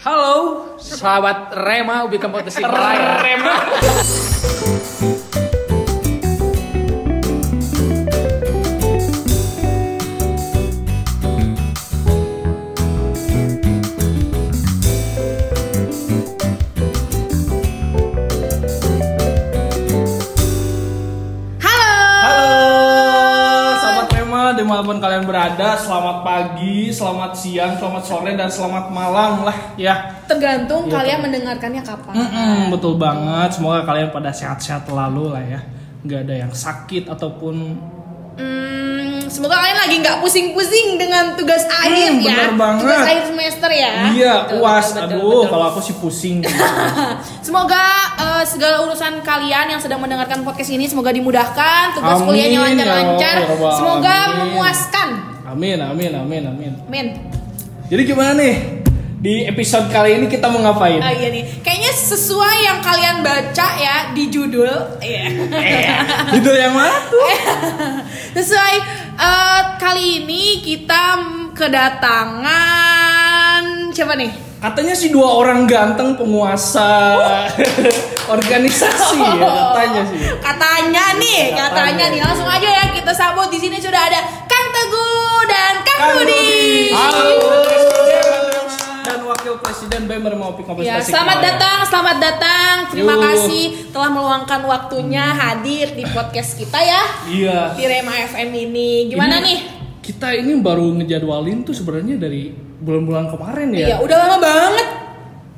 Halo, 0.00 0.64
sahabat 0.80 1.52
Rema 1.52 2.08
Ubi 2.08 2.16
Kompetisi 2.16 2.64
Rema. 3.24 3.54
Selamat 27.00 27.32
siang, 27.32 27.72
selamat 27.74 28.02
sore, 28.02 28.32
dan 28.34 28.48
selamat 28.48 28.84
malam 28.90 29.32
lah 29.42 29.56
ya. 29.74 29.94
Tergantung 30.24 30.84
Iya, 30.84 30.92
kalian 30.94 31.18
mendengarkannya 31.22 31.82
kapan. 31.82 32.14
Mm-mm, 32.14 32.58
betul 32.70 32.94
banget, 32.94 33.48
semoga 33.50 33.82
kalian 33.82 34.08
pada 34.08 34.30
sehat-sehat 34.30 34.84
lalu 34.86 35.32
lah 35.32 35.40
ya. 35.42 35.60
Nggak 36.00 36.20
ada 36.22 36.34
yang 36.38 36.52
sakit 36.54 37.08
ataupun 37.08 37.56
Hmm, 38.32 39.20
semoga 39.26 39.52
kalian 39.54 39.78
lagi 39.78 39.96
nggak 40.00 40.16
pusing-pusing 40.18 40.96
dengan 40.96 41.36
tugas 41.36 41.60
akhir 41.66 42.16
ya. 42.16 42.32
bener 42.40 42.52
banget. 42.54 42.80
Tugas 42.82 43.00
akhir 43.04 43.24
semester 43.26 43.70
ya. 43.70 43.92
iya 44.08 44.34
Betul, 44.42 44.56
uas. 44.58 44.86
betul, 44.86 44.96
betul, 44.96 45.04
Aduh, 45.10 45.20
betul. 45.20 45.50
kalau 45.50 45.64
aku 45.68 45.80
sih 45.82 45.94
pusing. 45.94 46.36
gitu. 46.42 46.56
Semoga 47.42 47.84
eh, 48.16 48.44
segala 48.44 48.80
urusan 48.80 49.20
kalian 49.20 49.66
yang 49.68 49.80
sedang 49.82 50.00
mendengarkan 50.00 50.40
podcast 50.40 50.70
ini 50.70 50.84
semoga 50.84 51.10
dimudahkan, 51.10 51.92
tugas 51.92 52.16
Amin, 52.16 52.26
kuliahnya 52.26 52.56
ya 52.56 52.64
lancar-lancar, 52.64 53.34
Rabbal 53.46 53.72
semoga 53.74 54.14
alamin. 54.16 54.36
memuaskan. 54.40 55.08
Amin, 55.50 55.82
amin, 55.82 56.14
amin, 56.14 56.42
amin. 56.46 56.72
Men. 56.86 57.06
Jadi 57.90 58.02
gimana 58.06 58.38
nih? 58.38 58.78
Di 59.20 59.44
episode 59.44 59.92
kali 59.92 60.16
ini 60.16 60.32
kita 60.32 60.48
mau 60.48 60.64
ngapain? 60.64 60.96
Ah 60.96 61.12
iya 61.12 61.28
nih, 61.28 61.44
kayaknya 61.60 61.92
sesuai 61.92 62.56
yang 62.64 62.80
kalian 62.80 63.20
baca 63.20 63.68
ya 63.76 64.16
di 64.16 64.32
judul. 64.32 64.96
Iya. 64.96 65.28
Judul 66.32 66.56
yang 66.56 66.72
mana 66.72 66.96
tuh? 67.04 67.28
Sesuai 68.32 68.74
eh, 69.20 69.60
kali 69.76 70.24
ini 70.24 70.64
kita 70.64 71.20
kedatangan 71.52 73.12
siapa 73.92 74.16
nih? 74.16 74.32
Katanya 74.60 74.92
sih 74.92 75.08
dua 75.08 75.40
orang 75.40 75.64
ganteng 75.64 76.16
penguasa 76.16 77.16
organisasi 78.34 79.18
ya 79.20 79.32
katanya 79.40 80.02
sih. 80.04 80.18
Katanya 80.40 81.04
nih, 81.16 81.40
katanya, 81.56 81.68
Katanya. 81.68 82.04
nih 82.12 82.20
langsung 82.24 82.48
aja 82.48 82.68
ya 82.68 82.84
kita 82.92 83.12
sambut 83.12 83.48
di 83.48 83.56
sini 83.56 83.80
sudah 83.80 84.00
ada 84.00 84.20
Mermaupi 90.20 90.62
Kompes 90.62 90.82
Ya, 90.82 91.00
selamat 91.00 91.38
datang, 91.40 91.78
selamat 91.84 92.16
datang. 92.18 92.74
Terima 92.88 93.14
Yuh. 93.14 93.22
kasih 93.22 93.64
telah 93.88 94.08
meluangkan 94.08 94.60
waktunya 94.62 95.24
hadir 95.26 95.92
di 95.92 96.04
podcast 96.06 96.54
kita 96.54 96.76
ya 96.76 97.02
Iya. 97.26 97.58
di 97.74 97.84
Rema 97.84 98.12
FM 98.28 98.50
ini. 98.52 99.08
Gimana 99.08 99.38
Ini 99.38 99.46
nih? 99.46 99.58
Kita 100.00 100.32
ini 100.32 100.52
baru 100.58 100.96
ngejadwalin 100.96 101.62
tuh 101.62 101.72
sebenarnya 101.72 102.16
dari 102.16 102.52
bulan-bulan 102.52 103.30
kemarin 103.30 103.68
ya. 103.72 103.86
Iya, 103.86 103.96
udah 104.00 104.16
lama 104.18 104.36
banget. 104.38 104.86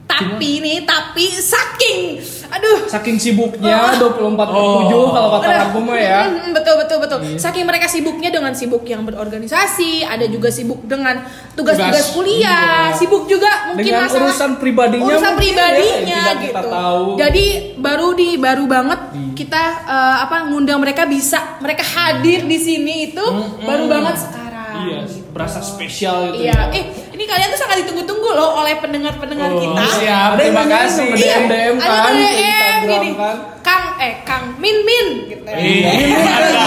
Tapi 0.05 0.61
nih, 0.61 0.79
tapi 0.85 1.25
saking, 1.27 2.21
aduh, 2.53 2.85
Saking 2.85 3.17
sibuknya 3.17 3.97
24 3.97 4.37
per 4.37 4.47
7 4.53 4.93
kalau 5.09 5.29
kata 5.35 5.49
lagu 5.49 5.81
mah 5.81 5.97
ya. 5.97 6.21
mm, 6.23 6.37
mm, 6.37 6.51
betul 6.53 6.75
betul 6.77 6.99
betul. 7.01 7.19
Iya. 7.25 7.39
Saking 7.41 7.65
mereka 7.65 7.87
sibuknya 7.89 8.29
dengan 8.29 8.53
sibuk 8.53 8.85
yang 8.85 9.03
berorganisasi, 9.03 10.05
ada 10.05 10.29
juga 10.29 10.53
sibuk 10.53 10.85
dengan 10.85 11.25
tugas-tugas 11.53 12.13
Tugas, 12.13 12.15
kuliah, 12.15 12.93
iya. 12.93 12.97
sibuk 12.97 13.25
juga 13.25 13.73
mungkin 13.73 13.89
Dengan 13.89 14.05
masalah 14.05 14.29
urusan 14.29 14.51
pribadinya 14.57 15.09
urusan 15.09 15.33
mungkin 15.33 15.41
pribadinya 15.41 15.81
ya, 15.83 15.97
yang 15.97 16.05
tidak 16.05 16.35
gitu. 16.37 16.47
kita 16.47 16.63
tahu. 16.69 17.05
Jadi 17.17 17.45
baru 17.77 18.09
di 18.13 18.29
baru 18.37 18.65
banget 18.67 19.01
Iya. 19.13 19.33
kita 19.35 19.63
eh, 19.85 20.17
apa 20.23 20.37
ngundang 20.47 20.79
mereka 20.79 21.03
bisa 21.05 21.39
mereka 21.59 21.83
hadir 21.83 22.45
di 22.45 22.57
sini 22.57 22.95
itu 23.09 23.25
Mm-mm. 23.25 23.65
baru 23.65 23.85
banget 23.89 24.15
sekarang. 24.19 24.41
Iya, 24.85 25.01
berasa 25.31 25.59
spesial 25.59 26.29
gitu 26.29 26.43
Iya, 26.43 26.53
ya. 26.53 26.75
eh 26.75 26.85
ini 27.11 27.25
kalian 27.25 27.49
tuh 27.49 27.61
sangat 27.61 27.77
ditunggu-tunggu 27.81 28.29
loh 28.31 28.59
oleh 28.59 28.75
pendengar-pendengar 28.77 29.49
Oh, 29.49 29.59
kita. 29.59 29.85
siap. 29.97 30.31
Terima 30.35 30.65
kasih. 30.65 31.07
dong, 31.09 31.45
DM 31.47 31.75
ada 31.77 31.87
kan, 31.87 32.13
DM 32.13 32.81
gini. 32.85 33.11
kan. 33.15 33.37
Kang 33.61 33.85
eh 33.97 34.15
Kang 34.23 34.45
Min 34.57 34.77
Min 34.83 35.07
gitu. 35.29 35.45
Iya. 35.45 35.91
Ada. 36.19 36.65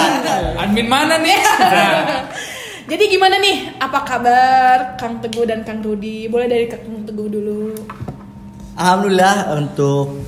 Admin 0.57 0.87
mana 0.87 1.15
nih? 1.17 1.37
Nah, 1.37 2.23
Jadi 2.85 3.03
gimana 3.07 3.35
nih? 3.37 3.75
Apa 3.77 4.05
kabar 4.05 4.93
Kang 4.95 5.17
Teguh 5.17 5.43
dan 5.43 5.61
Kang 5.61 5.81
Rudi? 5.81 6.29
Boleh 6.29 6.45
dari 6.45 6.65
Kang 6.65 6.85
Teguh 7.01 7.27
dulu. 7.27 7.73
Alhamdulillah 8.75 9.55
untuk 9.55 10.21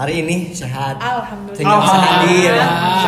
hari 0.00 0.24
ini 0.24 0.36
sehat. 0.50 0.96
Alhamdulillah. 0.96 1.56
Sehingga 1.60 1.76
bisa 1.78 1.98
hadir, 2.00 2.52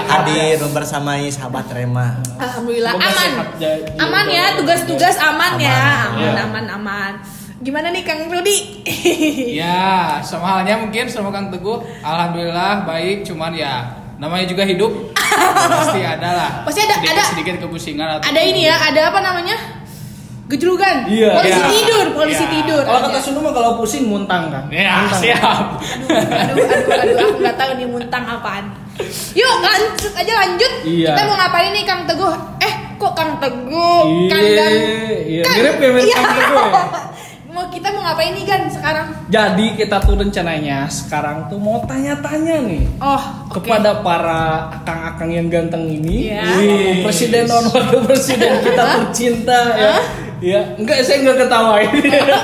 hadir 0.06 0.54
membersamai 0.60 1.24
sahabat 1.26 1.64
Rema. 1.66 2.20
Alhamdulillah 2.36 2.92
Semoga 2.92 3.08
aman. 3.08 3.28
sehat 3.32 3.48
ja- 3.56 3.80
Aman 3.98 4.26
ya, 4.28 4.44
tugas-tugas 4.54 5.16
aman, 5.16 5.52
ya. 5.56 6.12
Aman, 6.12 6.36
aman, 6.38 6.64
aman. 6.70 7.12
Gimana 7.58 7.88
nih 7.88 8.02
Kang 8.02 8.28
Rudi? 8.28 8.84
ya, 9.60 10.20
sama 10.20 10.60
halnya 10.60 10.76
mungkin 10.76 11.08
sama 11.08 11.30
Kang 11.30 11.48
Teguh. 11.48 11.80
Alhamdulillah 12.02 12.84
baik, 12.84 13.24
cuman 13.24 13.54
ya 13.54 13.88
namanya 14.18 14.44
juga 14.44 14.62
hidup. 14.62 14.92
Pasti 15.80 16.04
ada 16.04 16.28
lah. 16.28 16.50
Pasti 16.62 16.84
ada- 16.84 16.98
sedikit, 16.98 17.14
ada- 17.14 17.28
sedikit 17.32 17.54
kepusingan 17.58 18.08
atau 18.12 18.28
ada 18.28 18.40
ini 18.42 18.68
ya, 18.68 18.76
ada 18.76 19.08
apa 19.08 19.18
namanya? 19.18 19.56
Gejrugan. 20.44 20.96
Iya. 21.06 21.30
Polisi 21.34 21.54
Iya. 21.54 21.68
tidur, 21.70 22.06
polisi 22.12 22.40
Iya. 22.40 22.52
tidur. 22.52 22.82
Kalau 22.82 23.00
kata 23.00 23.10
Ada. 23.12 23.20
Sunda 23.20 23.40
mah 23.40 23.52
kalau 23.52 23.70
pusing 23.74 24.04
muntang 24.04 24.48
kan. 24.48 24.64
Ya, 24.68 25.00
Muntang. 25.00 25.20
siap. 25.20 25.64
aduh, 25.78 26.66
aduh, 26.66 26.92
aduh, 26.92 27.16
aku 27.16 27.36
nggak 27.42 27.56
tahu 27.56 27.70
nih 27.74 27.86
muntang 27.86 28.24
apaan. 28.24 28.64
Yuk 29.32 29.54
lanjut 29.58 30.12
aja 30.12 30.32
lanjut. 30.38 30.72
Iya. 30.82 31.10
Kita 31.10 31.22
mau 31.24 31.36
ngapain 31.36 31.70
nih 31.70 31.82
Kang 31.82 32.02
Teguh? 32.04 32.34
Eh, 32.58 32.74
kok 32.94 33.12
Kang 33.12 33.32
Teguh? 33.38 34.02
Kang 34.26 34.42
Iya, 34.42 34.56
dan 34.58 34.72
iya. 35.24 35.42
Kang- 35.42 35.56
Mirip 35.56 35.76
ya, 35.76 35.88
mirip 35.90 36.04
Iya. 36.04 36.16
Kang 36.16 36.32
Teguh 36.34 36.66
ya? 36.66 36.82
Mau 37.52 37.68
kita 37.68 37.92
mau 37.92 38.00
ngapain 38.02 38.32
nih 38.32 38.48
kan 38.48 38.64
sekarang? 38.66 39.06
Jadi 39.28 39.76
kita 39.76 40.00
tuh 40.00 40.16
rencananya 40.16 40.88
sekarang 40.88 41.44
tuh 41.46 41.60
mau 41.60 41.84
tanya-tanya 41.84 42.64
nih 42.64 42.88
Oh, 42.96 43.20
oke. 43.46 43.60
kepada 43.60 44.00
para 44.00 44.40
akang-akang 44.72 45.28
yang 45.30 45.46
ganteng 45.46 45.84
ini, 45.84 46.32
Iya. 46.32 46.48
Wih, 46.56 47.04
presiden 47.04 47.44
non 47.44 47.60
wakil 47.66 48.00
presiden 48.02 48.56
kita 48.64 48.82
tercinta 48.98 49.60
ya. 49.70 49.94
Ya, 50.42 50.74
enggak 50.74 50.98
saya 51.00 51.22
enggak 51.22 51.38
ketawain. 51.40 51.86
Enggak, 51.86 52.34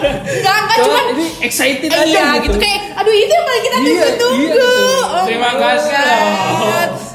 enggak 0.57 0.77
Cuma 0.79 0.87
cuman 0.87 1.05
ini 1.13 1.27
excited 1.43 1.85
Eh, 1.85 1.99
aja 1.99 2.07
iya 2.07 2.27
gitu. 2.39 2.55
gitu 2.55 2.59
kayak 2.59 2.81
aduh 2.95 3.11
itu 3.13 3.29
yang 3.29 3.43
paling 3.45 3.59
kita 3.61 3.77
Iya, 3.77 3.83
tunggu-tunggu. 3.83 4.39
iya, 4.39 4.49
gitu. 4.49 4.71
Oh 5.05 5.25
Terima 5.27 5.51
kasih. 5.53 5.93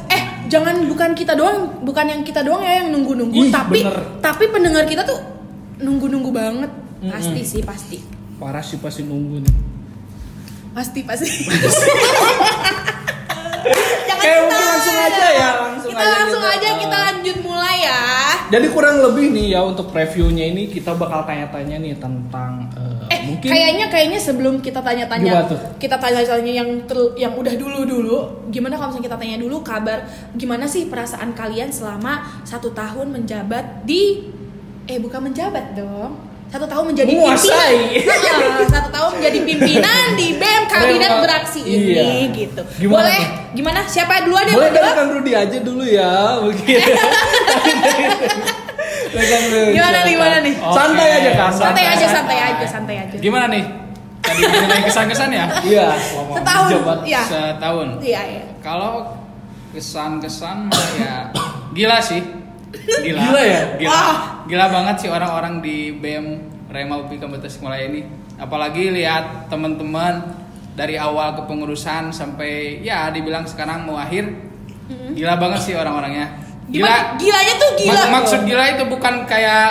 Eh, 0.10 0.22
jangan 0.48 0.76
bukan 0.86 1.10
kita 1.14 1.34
doang, 1.34 1.58
bukan 1.82 2.06
yang 2.06 2.22
kita 2.22 2.42
doang 2.42 2.62
ya 2.62 2.74
yang 2.78 2.92
nunggu-nunggu, 2.92 3.32
Ih, 3.34 3.50
tapi 3.50 3.80
bener. 3.82 3.96
tapi 4.20 4.44
pendengar 4.48 4.84
kita 4.84 5.02
tuh 5.02 5.20
nunggu-nunggu 5.80 6.30
banget. 6.30 6.72
Pasti 7.02 7.42
sih, 7.42 7.62
pasti. 7.62 7.98
Parah 8.36 8.60
sih 8.60 8.76
pasti 8.78 9.02
nunggu 9.02 9.40
nih. 9.40 9.56
Pasti, 10.74 11.00
pasti. 11.02 11.28
Kita- 14.24 14.42
mungkin 14.42 14.64
langsung 14.66 14.98
aja 14.98 15.26
ya, 15.30 15.50
langsung 15.62 15.90
kita 15.90 16.02
aja 16.02 16.14
langsung 16.16 16.44
aja 16.46 16.70
kita 16.78 16.98
lanjut 17.02 17.38
mulai 17.42 17.78
ya. 17.82 18.02
Jadi 18.50 18.68
kurang 18.70 19.02
lebih 19.02 19.26
nih 19.30 19.48
ya 19.50 19.62
untuk 19.62 19.90
previewnya 19.90 20.46
ini 20.48 20.68
kita 20.68 20.94
bakal 20.94 21.24
tanya-tanya 21.24 21.78
nih 21.78 21.96
tentang 21.96 22.70
eh, 22.72 22.92
Eh, 23.10 23.20
mungkin 23.26 23.46
kayaknya 23.48 23.86
kayaknya 23.88 24.18
sebelum 24.18 24.58
kita 24.58 24.80
tanya-tanya, 24.80 25.46
kita 25.78 25.98
tanya-tanya 25.98 26.54
yang 26.56 26.70
ter- 26.84 27.14
yang 27.16 27.34
udah 27.34 27.54
dulu 27.54 27.84
dulu, 27.84 28.18
gimana 28.48 28.74
kalau 28.74 28.90
misalnya 28.90 29.08
kita 29.08 29.18
tanya 29.18 29.38
dulu 29.38 29.58
kabar, 29.62 30.00
gimana 30.34 30.66
sih 30.66 30.86
perasaan 30.86 31.32
kalian 31.32 31.70
selama 31.70 32.14
satu 32.44 32.72
tahun 32.72 33.12
menjabat 33.12 33.84
di, 33.84 34.30
eh 34.86 34.98
bukan 34.98 35.20
menjabat 35.24 35.74
dong, 35.74 36.16
satu 36.48 36.66
tahun 36.66 36.86
menjadi 36.88 37.12
Menguasai. 37.12 37.78
pimpinan, 37.98 38.40
satu 38.68 38.90
tahun 38.92 39.10
menjadi 39.16 39.40
pimpinan 39.44 40.06
di 40.14 40.28
BEM 40.40 40.53
kabinet 40.66 41.10
Memang- 41.10 41.24
beraksi 41.24 41.60
iya. 41.64 42.04
ini 42.04 42.20
gitu. 42.34 42.62
Gimana 42.80 42.96
Boleh, 43.04 43.20
tuh? 43.20 43.28
gimana? 43.54 43.80
Siapa 43.86 44.14
duluan 44.24 44.46
yang 44.46 44.58
boleh 44.58 44.72
dari? 44.72 44.92
Kang 44.94 45.10
Rudi 45.12 45.32
aja 45.34 45.58
dulu 45.60 45.84
ya, 45.84 46.12
mungkin. 46.40 46.82
Gimana 49.14 49.98
nih, 50.04 50.12
gimana 50.18 50.38
nih? 50.42 50.54
Santai 50.58 51.06
Oke. 51.08 51.18
aja 51.22 51.32
kan. 51.38 51.52
Santai 51.54 51.86
aja, 51.86 52.06
santai 52.10 52.38
aja, 52.40 52.66
santai 52.66 52.96
aja. 52.98 53.16
Gimana 53.22 53.46
nih? 53.48 53.64
Tadi 54.24 54.42
mengenai 54.42 54.82
kesan-kesan 54.88 55.30
ya? 55.30 55.46
Iya, 55.70 55.88
selama 56.00 56.34
Setahun, 56.40 56.70
menjabat. 56.72 56.98
iya. 57.06 57.22
Setahun. 57.28 57.88
Iya, 58.02 58.22
iya. 58.26 58.44
Kalau 58.64 58.94
kesan-kesan 59.74 60.58
mah 60.72 60.88
ya 60.98 61.16
gila 61.74 61.98
sih. 62.02 62.22
Gila. 63.04 63.22
Gila 63.22 63.42
ya? 63.44 63.62
Gila. 63.78 63.90
Wah. 63.92 64.18
Gila 64.50 64.66
banget 64.72 64.96
sih 65.06 65.10
orang-orang 65.12 65.62
di 65.62 65.94
BM 65.94 66.26
Rema 66.74 66.98
UPI 67.06 67.22
Kabupaten 67.22 67.44
Tasikmalaya 67.46 67.86
ini. 67.86 68.02
Apalagi 68.34 68.90
lihat 68.90 69.46
teman-teman 69.48 70.26
dari 70.74 70.96
awal 70.96 71.36
kepengurusan 71.36 72.10
sampai 72.10 72.52
ya 72.80 73.10
dibilang 73.10 73.44
sekarang 73.44 73.84
mau 73.84 73.96
akhir. 73.96 74.26
Gila 75.12 75.38
banget 75.38 75.60
sih 75.62 75.74
orang-orangnya. 75.74 76.28
Gimana? 76.66 77.16
Gilanya 77.16 77.54
tuh 77.56 77.70
gila. 77.76 77.94
Mak- 77.94 78.12
maksud 78.16 78.40
gila 78.44 78.66
itu 78.70 78.84
bukan 78.86 79.14
kayak 79.24 79.68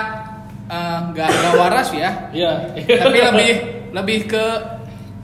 eh, 0.64 0.98
nggak 1.08 1.28
nggak 1.28 1.54
waras 1.54 1.88
ya 1.90 2.10
Iya. 2.30 2.52
tapi 2.96 3.18
lebih 3.20 3.50
lebih 3.90 4.18
ke 4.26 4.44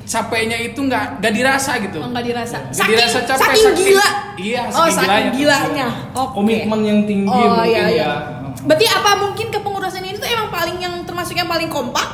capeknya 0.03 0.57
itu 0.59 0.77
nggak 0.79 1.21
nggak 1.21 1.33
dirasa 1.33 1.77
gitu 1.79 2.01
Oh, 2.01 2.09
nggak 2.09 2.25
dirasa. 2.27 2.59
Nggak 2.63 2.75
Saking, 2.75 2.93
dirasa 2.95 3.19
capek, 3.23 3.39
saking 3.39 3.63
saking- 3.63 3.87
gila. 3.87 4.09
iya, 4.37 4.63
oh, 4.67 4.73
saking 4.83 4.97
saking 4.99 5.09
gilanya. 5.31 5.33
gilanya. 5.33 5.89
Oke. 6.13 6.33
Komitmen 6.35 6.81
yang 6.83 7.01
tinggi 7.05 7.29
Oh 7.29 7.37
mungkin 7.55 7.69
iya 7.69 7.85
iya. 7.87 8.03
ya. 8.03 8.11
Berarti 8.59 8.87
apa 8.87 9.11
mungkin 9.19 9.47
kepengurusan 9.49 10.03
ini 10.03 10.17
tuh 10.17 10.27
emang 10.27 10.49
paling 10.49 10.77
yang 10.77 10.95
termasuk 11.05 11.33
yang 11.33 11.47
paling 11.47 11.69
kompak? 11.69 12.09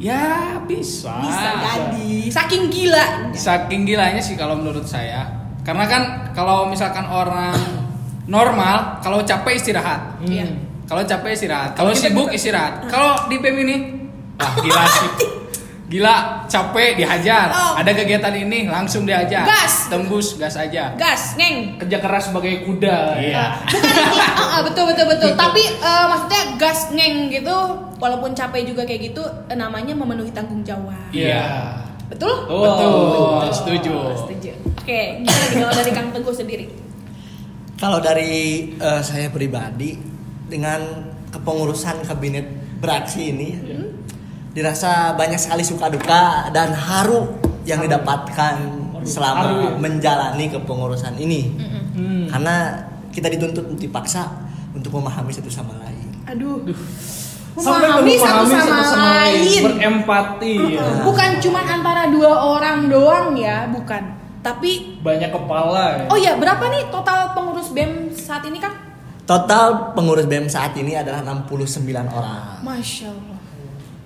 Ya 0.00 0.56
bisa 0.62 1.12
Bisa 1.20 1.50
jadi. 1.60 2.10
Saking 2.26 2.62
gila. 2.66 3.04
saking 3.30 3.84
gilanya 3.84 4.18
sih 4.18 4.32
kalau 4.32 4.56
menurut 4.56 4.82
saya 4.82 5.28
karena 5.60 5.84
kan 5.84 6.02
kalau 6.32 6.64
misalkan 6.64 7.04
orang 7.04 7.52
normal 8.24 8.98
kalau 8.98 9.20
capek 9.20 9.54
istirahat 9.54 10.16
Hmm. 10.18 10.26
Iya. 10.26 10.46
kalau 10.86 11.02
capek 11.02 11.30
istirahat 11.30 11.70
kalau 11.74 11.92
sibuk 11.92 12.28
istirahat 12.30 12.86
kalau 12.86 13.28
di 13.28 13.36
PEM 13.36 13.56
ini 13.60 13.76
wah 14.34 14.52
gila 14.56 14.84
sih 14.88 15.08
gila 15.90 16.46
capek 16.46 16.94
dihajar 16.94 17.50
Oh. 17.50 17.74
ada 17.74 17.90
kegiatan 17.90 18.30
ini 18.30 18.64
langsung 18.64 19.02
dihajar 19.02 19.42
Gas. 19.42 19.90
tembus 19.90 20.38
gas 20.38 20.54
aja 20.54 20.94
Gas, 20.94 21.34
ngeng. 21.34 21.76
Kerja 21.76 21.98
keras 21.98 22.30
sebagai 22.30 22.62
kuda. 22.62 23.18
Iya. 23.18 23.58
Bukan 23.66 23.90
ini, 23.90 24.18
ah, 24.30 24.38
ah, 24.38 24.60
betul 24.62 24.86
betul 24.86 25.04
betul. 25.04 25.34
Tapi 25.34 25.62
eh, 25.66 26.04
maksudnya 26.06 26.42
gas 26.56 26.80
ngeng 26.88 27.26
gitu, 27.28 27.56
walaupun 27.96 28.30
capek 28.32 28.62
juga 28.64 28.86
kayak 28.86 29.10
gitu, 29.10 29.22
eh, 29.44 29.54
namanya 29.54 29.90
memenuhi 29.92 30.30
tanggung 30.30 30.62
jawab. 30.62 30.94
iya 31.10 31.74
Betul? 32.06 32.46
Oh. 32.46 32.62
betul 32.64 32.94
setuju 33.52 33.94
Setuju. 34.16 34.50
Oke, 34.76 35.00
gimana 35.20 35.44
nih 35.44 35.58
kalau 35.58 35.74
dari 35.74 35.90
Kang 35.90 36.08
Teguh 36.10 36.32
sendiri? 36.32 36.66
Kalau 37.76 37.98
dari 37.98 38.32
eh, 38.72 39.00
saya 39.00 39.26
pribadi 39.28 39.98
dengan 40.46 40.80
kepengurusan 41.28 42.02
kabinet 42.04 42.46
beraksi 42.78 43.30
ini 43.30 43.48
dirasa 44.50 45.14
banyak 45.14 45.38
sekali 45.38 45.62
suka 45.62 45.86
duka 45.86 46.50
dan 46.50 46.74
haru 46.74 47.26
yang 47.62 47.80
didapatkan 47.80 48.54
selama 49.00 49.42
Haru 49.46 49.56
ya? 49.56 49.70
menjalani 49.78 50.44
kepengurusan 50.48 51.14
ini. 51.16 51.54
Hmm. 51.94 52.26
Karena 52.28 52.56
kita 53.10 53.26
dituntut 53.28 53.64
untuk 53.66 53.80
dipaksa 53.80 54.26
untuk 54.70 54.92
memahami 54.92 55.30
satu 55.30 55.48
sama 55.48 55.74
lain. 55.80 56.08
Aduh. 56.26 56.62
Sampai 57.50 57.90
Memahami 57.90 58.14
satu 58.14 58.44
memahami 58.46 58.84
sama, 58.86 59.06
lain. 59.18 59.60
berempati 59.66 60.54
ya. 60.78 60.86
Bukan 61.02 61.30
cuma 61.42 61.60
antara 61.60 62.06
dua 62.06 62.30
orang 62.30 62.86
doang 62.86 63.34
ya, 63.34 63.66
bukan. 63.66 64.02
Tapi 64.40 65.02
Banyak 65.02 65.28
kepala 65.28 65.84
ya. 66.00 66.04
oh 66.08 66.16
ya, 66.16 66.32
berapa 66.38 66.62
nih 66.70 66.88
total 66.88 67.34
pengurus 67.34 67.74
BEM 67.74 68.08
saat 68.14 68.40
ini, 68.46 68.56
Kang? 68.56 68.72
Total 69.26 69.92
pengurus 69.92 70.24
BEM 70.24 70.46
saat 70.46 70.72
ini 70.78 70.96
adalah 70.96 71.20
69 71.20 71.84
orang. 72.08 72.62
Masya 72.62 73.10
Allah. 73.10 73.38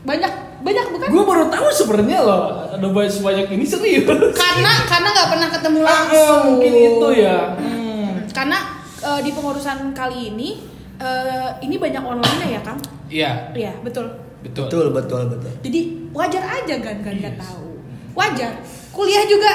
Banyak, 0.04 0.32
banyak 0.60 0.86
bukan? 0.90 1.08
Gue 1.08 1.24
baru 1.24 1.44
tahu 1.48 1.66
sebenarnya 1.70 2.20
loh 2.20 2.42
ada 2.68 2.86
banyak 2.86 3.08
sebanyak 3.10 3.46
ini 3.50 3.64
serius. 3.64 4.04
Karena 4.34 4.72
karena 4.84 5.08
nggak 5.10 5.28
pernah 5.28 5.48
ketemu 5.48 5.78
Ah, 5.80 5.88
langsung. 5.88 6.40
mungkin 6.52 6.72
itu 6.74 7.08
ya. 7.16 7.38
Hmm. 7.56 8.10
Karena 8.28 8.58
eh, 9.00 9.20
di 9.20 9.30
pengurusan 9.30 9.78
kali 9.90 10.30
ini 10.30 10.48
eh, 10.96 11.50
ini 11.60 11.74
banyak 11.74 12.00
online 12.00 12.40
ya, 12.46 12.60
Kang? 12.60 12.78
iya 13.06 13.32
Iya, 13.52 13.72
betul. 13.80 14.12
betul 14.42 14.64
Betul, 14.66 14.86
betul, 14.90 15.22
betul. 15.26 15.50
Jadi 15.62 15.80
wajar 16.12 16.44
aja 16.44 16.74
kan 16.78 16.96
kan 17.00 17.14
nggak 17.14 17.36
tahu. 17.36 17.80
Wajar. 18.12 18.52
Kuliah 18.90 19.24
juga 19.24 19.50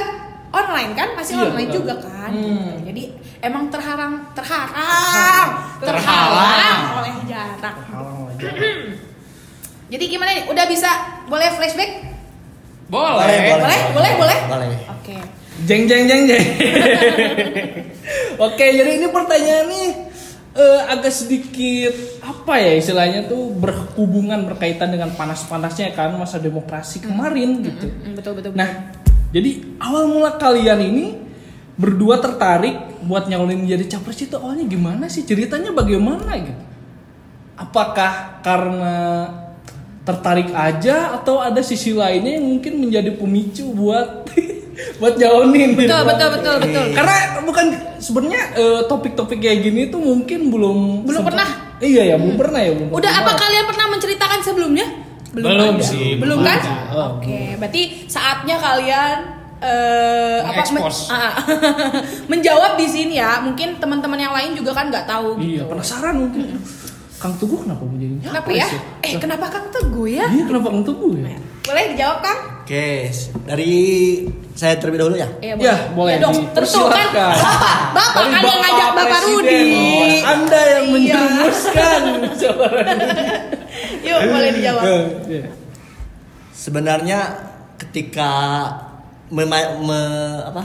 online 0.49 0.91
kan? 0.93 1.13
Masih 1.13 1.37
Iya, 1.37 1.45
online 1.47 1.69
betul. 1.69 1.77
juga 1.79 1.93
kan? 2.01 2.31
Hmm. 2.33 2.41
Gitu. 2.41 2.65
Jadi 2.85 3.03
emang 3.39 3.69
terhalang 3.69 4.13
terhalang 4.33 5.49
Terhalang. 5.79 6.79
oleh 6.97 7.13
jarak. 7.23 7.75
Jadi 9.89 10.03
gimana 10.05 10.29
nih? 10.37 10.45
Udah 10.45 10.65
bisa 10.69 10.89
boleh 11.25 11.49
flashback? 11.57 11.91
boleh, 12.89 13.37
Boleh, 13.61 13.81
boleh, 13.93 14.11
boleh. 14.17 14.39
Boleh. 14.49 14.67
Oke. 14.97 15.17
Jeng 15.65 15.89
jeng 15.89 16.05
jeng 16.07 16.23
jeng. 16.29 16.45
Oke, 18.47 18.65
jadi 18.71 18.91
ini 18.95 19.07
pertanyaannya 19.11 19.85
eh, 20.55 20.81
agak 20.87 21.13
sedikit 21.13 21.93
apa 22.23 22.57
ya 22.57 22.73
istilahnya 22.79 23.27
tuh 23.27 23.51
berhubungan 23.53 24.47
berkaitan 24.47 24.89
dengan 24.93 25.11
panas-panasnya 25.13 25.91
kan 25.93 26.15
masa 26.15 26.39
demokrasi 26.39 27.03
kemarin 27.03 27.61
gitu. 27.65 27.91
Mm, 27.91 28.13
betul 28.15 28.33
betul. 28.39 28.51
Nah, 28.55 28.95
jadi 29.35 29.77
awal 29.83 30.09
mula 30.09 30.39
kalian 30.39 30.79
ini 30.79 31.05
berdua 31.75 32.19
tertarik 32.23 33.03
buat 33.03 33.27
nyalonin 33.27 33.67
jadi 33.67 33.85
capres 33.87 34.19
itu 34.23 34.35
awalnya 34.39 34.65
gimana 34.65 35.05
sih? 35.11 35.27
Ceritanya 35.27 35.75
bagaimana 35.75 36.31
gitu? 36.39 36.63
Apakah 37.59 38.39
karena 38.39 38.95
tertarik 40.09 40.49
aja 40.49 41.13
atau 41.13 41.37
ada 41.37 41.61
sisi 41.61 41.93
lainnya 41.93 42.35
yang 42.35 42.49
mungkin 42.49 42.73
menjadi 42.79 43.13
pemicu 43.13 43.69
buat 43.69 44.25
buat 44.99 45.13
nyalonin 45.15 45.75
gitu? 45.75 45.85
betul 45.85 46.01
betul 46.03 46.29
betul 46.31 46.55
betul. 46.59 46.85
Karena 46.91 47.15
bukan 47.41 47.65
sebenarnya 47.97 48.43
eh, 48.55 48.81
topik-topik 48.85 49.37
kayak 49.37 49.59
gini 49.61 49.81
tuh 49.87 49.99
mungkin 49.99 50.49
belum 50.49 50.77
Belum 51.03 51.21
sempat- 51.21 51.35
pernah? 51.35 51.49
Iya 51.79 52.03
ya, 52.05 52.15
belum 52.15 52.35
pernah 52.35 52.59
ya, 52.59 52.71
belum. 52.73 52.89
Udah 52.89 52.99
pernah. 53.07 53.23
apa 53.23 53.39
kalian 53.39 53.65
pernah 53.65 53.85
menceritakan 53.87 54.39
sebelumnya? 54.41 54.87
Belum 55.29 55.47
ada. 55.47 55.79
sih, 55.79 56.17
Belum 56.17 56.41
belum 56.41 56.47
kan? 56.47 56.59
Oh. 56.89 57.07
Oke, 57.15 57.53
berarti 57.55 57.81
saatnya 58.03 58.57
kalian 58.57 59.17
eh 59.59 60.39
apa 60.41 60.63
men- 60.71 60.87
menjawab 62.31 62.75
di 62.75 62.87
sini 62.87 63.15
ya. 63.15 63.39
Mungkin 63.39 63.77
teman-teman 63.77 64.17
yang 64.17 64.31
lain 64.31 64.55
juga 64.55 64.71
kan 64.73 64.87
nggak 64.87 65.05
tahu 65.05 65.37
Iya, 65.37 65.63
gitu. 65.63 65.63
penasaran 65.67 66.15
mungkin. 66.17 66.41
Kang 67.19 67.35
Teguh 67.35 67.59
kenapa 67.61 67.83
menjadi 67.83 68.15
Kenapa 68.21 68.39
capres 68.41 68.55
ya? 68.57 68.67
Eh, 69.03 69.13
kenapa 69.19 69.45
Kang 69.51 69.67
Teguh 69.69 70.07
ya? 70.07 70.25
Iya, 70.25 70.43
kenapa 70.47 70.67
Kang 70.71 70.83
Teguh 70.83 71.13
ya? 71.19 71.35
Boleh 71.61 71.83
dijawab 71.91 72.17
Kang? 72.23 72.39
Oke, 72.63 73.09
dari 73.43 73.73
saya 74.53 74.77
terlebih 74.77 74.99
dahulu 75.01 75.15
ya. 75.17 75.27
Iya, 75.39 75.53
Ya, 75.57 75.75
boleh 75.91 76.15
Ya 76.15 76.21
dong, 76.21 76.37
tentu 76.53 76.85
kan. 76.85 77.09
Bapak, 77.17 77.33
Bapak 77.91 78.23
kan 78.29 78.41
yang 78.41 78.59
ngajak 78.61 78.89
Bapak. 78.93 79.19
Rudi. 79.25 79.61
Oh, 79.73 80.29
Anda 80.29 80.61
yang 80.69 80.85
Iya. 80.85 80.93
menjerumuskan. 80.93 82.01
Yuk, 84.07 84.19
boleh 84.23 84.49
dijawab. 84.53 84.83
Iya. 85.27 85.45
Sebenarnya 86.51 87.19
ketika 87.77 88.31
mema- 89.27 89.75
me- 89.75 90.43
apa, 90.45 90.63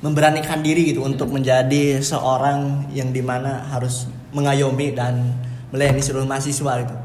memberanikan 0.00 0.62
diri 0.62 0.86
gitu 0.86 1.02
untuk 1.02 1.28
menjadi 1.28 1.98
seorang 1.98 2.88
yang 2.88 3.10
di 3.10 3.20
mana 3.20 3.66
harus 3.68 4.06
mengayomi 4.30 4.94
dan 4.94 5.34
melayani 5.74 6.02
seluruh 6.02 6.28
mahasiswa 6.28 6.72
gitu. 6.84 6.96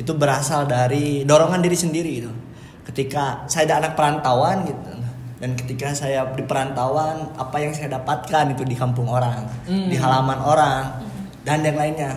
Itu 0.00 0.12
berasal 0.16 0.64
dari 0.64 1.24
dorongan 1.28 1.60
diri 1.60 1.76
sendiri 1.76 2.10
gitu. 2.24 2.32
Ketika 2.86 3.44
saya 3.46 3.70
ada 3.70 3.74
anak 3.86 3.92
perantauan 3.94 4.64
gitu 4.66 4.92
dan 5.40 5.56
ketika 5.56 5.92
saya 5.96 6.28
di 6.36 6.44
perantauan 6.44 7.32
apa 7.36 7.56
yang 7.60 7.72
saya 7.72 7.96
dapatkan 7.96 8.52
itu 8.56 8.64
di 8.64 8.76
kampung 8.76 9.08
orang, 9.08 9.48
Hmm. 9.64 9.88
di 9.88 9.96
halaman 9.96 10.40
orang 10.40 10.84
dan 11.44 11.64
yang 11.64 11.76
lainnya. 11.76 12.12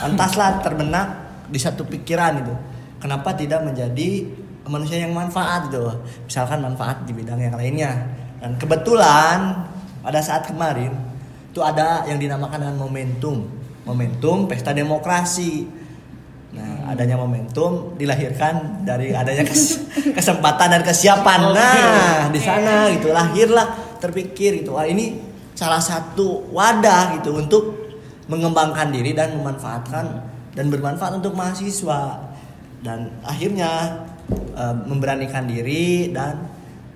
Lantaslah 0.00 0.64
terbenak 0.64 1.08
di 1.48 1.56
satu 1.60 1.84
pikiran 1.84 2.40
itu. 2.40 2.54
Kenapa 3.00 3.32
tidak 3.32 3.64
menjadi 3.64 4.28
manusia 4.68 5.02
yang 5.02 5.16
manfaat 5.16 5.72
gitu. 5.72 5.88
Misalkan 6.28 6.60
manfaat 6.60 7.04
di 7.08 7.12
bidang 7.16 7.40
yang 7.40 7.56
lainnya. 7.56 7.96
Dan 8.40 8.56
kebetulan 8.56 9.66
pada 10.00 10.20
saat 10.20 10.48
kemarin 10.48 10.92
itu 11.52 11.60
ada 11.60 12.04
yang 12.08 12.16
dinamakan 12.20 12.60
dengan 12.60 12.76
momentum. 12.76 13.44
Momentum 13.90 14.46
pesta 14.46 14.70
demokrasi. 14.70 15.66
Nah, 16.50 16.90
adanya 16.90 17.14
momentum 17.14 17.94
dilahirkan 17.94 18.82
dari 18.82 19.14
adanya 19.14 19.46
kes- 19.46 19.78
kesempatan 20.18 20.78
dan 20.78 20.82
kesiapan. 20.82 21.54
Nah, 21.54 22.26
di 22.30 22.40
sana 22.42 22.90
gitu 22.90 23.14
lahirlah 23.14 23.98
terpikir 24.02 24.62
gitu. 24.62 24.74
Wah, 24.74 24.86
ini 24.86 25.18
salah 25.54 25.78
satu 25.78 26.50
wadah 26.50 27.20
gitu 27.20 27.34
untuk 27.38 27.78
mengembangkan 28.26 28.90
diri 28.90 29.14
dan 29.14 29.38
memanfaatkan 29.38 30.06
dan 30.54 30.66
bermanfaat 30.70 31.22
untuk 31.22 31.38
mahasiswa. 31.38 32.30
Dan 32.82 33.14
akhirnya 33.22 34.02
eh, 34.58 34.74
memberanikan 34.90 35.46
diri 35.46 36.10
dan 36.10 36.50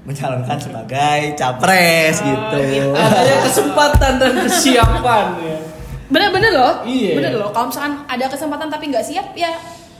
mencalonkan 0.05 0.59
sebagai 0.61 1.33
capres 1.39 2.21
gitu. 2.21 2.61
Adanya 2.93 3.39
kesempatan 3.47 4.13
dan 4.21 4.33
kesiapan 4.45 5.27
ya. 5.41 5.59
Bener-bener 6.13 6.53
loh. 6.53 6.75
Iya. 6.85 7.13
Bener 7.17 7.33
loh. 7.39 7.51
Kalau 7.53 7.73
misalkan 7.73 8.05
ada 8.05 8.27
kesempatan 8.29 8.69
tapi 8.69 8.93
nggak 8.93 9.07
siap 9.07 9.33
ya 9.33 9.53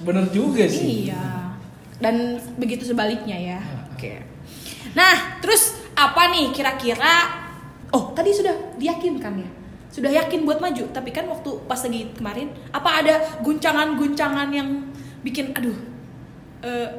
Bener 0.05 0.29
juga 0.29 0.69
sih. 0.69 1.09
Iya. 1.09 1.55
Dan 1.99 2.37
begitu 2.61 2.85
sebaliknya 2.85 3.39
ya. 3.39 3.61
Oke. 3.95 4.21
Nah, 4.93 5.41
terus 5.41 5.81
apa 5.97 6.29
nih 6.29 6.53
kira-kira? 6.53 7.43
Oh, 7.95 8.13
tadi 8.13 8.35
sudah 8.35 8.53
diyakinkan 8.77 9.35
ya. 9.41 9.51
Sudah 9.95 10.11
yakin 10.11 10.43
buat 10.43 10.59
maju, 10.59 10.91
tapi 10.91 11.15
kan 11.15 11.31
waktu 11.31 11.51
pas 11.71 11.79
lagi 11.79 12.11
kemarin, 12.19 12.51
apa 12.75 12.99
ada 12.99 13.15
guncangan-guncangan 13.47 14.51
yang 14.51 14.91
bikin 15.23 15.55
aduh 15.55 15.79
eh, 16.67 16.91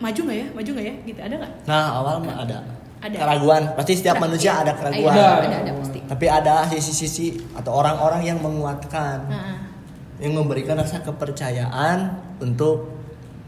maju 0.00 0.20
nggak 0.24 0.38
ya? 0.40 0.46
Maju 0.56 0.70
nggak 0.72 0.86
ya? 0.88 0.94
Gitu 1.04 1.20
ada 1.20 1.34
nggak? 1.36 1.52
Nah, 1.68 1.88
awal 2.00 2.16
mah 2.24 2.36
ada. 2.48 2.58
Ada. 3.02 3.16
Keraguan. 3.18 3.62
Pasti 3.74 3.92
setiap 3.94 4.16
manusia 4.16 4.52
Iya. 4.52 4.62
ada 4.62 4.72
keraguan. 4.74 5.12
Ada, 5.12 5.26
Ada. 5.42 5.56
ada, 5.58 5.72
pasti. 5.74 5.98
Tapi 6.02 6.26
ada 6.28 6.54
sisi-sisi 6.68 7.26
atau 7.52 7.74
orang-orang 7.74 8.22
yang 8.24 8.38
menguatkan, 8.38 9.26
Nah, 9.26 9.58
yang 10.16 10.32
memberikan 10.32 10.78
rasa 10.78 11.02
kepercayaan 11.02 11.98
untuk 12.38 12.94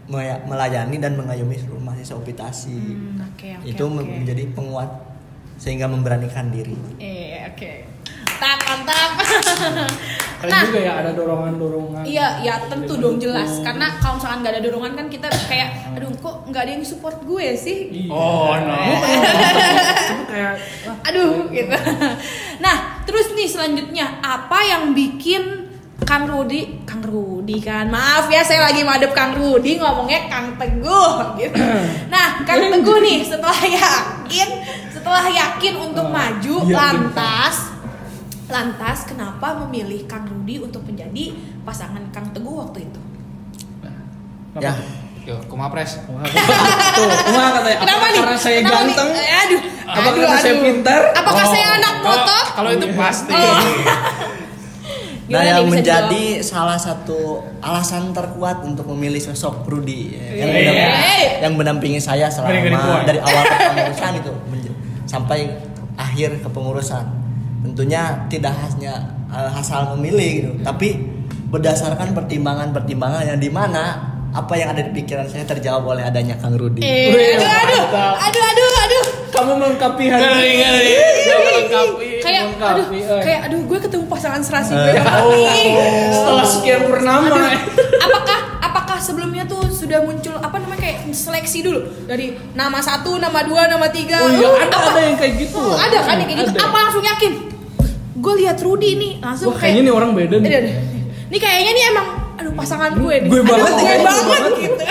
me- 0.04 0.42
melayani 0.44 0.98
dan 0.98 1.14
mengayomi 1.14 1.54
seluruh 1.54 1.78
mahasiswa 1.80 2.18
Upitasi. 2.18 2.74
Hmm, 2.74 3.22
oke 3.24 3.48
oke. 3.54 3.64
itu 3.64 3.84
oke. 3.84 3.94
menjadi 3.94 4.44
penguat 4.50 4.90
sehingga 5.54 5.86
memberanikan 5.86 6.50
diri. 6.50 6.74
Eh, 6.98 7.46
oke. 7.46 7.93
Mantap, 8.34 8.58
mantap. 8.66 9.10
Keren 10.42 10.50
Nah. 10.52 10.60
juga 10.68 10.80
ya 10.82 10.92
ada 11.00 11.10
dorongan-dorongan. 11.14 12.02
Iya, 12.04 12.26
ya 12.42 12.54
tentu 12.68 12.98
dong 12.98 13.16
jelas. 13.16 13.62
Karena 13.62 13.94
kalau 13.96 14.18
misalkan 14.18 14.42
nggak 14.42 14.52
ada 14.58 14.62
dorongan 14.62 14.92
kan 14.92 15.06
kita 15.06 15.30
kayak, 15.46 15.94
aduh 15.94 16.10
kok 16.18 16.50
nggak 16.50 16.62
ada 16.66 16.72
yang 16.74 16.84
support 16.84 17.16
gue 17.22 17.46
sih? 17.54 17.78
Iya. 18.04 18.10
Oh, 18.12 18.52
no. 18.58 18.76
Kayak 20.26 20.52
wah, 20.84 20.96
Aduh, 21.08 21.48
gitu. 21.48 21.72
Nah, 22.64 22.76
terus 23.06 23.30
nih 23.32 23.46
selanjutnya 23.46 24.18
apa 24.20 24.58
yang 24.60 24.92
bikin 24.92 25.70
Kang 26.04 26.28
Rudi, 26.28 26.84
Kang 26.84 27.00
Rudi 27.00 27.62
kan, 27.64 27.88
maaf 27.88 28.28
ya 28.28 28.44
saya 28.44 28.68
lagi 28.68 28.84
madep 28.84 29.16
Kang 29.16 29.32
Rudi 29.32 29.80
ngomongnya 29.80 30.28
Kang 30.28 30.58
Teguh 30.58 31.38
gitu. 31.38 31.56
Nah, 32.12 32.42
Kang 32.42 32.68
Teguh 32.68 32.98
nih 33.00 33.24
setelah 33.24 33.56
yakin, 33.56 34.48
setelah 34.92 35.24
yakin 35.24 35.74
untuk 35.80 36.04
Ah, 36.04 36.12
maju, 36.12 36.56
yakin, 36.60 36.74
lantas, 36.76 37.72
lantas 38.44 38.98
kenapa 39.04 39.56
memilih 39.64 40.04
Kang 40.04 40.24
Rudi 40.24 40.60
untuk 40.60 40.84
menjadi 40.84 41.32
pasangan 41.62 42.04
Kang 42.12 42.28
Teguh 42.30 42.60
waktu 42.60 42.84
itu? 42.84 43.00
apa 44.54 44.60
Ya? 44.60 44.72
Yo, 45.24 45.40
kumapres. 45.48 46.04
Wah, 46.04 46.20
Tuh, 46.92 47.08
wah 47.32 47.48
katanya 47.56 47.78
Kenapa 47.80 48.04
nih? 48.06 48.18
karena 48.20 48.36
saya 48.36 48.58
Kenapa 48.60 48.76
nih? 48.76 48.92
ganteng? 48.92 49.08
Eh, 49.10 49.28
aduh, 49.34 49.60
Apakah 49.82 50.04
aduh, 50.04 50.20
karena 50.20 50.36
saya 50.38 50.52
aduh. 50.52 50.64
pintar? 50.68 51.00
Apakah 51.16 51.42
Oh, 51.42 51.48
saya 51.48 51.66
anak 51.74 51.94
motor? 51.98 52.42
Kalau 52.52 52.70
itu 52.70 52.86
pasti. 52.92 53.32
Oh. 53.32 53.40
nah 55.24 55.40
Gimana 55.40 55.48
yang 55.48 55.64
nih, 55.64 55.72
menjadi 55.72 56.24
salah 56.38 56.76
satu 56.76 57.20
alasan 57.58 58.12
terkuat 58.12 58.60
untuk 58.62 58.84
memilih 58.92 59.16
sosok 59.18 59.64
Rudi 59.64 60.12
ya, 60.12 60.36
yang, 60.36 60.48
Yeay. 60.52 60.60
mendampingi, 60.60 61.24
yang 61.40 61.52
mendampingi 61.56 61.96
saya 61.96 62.28
selama 62.28 62.60
dari 63.02 63.16
awal 63.18 63.42
kepengurusan 63.42 64.12
itu 64.20 64.32
sampai 65.06 65.38
akhir 65.96 66.44
kepengurusan. 66.44 67.23
Tentunya 67.64 68.02
tidak 68.28 68.52
hanya 68.54 68.94
eh, 69.26 69.50
asal 69.56 69.96
memilih 69.96 70.30
gitu, 70.36 70.50
tapi 70.60 71.00
berdasarkan 71.48 72.12
pertimbangan-pertimbangan 72.12 73.24
yang 73.24 73.38
di 73.38 73.48
mana 73.48 74.12
apa 74.30 74.58
yang 74.58 74.74
ada 74.74 74.82
di 74.82 74.90
pikiran 74.92 75.24
saya 75.24 75.46
terjawab 75.46 75.86
oleh 75.88 76.02
adanya 76.02 76.34
Kang 76.36 76.58
Rudi. 76.58 76.82
Eh, 76.82 77.08
Wih, 77.08 77.38
aduh, 77.38 77.86
aduh, 77.86 78.14
aduh, 78.20 78.44
aduh, 78.44 78.70
aduh. 78.82 79.04
Kamu 79.30 79.52
melengkapi 79.56 80.04
hari 80.06 80.26
ini. 80.52 80.94
melengkapi. 81.24 82.08
Kayak, 82.18 82.42
Melengkapi, 82.50 82.98
aduh, 82.98 83.14
eh. 83.14 83.22
kayak, 83.22 83.40
aduh, 83.46 83.60
gue 83.62 83.78
ketemu 83.80 84.04
pasangan 84.06 84.42
serasi 84.42 84.72
Eh. 84.72 84.78
gue 84.80 84.92
yang 84.92 85.06
penting. 85.06 85.72
Setelah 86.10 86.46
sekian 86.46 86.80
purnama. 86.84 87.26
Aduh, 87.30 87.46
apakah, 88.00 88.38
apakah 88.60 88.98
sebelumnya 88.98 89.46
tuh 89.46 89.62
sudah 89.70 90.02
muncul 90.02 90.34
apa 90.34 90.56
namanya 90.58 90.80
kayak 90.82 90.98
seleksi 91.14 91.62
dulu 91.62 91.80
dari 92.04 92.34
nama 92.52 92.82
satu, 92.82 93.14
nama 93.16 93.38
dua, 93.40 93.70
nama 93.70 93.86
tiga. 93.86 94.18
Oh 94.18 94.30
iya, 94.32 94.48
Uh, 94.50 94.58
ada 94.60 94.74
apa? 94.74 94.90
ada 94.90 95.00
yang 95.00 95.16
kayak 95.16 95.34
gitu. 95.38 95.62
Oh, 95.62 95.78
ada 95.78 95.98
kan 96.02 96.18
yang 96.18 96.26
kayak 96.26 96.40
gitu. 96.42 96.50
Ada. 96.52 96.66
Apa 96.66 96.78
langsung 96.82 97.04
yakin? 97.06 97.32
Gue 98.24 98.34
lihat 98.40 98.56
Rudy 98.58 98.90
nih 98.94 99.12
langsung 99.20 99.52
Wah, 99.52 99.58
kayaknya 99.58 99.82
nih 99.82 99.92
orang 99.92 100.10
beda 100.12 100.36
nih. 100.36 100.48
Aduh, 100.48 100.60
aduh. 100.62 100.74
Ini 101.26 101.38
kayaknya 101.38 101.70
nih 101.70 101.84
emang 101.86 102.06
aduh 102.34 102.52
pasangan 102.54 102.92
gue 102.94 103.14
nih. 103.20 103.28
Gue 103.28 103.42
banget, 103.42 103.72
gue 103.74 103.96
banget 104.00 104.24
banget. 104.26 104.52
gitu. 104.58 104.84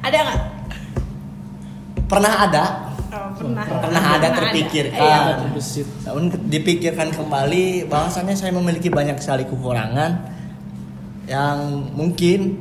Ada 0.00 0.16
nggak? 0.20 0.40
Pernah 2.04 2.32
ada, 2.40 2.64
Oh, 3.10 3.30
pernah. 3.32 3.64
pernah 3.64 4.02
ada 4.12 4.28
terpikirkan. 4.28 5.00
Iya. 5.00 5.18
Ada. 5.40 5.62
Namun 6.04 6.24
ke- 6.28 6.42
dipikirkan 6.44 7.08
kembali 7.10 7.64
bahwasannya 7.86 8.34
saya 8.34 8.50
memiliki 8.50 8.86
banyak 8.88 9.18
sekali 9.18 9.42
kekurangan 9.44 10.34
yang 11.24 11.58
mungkin 11.90 12.58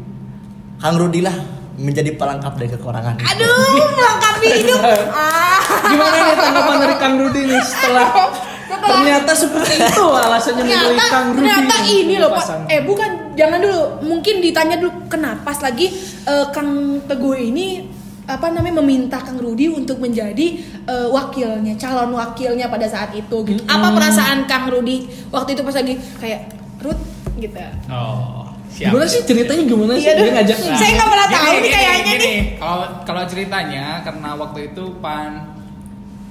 Kang 0.77 0.95
Rudi 0.95 1.19
lah 1.19 1.35
menjadi 1.73 2.13
pelengkap 2.13 2.53
dari 2.53 2.69
kekurangan. 2.69 3.15
Aduh, 3.17 3.49
melengkapi 3.91 4.47
hidup. 4.55 4.79
Ah. 5.13 5.89
Gimana 5.89 6.17
nih 6.21 6.35
tanggapan 6.35 6.75
dari 6.79 6.95
Kang 6.95 7.15
Rudi 7.17 7.41
nih 7.45 7.61
setelah 7.61 8.07
ternyata 8.85 9.31
seperti 9.33 9.73
itu 9.77 10.03
alasannya 10.03 10.63
memilih 10.63 10.99
Kang 11.05 11.27
Rudi. 11.29 11.39
ternyata 11.39 11.75
ini 11.85 12.15
loh 12.17 12.29
pak. 12.29 12.45
eh 12.67 12.81
bukan. 12.81 13.09
Jangan 13.33 13.59
dulu. 13.59 13.81
Mungkin 14.05 14.35
ditanya 14.39 14.77
dulu 14.77 15.07
kenapa 15.07 15.41
pas 15.43 15.57
lagi 15.59 15.89
eh, 16.23 16.45
Kang 16.49 16.69
Teguh 17.03 17.33
ini 17.33 17.89
apa 18.23 18.47
namanya 18.47 18.79
meminta 18.79 19.17
Kang 19.19 19.35
Rudi 19.35 19.67
untuk 19.67 19.97
menjadi 19.97 20.47
eh, 20.85 21.07
wakilnya 21.09 21.73
calon 21.75 22.13
wakilnya 22.13 22.69
pada 22.69 22.85
saat 22.85 23.11
itu? 23.11 23.37
Gitu. 23.41 23.65
Apa 23.65 23.89
perasaan 23.91 24.45
Kang 24.45 24.69
Rudi 24.69 25.03
waktu 25.27 25.53
itu 25.53 25.61
pas 25.61 25.73
lagi 25.73 25.97
kayak 26.17 26.53
Ruth 26.79 27.01
gitu. 27.35 27.57
Oh, 27.89 28.45
siap. 28.69 28.93
Gimana 28.93 29.09
sih 29.09 29.25
ceritanya? 29.25 29.63
Gimana 29.65 29.93
sih? 29.97 30.05
Iya, 30.05 30.13
dia 30.13 30.31
ngajak 30.31 30.57
Saya 30.61 30.91
nggak 30.93 31.09
pernah 31.09 31.27
tahu 31.27 31.53
nih 31.57 31.71
kayaknya 31.73 32.03
gini. 32.05 32.21
nih. 32.21 32.37
Kalau 32.61 32.85
kalau 33.01 33.23
ceritanya 33.25 33.85
karena 34.01 34.29
waktu 34.37 34.59
itu 34.69 34.83
pan 35.01 35.31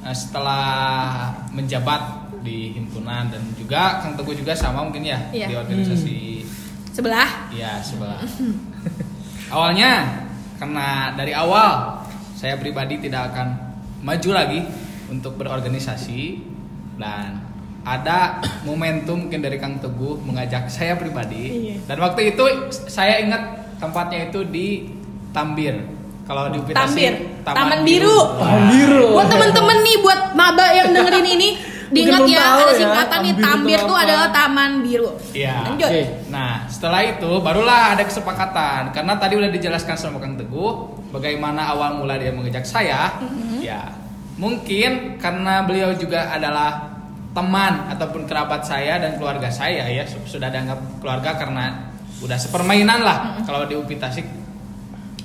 eh, 0.00 0.14
setelah 0.14 0.62
menjabat 1.50 2.21
di 2.42 2.72
himpunan 2.72 3.30
dan 3.30 3.42
juga 3.54 3.98
Kang 3.98 4.14
Teguh 4.14 4.34
juga 4.34 4.52
sama 4.52 4.82
mungkin 4.82 5.02
ya 5.02 5.18
Iya. 5.30 5.46
di 5.46 5.54
organisasi. 5.54 6.18
Sebelah. 6.90 7.48
Ya 7.50 7.80
sebelah. 7.80 8.20
Awalnya 9.54 10.22
karena 10.56 10.88
dari 11.12 11.32
awal 11.32 12.02
saya 12.32 12.56
pribadi 12.56 12.98
tidak 12.98 13.32
akan 13.32 13.48
maju 14.00 14.30
lagi 14.32 14.60
untuk 15.06 15.36
berorganisasi 15.36 16.40
dan 16.96 17.38
ada 17.82 18.38
momentum 18.62 19.26
mungkin 19.26 19.42
dari 19.42 19.58
Kang 19.58 19.78
Teguh 19.78 20.22
mengajak 20.22 20.66
saya 20.66 20.94
pribadi. 20.94 21.74
Iya. 21.74 21.76
dan 21.84 21.96
waktu 21.98 22.32
itu 22.32 22.44
saya 22.86 23.18
ingat 23.18 23.42
tempatnya 23.76 24.28
itu 24.28 24.42
di 24.44 24.86
Tambir. 25.32 25.74
Kalau 26.22 26.46
di 26.48 26.62
Tambir. 26.70 27.42
Taman, 27.42 27.82
Biru. 27.82 28.38
Taman 28.38 28.62
Biru. 28.70 29.10
buat 29.10 29.26
temen-temen 29.26 29.76
nih 29.82 29.96
buat 29.98 30.20
maba 30.32 30.66
yang 30.70 30.94
dengerin 30.94 31.26
ini 31.26 31.48
diingat 31.92 32.20
ya 32.26 32.40
ada 32.56 32.62
ya, 32.64 32.74
singkatan 32.74 33.18
nih 33.20 33.34
Tambir 33.34 33.38
itu 33.38 33.44
Tambir 33.44 33.78
tuh 33.84 33.96
adalah 33.98 34.28
Taman 34.28 34.72
Biru 34.80 35.10
Iya. 35.30 35.54
lanjut 35.64 35.88
Oke. 35.88 36.02
Nah, 36.28 36.52
setelah 36.66 37.00
itu 37.02 37.30
barulah 37.38 37.92
ada 37.92 38.02
kesepakatan 38.02 38.80
karena 38.90 39.12
tadi 39.14 39.34
udah 39.34 39.50
dijelaskan 39.50 39.94
sama 39.94 40.16
Kang 40.16 40.34
Teguh 40.34 40.72
bagaimana 41.08 41.68
awal 41.68 41.94
mula 41.94 42.16
dia 42.16 42.30
mengejak 42.30 42.64
saya. 42.64 43.20
Ya, 43.58 43.92
mungkin 44.34 44.90
karena 45.16 45.62
beliau 45.62 45.92
juga 45.92 46.28
adalah 46.28 46.88
teman 47.30 47.88
ataupun 47.88 48.24
kerabat 48.24 48.60
saya 48.62 48.96
dan 48.96 49.16
keluarga 49.16 49.48
saya 49.48 49.84
ya 49.86 50.04
su- 50.04 50.20
sudah 50.26 50.48
dianggap 50.48 50.76
keluarga 50.98 51.32
karena 51.34 51.88
udah 52.18 52.36
sepermainan 52.36 53.00
lah 53.00 53.18
kalau 53.42 53.64
di 53.64 53.74
UPI 53.74 53.96
Tasik. 53.96 54.26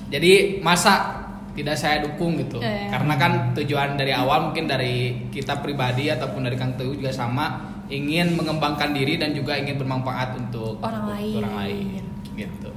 Jadi 0.07 0.33
masa 0.61 1.23
tidak 1.57 1.75
saya 1.75 2.05
dukung 2.05 2.37
gitu. 2.37 2.61
Eh. 2.61 2.87
Karena 2.93 3.17
kan 3.17 3.31
tujuan 3.57 3.97
dari 3.97 4.13
awal 4.13 4.53
mungkin 4.53 4.69
dari 4.69 5.25
kita 5.33 5.57
pribadi 5.65 6.13
ataupun 6.13 6.45
dari 6.45 6.53
Kang 6.53 6.77
Teguh 6.77 7.01
juga 7.01 7.09
sama 7.09 7.73
ingin 7.89 8.37
mengembangkan 8.37 8.93
diri 8.93 9.17
dan 9.17 9.33
juga 9.33 9.57
ingin 9.57 9.81
bermanfaat 9.81 10.37
untuk 10.37 10.77
Orang 10.85 11.09
lain. 11.09 11.41
orang 11.41 11.55
lain 11.65 12.03
gitu. 12.37 12.69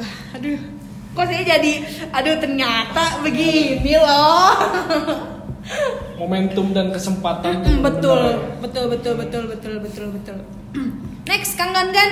Aduh 0.40 0.80
kok 1.10 1.26
saya 1.26 1.42
jadi 1.42 1.72
aduh 2.14 2.38
ternyata 2.38 3.18
begini 3.26 3.98
loh 3.98 4.54
Momentum 6.18 6.74
dan 6.76 6.90
kesempatan. 6.90 7.62
Mm, 7.62 7.80
betul 7.80 8.18
benar 8.18 8.34
ya. 8.34 8.60
betul 8.60 8.84
betul 8.90 9.14
betul 9.18 9.42
betul 9.48 9.74
betul 9.82 10.06
betul 10.14 10.36
next 11.30 11.58
Kang 11.58 11.74
Gangan 11.74 12.10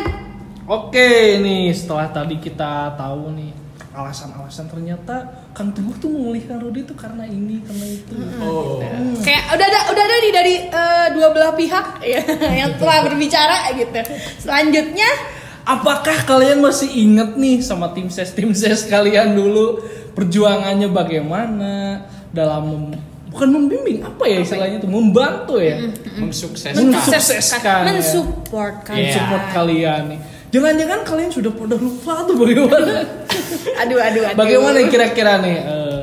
Oke 0.69 1.41
nih 1.41 1.73
setelah 1.73 2.13
tadi 2.13 2.37
kita 2.37 2.93
tahu 2.99 3.33
nih 3.33 3.51
alasan-alasan 3.99 4.67
ternyata 4.67 5.15
Kang 5.51 5.71
Teguh 5.71 5.97
tuh 5.97 6.09
memilih 6.09 6.45
Kang 6.45 6.61
Rudi 6.61 6.83
tuh 6.83 6.95
karena 6.95 7.25
ini 7.25 7.59
karena 7.61 7.87
itu. 7.87 8.15
Oh. 8.39 8.79
kayak 9.19 9.51
udah 9.51 9.67
ada 9.67 9.81
udah 9.89 10.05
ada 10.05 10.17
nih 10.19 10.33
dari 10.33 10.55
eh, 10.65 11.07
dua 11.13 11.29
belah 11.29 11.53
pihak 11.53 11.87
ya, 12.15 12.23
yang 12.55 12.75
telah 12.75 13.03
berbicara 13.05 13.75
gitu 13.75 14.01
selanjutnya 14.39 15.11
Apakah 15.65 16.25
kalian 16.25 16.65
masih 16.65 16.89
inget 16.89 17.37
nih 17.37 17.61
sama 17.61 17.93
tim 17.93 18.09
ses 18.09 18.33
tim 18.33 18.57
ses 18.57 18.89
kalian 18.89 19.37
dulu 19.37 19.85
perjuangannya 20.17 20.89
bagaimana 20.89 22.01
dalam 22.31 22.65
mem- 22.89 23.01
bukan 23.29 23.49
membimbing 23.51 24.01
apa 24.01 24.25
ya 24.25 24.41
istilahnya 24.41 24.81
itu 24.81 24.89
membantu 24.89 25.61
ya 25.61 25.77
Mensukseskan. 26.17 26.89
Mensukseskan, 26.89 27.81
ya. 27.81 27.87
mensupport 27.87 28.75
kan 28.81 28.97
Iya. 28.97 29.13
support 29.13 29.45
kalian 29.53 30.03
nih. 30.09 30.21
Jangan-jangan 30.49 31.01
kalian 31.05 31.31
sudah 31.31 31.53
pada 31.53 31.77
lupa 31.77 32.25
tuh 32.25 32.35
bagaimana? 32.35 33.05
aduh 33.81 33.99
aduh 33.99 34.23
aduh 34.25 34.37
bagaimana 34.37 34.79
kira-kira 34.87 35.39
nih 35.39 35.57
eh, 35.59 36.01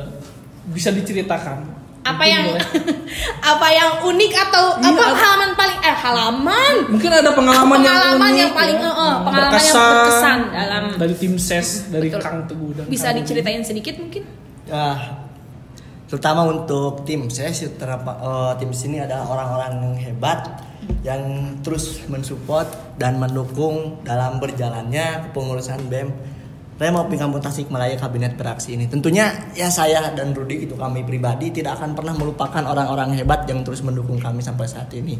bisa 0.68 0.90
diceritakan? 0.90 1.74
apa 2.02 2.14
Mungkin 2.16 2.30
yang 2.30 2.44
boleh. 2.46 2.62
apa 3.50 3.66
yang 3.68 3.90
unik 4.04 4.32
atau 4.40 4.64
Iya, 4.76 4.88
apa 4.88 5.02
ada- 5.02 5.18
halaman 5.18 5.50
paling 5.52 5.78
eh 5.80 5.96
halaman 5.96 6.74
Mungkin 6.86 7.10
ada 7.12 7.30
pengalaman, 7.32 7.76
Pengalaman 7.76 7.82
yang, 7.82 8.38
yang 8.38 8.46
unik 8.46 8.54
paling, 8.54 8.78
ya. 8.78 8.86
eh, 8.86 9.16
pengalaman 9.20 9.58
yang 9.58 9.74
berkesan 9.74 10.38
dalam- 10.48 10.94
dari 10.94 11.14
tim 11.16 11.34
ses 11.36 11.68
dari 11.88 12.06
Betul. 12.06 12.22
Kang 12.22 12.38
Teguh 12.46 12.70
dan 12.72 12.84
bisa 12.86 13.08
Kang 13.08 13.18
diceritain 13.18 13.58
sedikit 13.60 13.98
mungkin 13.98 14.22
Ya, 14.66 14.86
terutama 16.04 16.42
untuk 16.44 17.02
tim 17.02 17.26
saya 17.26 17.50
sih 17.50 17.74
terapa- 17.74 18.18
eh, 18.18 18.52
tim 18.56 18.70
sini 18.70 18.98
adalah 18.98 19.26
orang-orang 19.26 19.70
yang 19.76 19.94
hebat 20.00 20.62
yang 21.02 21.22
terus 21.60 22.06
mensupport 22.06 22.70
dan 22.94 23.14
mendukung 23.16 23.98
dalam 24.02 24.38
berjalannya 24.38 25.26
kepengurusan 25.26 25.82
BEM 25.84 26.14
Remo 26.76 27.08
Kampung 27.08 27.40
Tasikmalaya 27.40 27.96
Kabinet 27.96 28.36
Beraksi 28.36 28.76
ini. 28.76 28.84
Tentunya 28.84 29.32
ya 29.56 29.72
saya 29.72 30.12
dan 30.12 30.36
Rudi 30.36 30.68
gitu 30.68 30.76
kami 30.76 31.08
pribadi 31.08 31.48
tidak 31.48 31.80
akan 31.80 31.96
pernah 31.96 32.12
melupakan 32.12 32.60
orang-orang 32.60 33.16
hebat 33.16 33.48
yang 33.48 33.64
terus 33.64 33.80
mendukung 33.80 34.20
kami 34.20 34.44
sampai 34.44 34.68
saat 34.68 34.92
ini. 34.92 35.16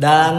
Dan 0.00 0.32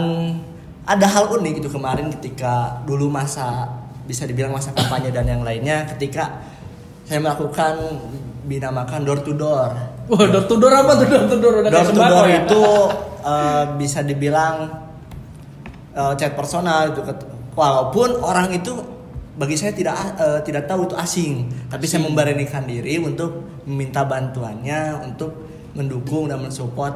ada 0.82 1.06
hal 1.06 1.30
unik 1.38 1.62
gitu 1.62 1.70
kemarin 1.70 2.10
ketika 2.18 2.82
dulu 2.82 3.06
masa 3.06 3.70
bisa 4.02 4.26
dibilang 4.26 4.50
masa 4.50 4.74
kampanye 4.74 5.14
dan 5.14 5.30
yang 5.30 5.46
lainnya 5.46 5.86
ketika 5.94 6.42
saya 7.06 7.22
melakukan 7.22 8.02
dinamakan 8.42 9.06
door 9.06 9.22
to 9.22 9.38
door. 9.38 9.70
Wah, 10.10 10.26
door 10.26 10.50
to 10.50 10.58
door 10.58 10.74
apa 10.74 10.98
tuh 10.98 11.06
door 11.06 11.24
to 11.30 11.36
door? 11.38 11.54
Udah 11.62 11.70
Door 11.70 11.86
to 11.94 12.02
door 12.02 12.26
ya? 12.26 12.42
itu 12.42 12.62
eh, 13.22 13.64
bisa 13.78 14.02
dibilang 14.02 14.54
eh, 15.94 16.12
chat 16.18 16.34
personal 16.34 16.90
itu 16.90 16.98
walaupun 17.54 18.18
orang 18.26 18.50
itu 18.50 18.91
bagi 19.32 19.56
saya 19.56 19.72
tidak 19.72 19.96
eh, 20.20 20.40
tidak 20.44 20.68
tahu 20.68 20.84
itu 20.84 20.96
asing, 20.96 21.48
tapi 21.72 21.88
saya 21.88 22.04
memberanikan 22.04 22.68
diri 22.68 23.00
untuk 23.00 23.62
meminta 23.64 24.04
bantuannya 24.04 25.08
untuk 25.08 25.32
mendukung 25.72 26.28
dan 26.28 26.44
mensupport 26.44 26.92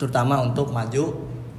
terutama 0.00 0.40
untuk 0.40 0.72
maju 0.72 1.04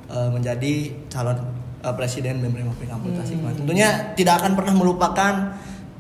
eh, 0.09 0.29
menjadi 0.33 0.74
calon 1.09 1.38
eh, 1.86 1.93
presiden 1.93 2.41
BEM 2.41 2.65
Republik 2.65 2.89
Kampung 2.89 3.13
Tasikmalaya. 3.13 3.57
Tentunya 3.62 3.89
tidak 4.17 4.41
akan 4.41 4.51
pernah 4.57 4.74
melupakan 4.74 5.33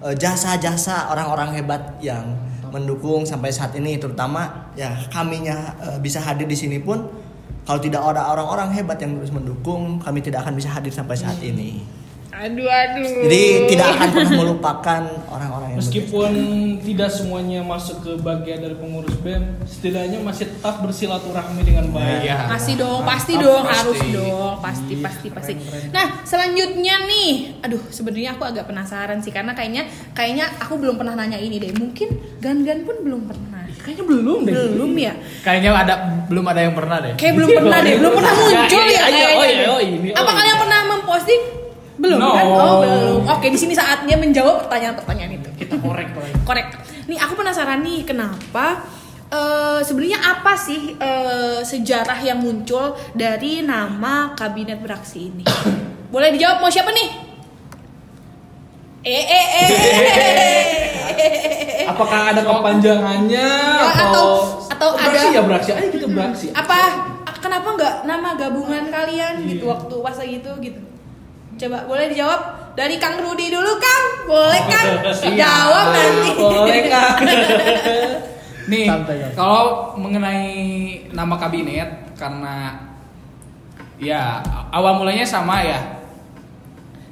eh, 0.01 0.15
jasa-jasa 0.17 1.13
orang-orang 1.13 1.53
hebat 1.53 2.01
yang 2.01 2.33
mendukung 2.73 3.23
sampai 3.23 3.53
saat 3.53 3.71
ini 3.77 3.95
terutama 3.95 4.71
ya 4.75 4.91
kaminya 5.13 5.77
eh, 5.81 5.97
bisa 6.01 6.19
hadir 6.19 6.49
di 6.49 6.57
sini 6.57 6.81
pun 6.81 7.05
kalau 7.67 7.79
tidak 7.83 7.99
ada 7.99 8.31
orang-orang 8.31 8.71
hebat 8.75 8.97
yang 8.99 9.19
terus 9.19 9.31
mendukung 9.31 9.99
kami 9.99 10.23
tidak 10.23 10.47
akan 10.47 10.55
bisa 10.55 10.71
hadir 10.71 10.91
sampai 10.91 11.15
saat 11.19 11.39
ini 11.43 11.83
Aduh 12.37 12.69
aduh. 12.69 13.25
jadi 13.25 13.41
tidak 13.65 13.87
akan 13.97 14.07
pernah 14.13 14.33
melupakan 14.37 15.01
orang-orang 15.25 15.67
yang 15.73 15.79
Meskipun 15.81 16.31
tidak 16.81 17.09
semuanya 17.13 17.61
masuk 17.61 18.01
ke 18.01 18.11
bagian 18.21 18.61
dari 18.61 18.75
pengurus 18.77 19.13
BEM, 19.21 19.61
setidaknya 19.65 20.21
masih 20.21 20.49
tetap 20.49 20.81
bersilaturahmi 20.81 21.61
dengan 21.61 21.89
baik. 21.93 22.25
Iya. 22.25 22.49
Pasti 22.49 22.73
dong, 22.77 23.01
pasti 23.05 23.33
dong, 23.37 23.61
pasti. 23.61 23.77
harus 23.77 23.99
dong, 24.09 24.53
pasti, 24.57 24.93
Iya, 24.97 25.05
pasti, 25.05 25.27
pasti. 25.29 25.53
keren-keren. 25.53 25.93
Nah, 25.93 26.07
selanjutnya 26.25 26.95
nih, 27.05 27.31
aduh, 27.61 27.81
sebenarnya 27.93 28.37
aku 28.37 28.43
agak 28.49 28.65
penasaran 28.65 29.21
sih 29.21 29.29
karena 29.29 29.53
kayaknya, 29.53 29.85
kayaknya 30.17 30.49
aku 30.57 30.81
belum 30.81 30.97
pernah 30.97 31.13
nanya 31.13 31.37
ini 31.37 31.61
deh. 31.61 31.73
Mungkin 31.77 32.41
Gan-Gan 32.41 32.85
pun 32.85 33.01
belum 33.05 33.21
pernah. 33.29 33.69
Kayaknya 33.85 34.05
belum 34.09 34.39
deh. 34.49 34.53
Belum 34.73 34.91
ya? 34.97 35.13
Kayaknya 35.45 35.69
ada 35.77 35.93
belum 36.25 36.45
ada 36.49 36.59
yang 36.65 36.73
pernah 36.73 36.97
deh. 37.05 37.13
Kayak 37.15 37.33
belum 37.37 37.49
pernah 37.53 37.79
deh, 37.85 37.93
belum 38.01 38.13
pernah 38.17 38.33
muncul 38.33 38.81
Iya, 38.81 38.89
ya 38.89 38.89
iya, 38.89 39.05
kayaknya. 39.05 39.37
oh 39.37 39.45
iya, 39.45 39.65
oh 39.69 39.79
ini, 39.79 40.09
oh 40.11 40.19
Apa 40.19 40.31
kalian 40.33 40.57
pernah 40.57 40.79
memposting? 40.97 41.41
Belum 41.97 42.17
No. 42.17 42.29
kan? 42.29 42.45
Oh, 42.45 42.75
belum. 42.79 43.21
Oke, 43.27 43.47
di 43.47 43.57
sini 43.57 43.73
saatnya 43.73 44.15
menjawab 44.15 44.63
pertanyaan-pertanyaan 44.63 45.33
itu. 45.35 45.49
Kita 45.57 45.75
korek 45.77 46.13
korek. 46.13 46.33
Korek. 46.43 46.67
Nih 47.05 47.17
aku 47.17 47.33
penasaran 47.33 47.81
nih 47.81 48.03
kenapa 48.03 48.85
eh, 49.27 49.79
sebenarnya 49.81 50.19
apa 50.21 50.53
sih 50.55 50.93
eh, 50.93 51.59
sejarah 51.59 52.19
yang 52.19 52.37
muncul 52.37 52.85
dari 53.11 53.61
nama 53.61 54.31
kabinet 54.31 54.77
beraksi 54.77 55.27
ini? 55.27 55.43
Boleh 56.13 56.29
dijawab 56.31 56.59
mau 56.59 56.69
siapa 56.69 56.89
nih? 56.89 57.09
Eh 59.03 59.23
eh 59.25 59.47
eh. 59.57 59.69
Apakah 61.89 62.29
ada 62.29 62.41
kepanjangannya 62.43 63.47
Ya, 63.79 63.89
atau 64.05 64.43
atau- 64.67 64.67
atau 64.69 64.89
beraksi 64.93 65.25
ada- 65.25 65.33
ya 65.33 65.41
beraksi 65.41 65.69
ayo 65.71 65.87
kita 65.89 66.07
beraksi. 66.07 66.47
apa 66.51 66.77
kenapa 67.37 67.67
nggak 67.73 67.95
nama 68.03 68.29
gabungan 68.35 68.85
kalian 68.87 69.47
gitu 69.47 69.65
waktu 69.65 69.95
pas 69.97 70.17
gitu 70.19 70.51
gitu? 70.59 70.81
Coba 71.57 71.89
boleh 71.89 72.13
dijawab 72.13 72.41
dari 72.77 73.01
Kang 73.01 73.17
Rudi 73.17 73.49
dulu 73.49 73.81
Kang. 73.81 74.05
Boleh 74.29 74.61
Kang? 74.69 74.87
Jawab 75.41 75.85
nanti. 75.89 76.29
Boleh 76.37 76.81
Kang. 76.85 77.17
Nih, 78.71 78.85
kalau 79.33 79.95
mengenai 79.95 80.53
nama 81.15 81.39
kabinet 81.39 82.13
karena 82.19 82.75
ya 83.97 84.43
awal 84.69 84.99
mulanya 84.99 85.23
sama 85.23 85.63
ya. 85.63 85.79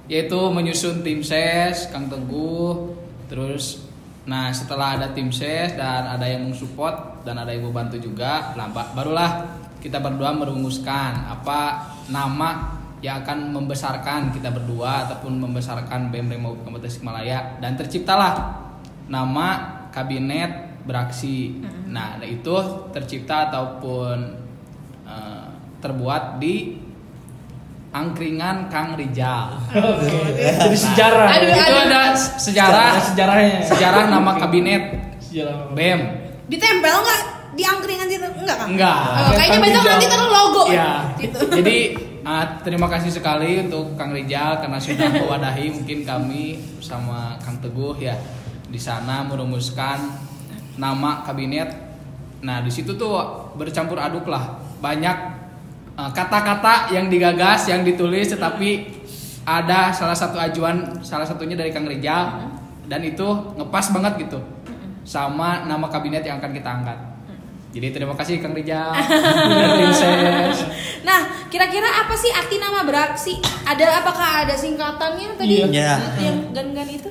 Yaitu 0.05 0.38
menyusun 0.53 1.01
tim 1.01 1.25
ses, 1.25 1.89
Kang 1.89 2.05
Teguh, 2.05 2.93
terus 3.25 3.81
nah 4.25 4.53
setelah 4.53 4.97
ada 4.97 5.08
tim 5.13 5.34
ses 5.34 5.73
dan 5.73 6.05
ada 6.05 6.25
yang 6.29 6.45
mensupport 6.45 7.25
dan 7.25 7.41
ada 7.41 7.49
yang 7.49 7.65
membantu 7.65 7.97
juga, 7.97 8.53
nah, 8.53 8.69
ba- 8.69 8.93
barulah 8.93 9.49
kita 9.81 9.97
berdua 9.97 10.34
merumuskan 10.34 11.25
apa 11.25 11.89
nama 12.10 12.74
yang 13.03 13.21
akan 13.21 13.51
membesarkan 13.51 14.31
kita 14.31 14.49
berdua 14.49 15.05
ataupun 15.08 15.38
membesarkan 15.38 16.10
BEM 16.10 16.31
Remo 16.31 16.55
Kabupaten 16.63 16.88
Tasikmalaya 16.88 17.60
dan 17.60 17.75
terciptalah 17.75 18.63
nama 19.12 19.47
kabinet 19.91 20.81
beraksi. 20.86 21.60
Nah, 21.89 22.17
nah, 22.17 22.25
itu 22.25 22.55
tercipta 22.93 23.51
ataupun 23.51 24.17
eh, 25.05 25.47
terbuat 25.81 26.39
di 26.41 26.86
angkringan 27.95 28.67
Kang 28.67 28.99
Rijal. 28.99 29.55
Jadi 30.65 30.77
sejarah. 30.77 31.27
Aduh, 31.31 31.47
itu 31.47 31.62
aduh. 31.63 31.84
ada 31.88 32.01
sejarah 32.17 32.89
Ada 32.91 33.01
sejarahnya. 33.12 33.60
sejarah 33.63 34.03
nama 34.12 34.31
kabinet 34.36 34.84
Sejarah. 35.23 35.71
BEM. 35.71 35.99
Ditempel 36.51 36.91
nggak 36.91 37.21
di 37.55 37.63
angkringan 37.63 38.08
situ? 38.12 38.27
Enggak 38.36 38.58
kan? 38.60 38.67
Enggak. 38.67 38.99
Oh, 38.99 39.31
kayaknya 39.39 39.60
besok 39.63 39.84
nanti 39.88 40.05
taruh 40.12 40.29
logo. 40.29 40.63
Iya. 40.67 40.91
Gitu. 41.17 41.39
Jadi 41.55 41.77
ah, 42.25 42.57
terima 42.65 42.89
kasih 42.89 43.13
sekali 43.13 43.61
untuk 43.69 43.93
Kang 43.95 44.11
Rijal 44.11 44.57
karena 44.59 44.81
sudah 44.81 45.07
mewadahi 45.21 45.69
mungkin 45.69 46.01
kami 46.01 46.57
sama 46.81 47.38
Kang 47.39 47.61
Teguh 47.61 47.95
ya 48.01 48.17
di 48.65 48.81
sana 48.81 49.21
merumuskan 49.23 50.01
nama 50.75 51.23
kabinet. 51.23 51.71
Nah 52.43 52.59
di 52.65 52.73
situ 52.73 52.97
tuh 52.97 53.15
bercampur 53.55 54.01
aduk 54.01 54.25
lah 54.27 54.57
banyak 54.81 55.17
ah, 55.95 56.09
kata-kata 56.11 56.91
yang 56.91 57.07
digagas 57.07 57.69
yang 57.69 57.85
ditulis 57.85 58.33
tetapi 58.33 58.91
ada 59.45 59.93
salah 59.93 60.17
satu 60.17 60.41
ajuan 60.41 61.05
salah 61.05 61.23
satunya 61.23 61.53
dari 61.53 61.69
Kang 61.69 61.85
Rijal 61.85 62.49
dan 62.89 63.01
itu 63.05 63.25
ngepas 63.55 63.93
banget 63.93 64.25
gitu 64.25 64.41
sama 65.05 65.69
nama 65.69 65.85
kabinet 65.85 66.25
yang 66.25 66.41
akan 66.41 66.51
kita 66.51 66.69
angkat. 66.81 67.14
Jadi 67.75 67.91
terima 67.91 68.15
kasih 68.15 68.39
Kang 68.39 68.55
Rijal 68.55 68.95
dan. 68.95 70.55
Nah, 71.05 71.51
kira-kira 71.51 71.85
apa 71.85 72.15
sih 72.17 72.31
arti 72.31 72.55
nama 72.57 72.81
beraksi? 72.88 73.38
Ada 73.67 74.01
apakah 74.01 74.47
ada 74.47 74.55
singkatannya 74.55 75.35
tadi? 75.35 75.61
Iya. 75.61 75.67
Iya. 75.69 75.93
Yang 76.23 76.38
gan-gan 76.55 76.89
itu? 76.89 77.09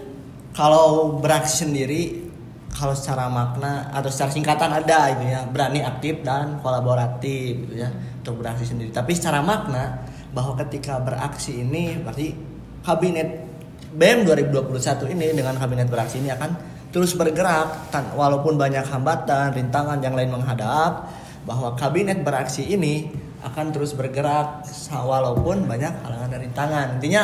kalau 0.55 1.19
beraksi 1.19 1.67
sendiri 1.67 2.31
kalau 2.75 2.95
secara 2.95 3.31
makna 3.31 3.91
atau 3.91 4.11
secara 4.11 4.31
singkatan 4.35 4.71
ada 4.71 5.15
itu 5.15 5.31
ya 5.31 5.47
berani 5.47 5.83
aktif 5.83 6.23
dan 6.27 6.59
kolaboratif 6.63 7.67
gitu 7.67 7.75
ya 7.75 7.91
untuk 8.23 8.43
beraksi 8.43 8.67
sendiri 8.67 8.91
tapi 8.95 9.15
secara 9.15 9.43
makna 9.43 10.07
bahwa 10.35 10.59
ketika 10.67 10.99
beraksi 11.03 11.63
ini 11.63 11.99
berarti 12.03 12.35
kabinet 12.83 13.47
BEM 13.95 14.27
2021 14.27 15.15
ini 15.15 15.27
dengan 15.39 15.55
kabinet 15.55 15.87
beraksi 15.87 16.19
ini 16.19 16.35
akan 16.35 16.74
terus 16.95 17.19
bergerak 17.19 17.91
tan- 17.91 18.15
walaupun 18.15 18.55
banyak 18.55 18.87
hambatan 18.87 19.51
rintangan 19.51 19.99
yang 19.99 20.15
lain 20.15 20.31
menghadap 20.31 21.11
bahwa 21.43 21.75
kabinet 21.75 22.23
beraksi 22.23 22.63
ini 22.71 23.11
akan 23.43 23.75
terus 23.75 23.99
bergerak 23.99 24.63
walaupun 24.95 25.67
banyak 25.67 25.91
halangan 26.07 26.31
dan 26.31 26.41
rintangan 26.41 26.87
intinya 26.97 27.23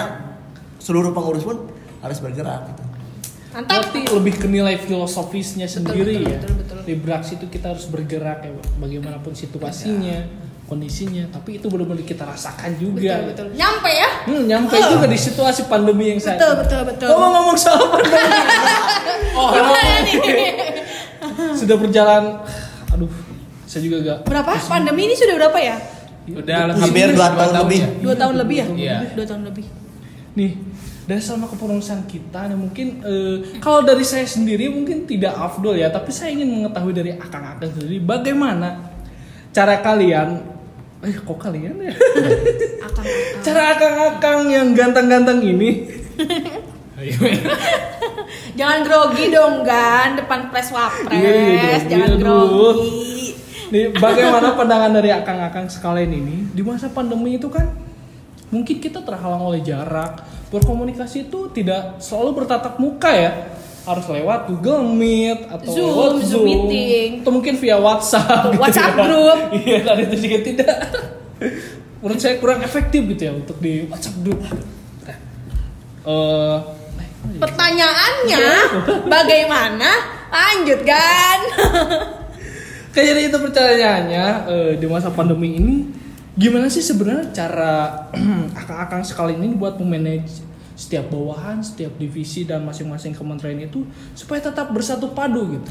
seluruh 0.83 1.15
pengurus 1.15 1.47
pun 1.47 1.71
harus 2.03 2.19
bergerak 2.19 2.67
gitu. 2.67 2.83
Mantap. 3.51 3.83
Berarti 3.91 4.01
lebih 4.11 4.35
ke 4.39 4.47
nilai 4.47 4.79
filosofisnya 4.79 5.67
sendiri 5.67 6.23
betul, 6.23 6.31
ya. 6.35 6.39
betul, 6.39 6.55
betul. 6.63 6.77
Di 6.87 6.95
beraksi 6.99 7.33
itu 7.39 7.47
kita 7.51 7.75
harus 7.75 7.87
bergerak 7.91 8.47
ya, 8.47 8.51
bagaimanapun 8.79 9.35
situasinya, 9.35 10.19
kondisinya. 10.71 11.27
Tapi 11.29 11.59
itu 11.59 11.67
benar-benar 11.67 12.07
kita 12.07 12.23
rasakan 12.23 12.79
juga. 12.79 13.03
Betul, 13.27 13.27
betul. 13.27 13.47
Nyampe 13.59 13.91
ya? 13.91 14.09
Hmm, 14.25 14.43
nyampe 14.47 14.77
juga 14.79 15.07
di 15.07 15.19
situasi 15.19 15.67
pandemi 15.67 16.15
yang 16.15 16.21
saat 16.23 16.39
Betul, 16.39 16.55
ini. 16.55 16.61
betul, 16.63 16.81
betul. 16.87 17.07
Ngomong-ngomong 17.11 17.57
soal 17.59 17.91
pandemi, 17.91 18.15
Oh, 19.41 19.51
Gimana 19.51 19.81
nih? 20.07 20.17
sudah 21.59 21.77
berjalan. 21.77 22.23
Aduh, 22.91 23.11
saya 23.67 23.83
juga 23.83 23.97
gak. 24.01 24.19
Berapa? 24.25 24.55
Pandemi 24.65 25.11
ini 25.11 25.15
sudah 25.15 25.35
berapa 25.37 25.59
ya? 25.59 25.77
udah 26.31 26.71
lebih 26.71 26.83
Hampir 26.87 27.07
dua 27.11 27.27
tahun 27.35 27.53
lebih. 27.59 27.79
ya? 27.81 27.89
Dua 27.99 28.15
tahun 28.15 28.35
lebih 28.39 28.57
ya? 28.57 28.67
Iya. 28.71 28.97
Dua 29.19 29.27
tahun 29.27 29.43
lebih. 29.51 29.67
Nih, 30.39 30.51
dari 31.05 31.19
selama 31.19 31.51
kepengurusan 31.51 32.07
kita, 32.07 32.47
nih 32.47 32.55
mungkin 32.55 32.87
eh, 33.03 33.37
kalau 33.59 33.83
dari 33.83 34.07
saya 34.07 34.23
sendiri 34.23 34.71
mungkin 34.71 35.11
tidak 35.11 35.35
afdol 35.35 35.75
ya, 35.75 35.91
tapi 35.91 36.15
saya 36.15 36.31
ingin 36.31 36.63
mengetahui 36.63 36.95
dari 36.95 37.11
akang-akang 37.19 37.75
sendiri 37.75 37.99
bagaimana 37.99 38.95
cara 39.51 39.83
kalian, 39.83 40.50
eh 41.01 41.17
kok 41.17 41.39
kalian 41.41 41.81
ya? 41.81 41.93
Akan 42.85 43.05
cara 43.41 43.63
akang-akang 43.73 44.53
yang 44.53 44.77
ganteng-ganteng 44.77 45.41
ini 45.41 45.89
Jangan 48.59 48.79
grogi 48.85 49.33
dong, 49.33 49.65
Gan. 49.65 50.21
Depan 50.21 50.53
press 50.53 50.69
wapres. 50.69 51.17
Iya, 51.17 51.31
iya, 51.33 51.77
grogi, 51.81 51.89
Jangan 51.89 52.09
aduh. 52.13 52.19
grogi. 52.21 53.01
Nih, 53.71 53.85
bagaimana 53.95 54.59
pandangan 54.59 54.93
dari 54.99 55.15
akang-akang 55.15 55.71
sekalian 55.71 56.11
ini 56.11 56.37
di 56.51 56.63
masa 56.67 56.91
pandemi 56.91 57.39
itu 57.39 57.47
kan 57.47 57.71
mungkin 58.51 58.83
kita 58.83 58.99
terhalang 59.07 59.47
oleh 59.47 59.63
jarak, 59.63 60.27
berkomunikasi 60.51 61.31
itu 61.31 61.55
tidak 61.55 62.03
selalu 62.03 62.43
bertatap 62.43 62.83
muka 62.83 63.11
ya. 63.15 63.31
Harus 63.81 64.07
lewat 64.07 64.40
Google 64.47 64.85
Meet 64.85 65.49
atau 65.49 65.71
Zoom, 65.73 65.88
lewat 65.88 66.12
Zoom 66.21 66.29
Zoom, 66.29 66.45
meeting. 66.47 67.11
atau 67.25 67.33
mungkin 67.33 67.55
via 67.57 67.77
WhatsApp, 67.81 68.43
gitu 68.53 68.61
WhatsApp 68.61 68.95
ya. 68.95 69.05
group. 69.09 69.38
Iya, 69.64 69.79
dan 69.85 69.97
itu 70.05 70.16
juga 70.21 70.38
tidak. 70.45 70.77
Menurut 72.01 72.21
saya 72.21 72.35
kurang 72.40 72.61
efektif 72.61 73.01
gitu 73.09 73.23
ya 73.29 73.33
untuk 73.33 73.57
di 73.59 73.85
WhatsApp 73.88 74.16
group. 74.21 74.40
Eh, 76.01 76.57
Pertanyaannya 77.21 78.47
bagaimana? 79.05 79.90
Lanjut 80.31 80.81
kan? 80.88 81.38
Kayaknya 82.97 83.23
itu 83.29 83.38
pertanyaannya 83.38 84.25
eh, 84.49 84.73
di 84.81 84.87
masa 84.88 85.12
pandemi 85.12 85.55
ini 85.61 85.77
gimana 86.35 86.73
sih 86.73 86.81
sebenarnya 86.81 87.31
cara 87.31 88.09
akang-akang 88.61 89.05
sekali 89.05 89.37
ini 89.37 89.53
buat 89.55 89.77
memanage 89.77 90.40
setiap 90.81 91.12
bawahan, 91.12 91.61
setiap 91.61 91.93
divisi 92.01 92.49
dan 92.49 92.64
masing-masing 92.64 93.12
kementerian 93.12 93.61
itu 93.61 93.85
supaya 94.16 94.40
tetap 94.40 94.73
bersatu 94.73 95.12
padu 95.12 95.61
gitu 95.61 95.69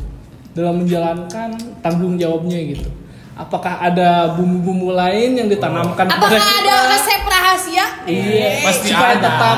dalam 0.54 0.86
menjalankan 0.86 1.58
tanggung 1.82 2.13
jawabnya 2.13 2.78
gitu. 2.78 2.89
Apakah 3.34 3.82
ada 3.82 4.36
bumbu-bumbu 4.38 4.91
lain 4.93 5.39
yang 5.39 5.48
ditanamkan 5.48 6.06
Apakah 6.06 6.38
kita? 6.38 6.43
ada 6.60 6.76
resep 6.91 7.22
rahasia? 7.24 7.86
Iya, 8.06 8.50
Pasti 8.62 8.88
supaya 8.91 9.15
ada. 9.15 9.24
tetap 9.26 9.58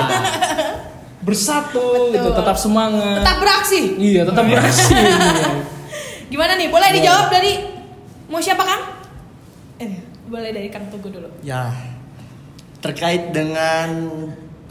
bersatu 1.27 2.13
gitu, 2.13 2.29
tetap 2.31 2.55
semangat. 2.55 3.19
Tetap 3.19 3.37
beraksi. 3.41 3.81
Iya, 3.97 4.21
tetap 4.23 4.45
beraksi. 4.45 4.93
iya. 4.95 5.17
Gimana 6.31 6.55
nih? 6.55 6.69
Boleh 6.71 6.89
dijawab 6.95 7.27
dari 7.27 7.51
mau 8.29 8.39
siapa 8.39 8.63
Kang? 8.63 8.81
Eh, 9.81 9.99
boleh 10.29 10.53
dari 10.53 10.69
Kang 10.69 10.85
Tugu 10.87 11.09
dulu. 11.09 11.27
Ya, 11.41 11.73
terkait 12.79 13.33
dengan 13.33 13.89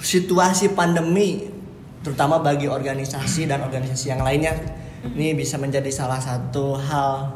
situasi 0.01 0.73
pandemi, 0.73 1.49
terutama 2.01 2.41
bagi 2.41 2.67
organisasi 2.67 3.47
dan 3.47 3.65
organisasi 3.65 4.13
yang 4.13 4.25
lainnya, 4.25 4.57
ini 5.17 5.33
bisa 5.37 5.57
menjadi 5.57 5.89
salah 5.89 6.21
satu 6.21 6.77
hal 6.77 7.33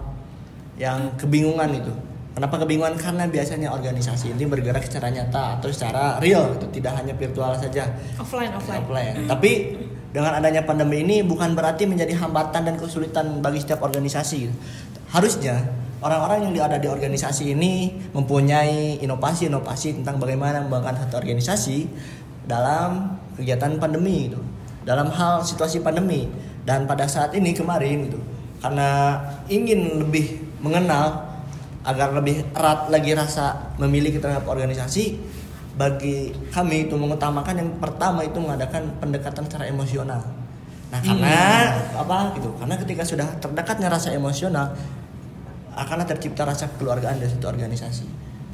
yang 0.77 1.15
kebingungan 1.17 1.71
itu. 1.71 1.93
Kenapa 2.35 2.59
kebingungan? 2.67 2.99
Karena 2.99 3.31
biasanya 3.31 3.71
organisasi 3.71 4.35
ini 4.35 4.43
bergerak 4.51 4.83
secara 4.83 5.07
nyata 5.07 5.63
atau 5.63 5.71
secara 5.71 6.19
real, 6.19 6.51
gitu. 6.59 6.83
tidak 6.83 6.99
hanya 6.99 7.15
virtual 7.15 7.55
saja. 7.55 7.87
Offline, 8.19 8.51
offline. 8.51 8.83
offline. 8.83 9.15
Tapi 9.31 9.53
dengan 10.11 10.35
adanya 10.43 10.67
pandemi 10.67 11.07
ini 11.07 11.23
bukan 11.23 11.55
berarti 11.55 11.87
menjadi 11.87 12.19
hambatan 12.19 12.67
dan 12.67 12.75
kesulitan 12.75 13.39
bagi 13.39 13.63
setiap 13.63 13.87
organisasi. 13.87 14.51
Harusnya 15.15 15.63
orang-orang 16.03 16.51
yang 16.51 16.67
ada 16.67 16.83
di 16.83 16.91
organisasi 16.91 17.55
ini 17.55 18.03
mempunyai 18.11 18.99
inovasi-inovasi 18.99 20.03
tentang 20.03 20.19
bagaimana 20.19 20.67
membangun 20.67 21.07
satu 21.07 21.23
organisasi 21.23 21.87
dalam 22.45 23.19
kegiatan 23.37 23.77
pandemi 23.81 24.33
itu. 24.33 24.41
Dalam 24.85 25.09
hal 25.09 25.41
situasi 25.41 25.81
pandemi 25.81 26.29
dan 26.69 26.85
pada 26.85 27.09
saat 27.09 27.33
ini 27.33 27.57
kemarin 27.57 28.13
itu 28.13 28.21
karena 28.61 29.21
ingin 29.49 30.01
lebih 30.01 30.41
mengenal 30.65 31.25
agar 31.85 32.17
lebih 32.17 32.49
erat 32.57 32.89
lagi 32.89 33.13
rasa 33.13 33.77
memiliki 33.77 34.17
terhadap 34.17 34.49
organisasi 34.49 35.21
bagi 35.77 36.33
kami 36.49 36.89
itu 36.89 36.97
mengutamakan 36.97 37.61
yang 37.61 37.71
pertama 37.77 38.25
itu 38.25 38.41
mengadakan 38.41 38.89
pendekatan 39.03 39.45
secara 39.45 39.69
emosional. 39.69 40.25
Nah, 40.89 41.01
karena 41.03 41.41
apa 41.93 42.33
gitu? 42.39 42.55
Karena 42.57 42.75
ketika 42.81 43.03
sudah 43.05 43.29
terdekatnya 43.43 43.93
rasa 43.93 44.17
emosional 44.17 44.73
akanlah 45.75 46.07
tercipta 46.07 46.47
rasa 46.47 46.71
kekeluargaan 46.73 47.21
dari 47.21 47.29
satu 47.29 47.51
organisasi. 47.51 48.07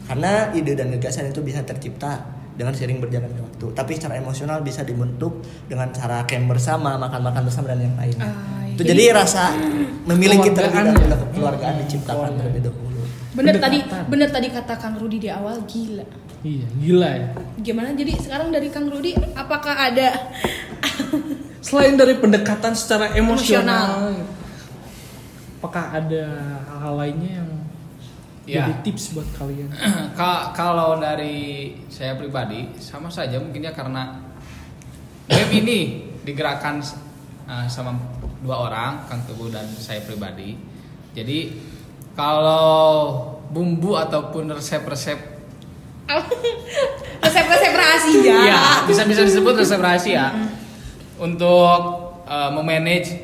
Karena 0.09 0.50
ide 0.50 0.74
dan 0.74 0.90
gagasan 0.90 1.31
itu 1.31 1.44
bisa 1.44 1.62
tercipta 1.62 2.39
dengan 2.61 2.77
sering 2.77 3.01
berjalannya 3.01 3.40
waktu. 3.40 3.66
Tapi 3.73 3.90
secara 3.96 4.14
emosional 4.14 4.61
bisa 4.61 4.85
dibentuk 4.85 5.40
dengan 5.64 5.88
cara 5.90 6.20
camp 6.23 6.44
bersama, 6.46 7.01
makan-makan 7.01 7.42
bersama 7.42 7.73
dan 7.73 7.81
yang 7.81 7.96
lainnya. 7.96 8.29
Ah, 8.29 8.68
itu 8.68 8.85
jadi- 8.85 9.09
jadi 9.09 9.16
rasa 9.16 9.57
memiliki 10.05 10.53
terlebih 10.53 10.77
Kekeluargaan 10.77 10.85
dahulu 10.92 11.09
ya. 11.09 11.16
kekeluargaan 11.25 11.75
diciptakan 11.81 12.12
Keluarga. 12.14 12.38
terlebih 12.38 12.62
dahulu. 12.62 13.01
Bener 13.31 13.55
tadi, 13.57 13.79
bener 14.07 14.29
tadi 14.29 14.49
kata 14.51 14.75
Kang 14.77 14.94
Rudi 14.94 15.18
di 15.18 15.31
awal 15.31 15.64
gila. 15.64 16.05
Iya, 16.40 16.66
gila 16.75 17.11
ya. 17.11 17.29
Gimana? 17.59 17.92
Jadi 17.92 18.12
sekarang 18.18 18.49
dari 18.49 18.68
Kang 18.68 18.87
Rudi, 18.87 19.12
apakah 19.33 19.73
ada 19.73 20.09
Selain 21.61 21.92
dari 21.92 22.16
pendekatan 22.16 22.73
secara 22.73 23.12
emosional, 23.12 24.09
Emosional. 24.09 24.29
apakah 25.57 25.85
ada 25.92 26.25
hal-hal 26.66 26.94
lainnya 26.96 27.31
yang 27.37 27.51
Ya. 28.48 28.66
jadi 28.66 28.74
tips 28.83 29.14
buat 29.14 29.29
kalian? 29.37 29.68
Ka- 30.18 30.50
kalau 30.57 30.96
dari 30.98 31.76
saya 31.92 32.16
pribadi 32.16 32.72
sama 32.81 33.12
saja 33.12 33.37
mungkin 33.37 33.62
ya 33.62 33.72
karena 33.72 34.16
web 35.29 35.50
ini 35.53 36.09
digerakkan 36.24 36.81
uh, 37.46 37.68
sama 37.68 37.94
dua 38.40 38.66
orang 38.70 39.05
Kang 39.07 39.22
Teguh 39.29 39.53
dan 39.53 39.68
saya 39.76 40.00
pribadi 40.03 40.57
jadi 41.12 41.53
kalau 42.16 43.22
bumbu 43.50 43.94
ataupun 43.98 44.50
resep-resep 44.50 45.18
resep-resep 47.24 47.72
rahasia? 47.74 48.18
Iya, 48.18 48.62
bisa 48.87 49.07
bisa 49.07 49.22
disebut 49.22 49.55
resep 49.55 49.79
rahasia 49.79 50.35
untuk 51.20 51.79
uh, 52.26 52.50
memanage 52.50 53.14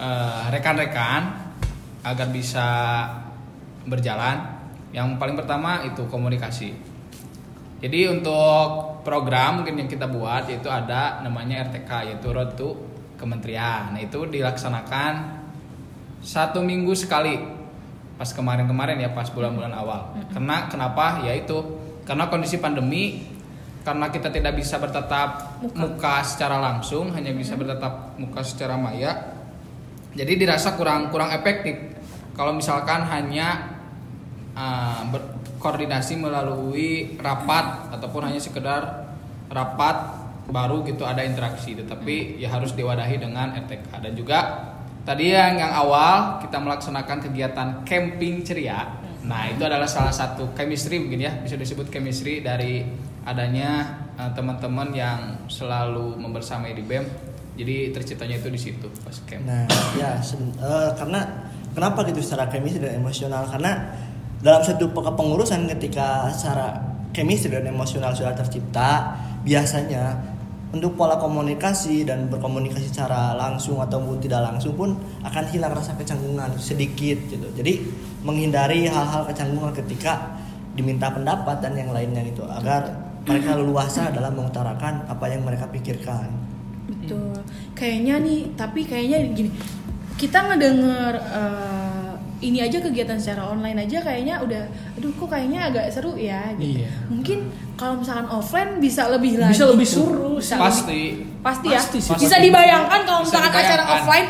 uh, 0.00 0.48
rekan-rekan 0.48 1.52
agar 2.00 2.28
bisa 2.32 2.68
berjalan. 3.84 4.59
Yang 4.90 5.18
paling 5.18 5.36
pertama 5.38 5.86
itu 5.86 6.02
komunikasi. 6.10 6.74
Jadi 7.80 8.00
untuk 8.12 9.00
program 9.06 9.62
mungkin 9.62 9.80
yang 9.80 9.88
kita 9.88 10.04
buat 10.04 10.44
yaitu 10.50 10.68
ada 10.68 11.24
namanya 11.24 11.70
RTK 11.72 11.90
yaitu 12.12 12.28
Road 12.28 12.52
to 12.58 12.76
Kementerian. 13.16 13.96
Nah 13.96 14.00
itu 14.00 14.28
dilaksanakan 14.28 15.40
satu 16.20 16.60
minggu 16.60 16.92
sekali 16.92 17.40
pas 18.20 18.28
kemarin-kemarin 18.36 19.00
ya 19.00 19.10
pas 19.16 19.32
bulan-bulan 19.32 19.72
awal. 19.72 20.12
Karena 20.28 20.68
kenapa? 20.68 21.24
Ya 21.24 21.32
itu 21.32 21.56
karena 22.04 22.28
kondisi 22.28 22.60
pandemi 22.60 23.30
karena 23.80 24.12
kita 24.12 24.28
tidak 24.28 24.60
bisa 24.60 24.76
bertatap 24.76 25.60
Muka. 25.64 25.76
muka, 25.76 26.16
secara 26.20 26.60
langsung 26.60 27.16
hanya 27.16 27.32
bisa 27.32 27.56
bertatap 27.56 28.20
muka 28.20 28.44
secara 28.44 28.76
maya 28.76 29.40
jadi 30.12 30.36
dirasa 30.36 30.76
kurang 30.76 31.08
kurang 31.08 31.32
efektif 31.32 31.76
kalau 32.36 32.52
misalkan 32.52 33.08
hanya 33.08 33.79
uh, 34.60 35.00
berkoordinasi 35.08 36.20
melalui 36.20 37.16
rapat 37.16 37.96
ataupun 37.96 38.28
hanya 38.28 38.40
sekedar 38.40 39.08
rapat 39.48 39.96
baru 40.52 40.84
gitu 40.84 41.08
ada 41.08 41.24
interaksi. 41.24 41.72
Tetapi 41.72 42.36
ya 42.36 42.52
harus 42.52 42.76
diwadahi 42.76 43.16
dengan 43.16 43.56
RTK 43.56 43.88
dan 44.04 44.12
juga 44.12 44.38
tadi 45.08 45.32
yang 45.32 45.56
yang 45.56 45.72
awal 45.72 46.42
kita 46.44 46.60
melaksanakan 46.60 47.18
kegiatan 47.24 47.68
camping 47.88 48.44
ceria. 48.44 49.00
Nah 49.24 49.48
itu 49.48 49.62
adalah 49.64 49.88
salah 49.88 50.12
satu 50.12 50.52
chemistry 50.52 51.00
mungkin 51.00 51.24
ya 51.24 51.32
bisa 51.40 51.56
disebut 51.56 51.88
chemistry 51.88 52.44
dari 52.44 52.84
adanya 53.24 54.00
uh, 54.16 54.32
teman-teman 54.32 54.90
yang 54.92 55.20
selalu 55.48 56.16
membersamai 56.20 56.72
di 56.76 56.84
BEM. 56.84 57.04
Jadi 57.60 57.92
terciptanya 57.92 58.40
itu 58.40 58.48
di 58.48 58.60
situ 58.60 58.88
pas 59.04 59.12
camp. 59.28 59.44
Nah, 59.44 59.68
ya 59.92 60.16
eh, 60.16 60.90
karena 60.96 61.20
kenapa 61.76 62.08
gitu 62.08 62.24
secara 62.24 62.48
chemistry 62.48 62.80
dan 62.80 62.96
emosional? 62.96 63.44
Karena 63.52 63.92
dalam 64.40 64.64
satu 64.64 64.88
pe- 64.90 65.04
kepengurusan 65.04 65.68
ketika 65.76 66.28
secara 66.32 66.80
chemistry 67.12 67.52
dan 67.52 67.68
emosional 67.68 68.12
sudah 68.16 68.32
tercipta, 68.32 69.16
biasanya 69.44 70.16
untuk 70.70 70.94
pola 70.94 71.18
komunikasi 71.18 72.06
dan 72.06 72.30
berkomunikasi 72.30 72.94
secara 72.94 73.34
langsung 73.34 73.82
ataupun 73.82 74.22
tidak 74.22 74.46
langsung 74.46 74.78
pun 74.78 74.94
akan 75.26 75.44
hilang 75.50 75.74
rasa 75.74 75.98
kecanggungan 75.98 76.54
sedikit 76.56 77.18
gitu. 77.26 77.50
Jadi 77.58 77.82
menghindari 78.22 78.86
hal-hal 78.86 79.26
kecanggungan 79.26 79.74
ketika 79.74 80.38
diminta 80.78 81.10
pendapat 81.10 81.58
dan 81.58 81.74
yang 81.74 81.90
lainnya 81.90 82.22
gitu 82.22 82.46
agar 82.46 82.86
mereka 83.26 83.58
leluasa 83.58 84.14
dalam 84.14 84.32
mengutarakan 84.38 85.10
apa 85.10 85.26
yang 85.28 85.42
mereka 85.42 85.66
pikirkan. 85.68 86.30
Betul. 86.86 87.34
Kayaknya 87.74 88.14
nih, 88.22 88.40
tapi 88.54 88.86
kayaknya 88.86 89.18
gini. 89.34 89.50
Kita 90.14 90.46
ngedenger 90.46 91.12
eh, 91.18 91.99
ini 92.40 92.58
aja 92.58 92.80
kegiatan 92.80 93.20
secara 93.20 93.52
online 93.52 93.84
aja 93.84 94.00
kayaknya 94.00 94.40
udah 94.40 94.64
aduh 94.96 95.12
kok 95.12 95.28
kayaknya 95.28 95.68
agak 95.68 95.92
seru 95.92 96.16
ya 96.16 96.56
gitu. 96.56 96.80
Iya. 96.80 96.88
Mungkin 97.08 97.38
kalau 97.76 98.00
misalkan 98.00 98.28
offline 98.28 98.80
bisa 98.80 99.08
lebih 99.08 99.36
lagi. 99.36 99.52
Bisa 99.52 99.66
lebih 99.68 99.84
seru 99.84 100.40
Bisa 100.40 100.56
pasti 100.56 101.20
lebih- 101.20 101.40
pasti 101.44 101.66
ya. 101.68 101.76
Pasti 101.76 101.98
sih, 102.00 102.12
bisa 102.16 102.36
dibayangkan 102.40 103.00
kalau 103.04 103.20
misalkan 103.20 103.52
acara 103.52 103.84
offline 103.86 104.28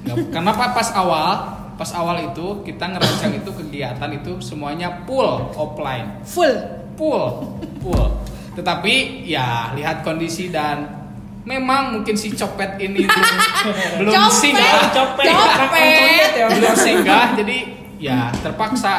Nggak- 0.00 0.30
karena 0.30 0.52
pa- 0.54 0.72
pas 0.72 0.88
awal 0.94 1.30
pas 1.74 1.90
awal 1.92 2.16
itu 2.22 2.46
kita 2.62 2.84
ngerancang 2.88 3.32
itu 3.34 3.50
kegiatan 3.50 4.10
itu 4.12 4.36
semuanya 4.38 5.00
full 5.02 5.48
offline 5.52 6.20
full. 6.22 6.52
full 6.94 7.56
full 7.80 8.06
tetapi 8.52 9.24
ya 9.24 9.72
lihat 9.72 10.04
kondisi 10.04 10.52
dan 10.52 10.99
memang 11.42 11.82
mungkin 11.94 12.12
si 12.12 12.30
copet 12.30 12.76
ini 12.78 13.02
belum 13.02 13.36
belum 13.98 14.12
Copet. 14.12 14.34
singgah 14.34 14.74
Copet. 14.90 15.24
Copet. 15.26 15.56
Copet 15.56 16.30
ya. 16.32 16.46
belum 16.48 16.74
singgah 16.74 17.26
jadi 17.34 17.58
ya 17.96 18.18
terpaksa 18.34 18.94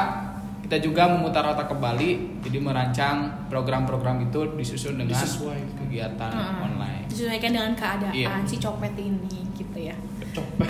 kita 0.61 0.79
juga 0.79 1.03
memutar 1.05 1.43
otak 1.45 1.67
kembali 1.67 2.09
jadi 2.41 2.57
merancang 2.57 3.17
program-program 3.45 4.23
itu 4.25 4.55
disusun 4.55 4.95
dengan 4.95 5.13
Disesuaikan. 5.13 5.75
kegiatan 5.77 6.31
Heeh. 6.31 6.63
online 6.63 7.03
disesuaikan 7.05 7.51
dengan 7.51 7.71
keadaan 7.73 8.13
Iya. 8.13 8.29
si 8.43 8.55
copet 8.55 8.95
ini 8.95 9.51
gitu 9.53 9.77
ya 9.77 9.95
Copet. 10.31 10.69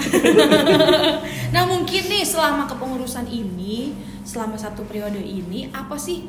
nah 1.53 1.63
mungkin 1.65 2.01
nih 2.03 2.23
selama 2.23 2.65
kepengurusan 2.65 3.25
ini 3.25 3.93
selama 4.21 4.55
satu 4.55 4.83
periode 4.83 5.19
ini 5.19 5.69
apa 5.69 5.93
sih 5.95 6.25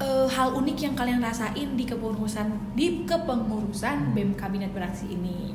eh, 0.00 0.26
hal 0.28 0.48
unik 0.56 0.78
yang 0.78 0.94
kalian 0.94 1.20
rasain 1.20 1.76
di 1.76 1.84
kepengurusan 1.84 2.76
di 2.76 3.04
kepengurusan 3.08 4.12
BEM 4.12 4.36
kabinet 4.36 4.72
beraksi 4.72 5.08
ini. 5.10 5.52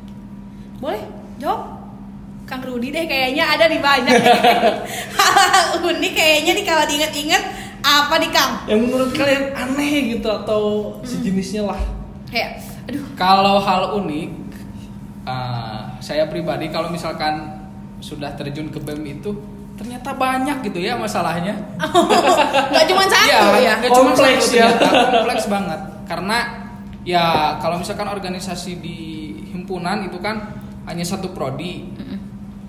Boleh? 0.82 1.02
Jawab? 1.38 1.82
Kang 2.50 2.68
Rudi 2.68 2.92
deh 2.92 3.08
kayaknya 3.08 3.48
ada 3.48 3.72
di 3.72 3.80
banyak 3.80 4.12
hal 5.18 5.80
unik 5.80 6.14
kayaknya 6.14 6.52
nih 6.58 6.66
kalau 6.68 6.84
diinget-inget 6.84 7.44
apa 7.82 8.14
nih 8.20 8.32
Kang? 8.34 8.52
Yang 8.68 8.80
menurut 8.86 9.12
kalian 9.16 9.46
aneh 9.56 10.18
gitu 10.18 10.28
atau 10.28 10.94
sejenisnya 11.02 11.64
lah. 11.66 11.82
Kayak 12.28 12.62
aduh. 12.92 13.04
Kalau 13.16 13.58
hal 13.62 13.82
unik, 14.04 14.32
uh, 15.26 15.96
saya 16.04 16.28
pribadi 16.28 16.70
kalau 16.70 16.92
misalkan 16.92 17.62
sudah 18.02 18.34
terjun 18.34 18.74
ke 18.74 18.82
BEM 18.82 19.22
itu 19.22 19.32
ternyata 19.82 20.14
banyak 20.14 20.58
gitu 20.70 20.78
ya 20.78 20.94
masalahnya. 20.94 21.58
nggak 22.72 22.86
cuma 22.86 23.04
satu 23.10 23.58
ya 23.58 23.74
nggak 23.82 23.90
cuma 23.90 24.14
Kompleks 24.14 24.46
satu, 24.54 24.62
ya. 24.62 24.68
ternyata, 24.78 25.10
kompleks 25.10 25.46
banget. 25.50 25.80
Karena 26.06 26.38
ya 27.02 27.58
kalau 27.58 27.82
misalkan 27.82 28.06
organisasi 28.14 28.78
di 28.78 29.00
himpunan 29.50 30.06
itu 30.06 30.22
kan 30.22 30.62
hanya 30.86 31.02
satu 31.02 31.34
prodi. 31.34 31.90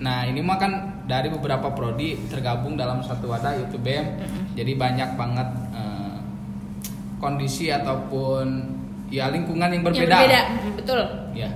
Nah 0.01 0.25
ini 0.25 0.41
mah 0.41 0.57
kan 0.57 1.05
dari 1.05 1.29
beberapa 1.29 1.69
prodi 1.69 2.17
tergabung 2.27 2.73
dalam 2.73 3.05
satu 3.05 3.29
wadah 3.29 3.61
yaitu 3.61 3.77
BEM. 3.77 4.05
Jadi 4.57 4.73
banyak 4.73 5.09
banget 5.13 5.49
uh, 5.77 6.17
kondisi 7.21 7.69
ataupun 7.69 8.73
ya 9.13 9.29
lingkungan 9.29 9.69
yang 9.69 9.79
yang 9.79 9.83
berbeda. 9.85 10.17
berbeda 10.17 10.41
Mm, 10.49 10.73
betul 10.81 10.99
Ya. 11.37 11.49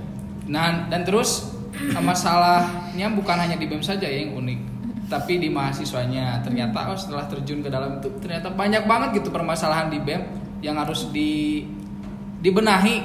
Nah, 0.48 0.88
dan 0.88 1.04
terus 1.04 1.52
masalahnya 2.08 3.12
bukan 3.12 3.36
hanya 3.36 3.58
di 3.58 3.66
BEM 3.68 3.84
saja 3.84 4.08
ya 4.08 4.24
yang 4.24 4.38
unik, 4.38 4.60
tapi 5.08 5.40
di 5.40 5.48
mahasiswanya. 5.48 6.44
Ternyata 6.44 6.92
oh 6.92 6.98
setelah 7.00 7.24
terjun 7.26 7.64
ke 7.64 7.72
dalam 7.72 7.98
itu 7.98 8.12
ternyata 8.20 8.52
banyak 8.52 8.84
banget 8.84 9.24
gitu 9.24 9.32
permasalahan 9.32 9.88
di 9.88 9.98
BEM 9.98 10.22
yang 10.60 10.76
harus 10.76 11.08
di 11.10 11.64
dibenahi 12.38 13.02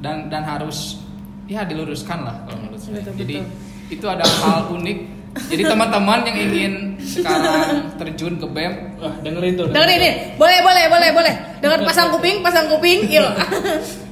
dan 0.00 0.32
dan 0.32 0.42
harus 0.42 0.98
ya 1.46 1.62
diluruskan 1.62 2.24
lah 2.24 2.36
kalau 2.48 2.58
menurut 2.66 2.80
saya. 2.80 3.04
Betul, 3.04 3.14
Jadi 3.20 3.36
betul. 3.44 3.94
itu 4.00 4.06
ada 4.08 4.24
hal 4.24 4.72
unik. 4.74 4.98
Jadi 5.30 5.62
teman-teman 5.62 6.26
yang 6.26 6.38
ingin 6.42 6.72
sekarang 6.98 7.94
terjun 8.02 8.34
ke 8.34 8.50
BEM 8.50 8.98
Wah, 8.98 9.14
dengerin 9.22 9.54
tuh. 9.54 9.70
dengerin 9.70 9.98
ini 10.02 10.10
boleh 10.34 10.58
boleh 10.58 10.84
boleh 10.90 11.10
boleh 11.14 11.34
dengar 11.62 11.78
pasang 11.86 12.10
kuping 12.10 12.42
pasang 12.42 12.66
kuping 12.66 13.06
yuk 13.06 13.30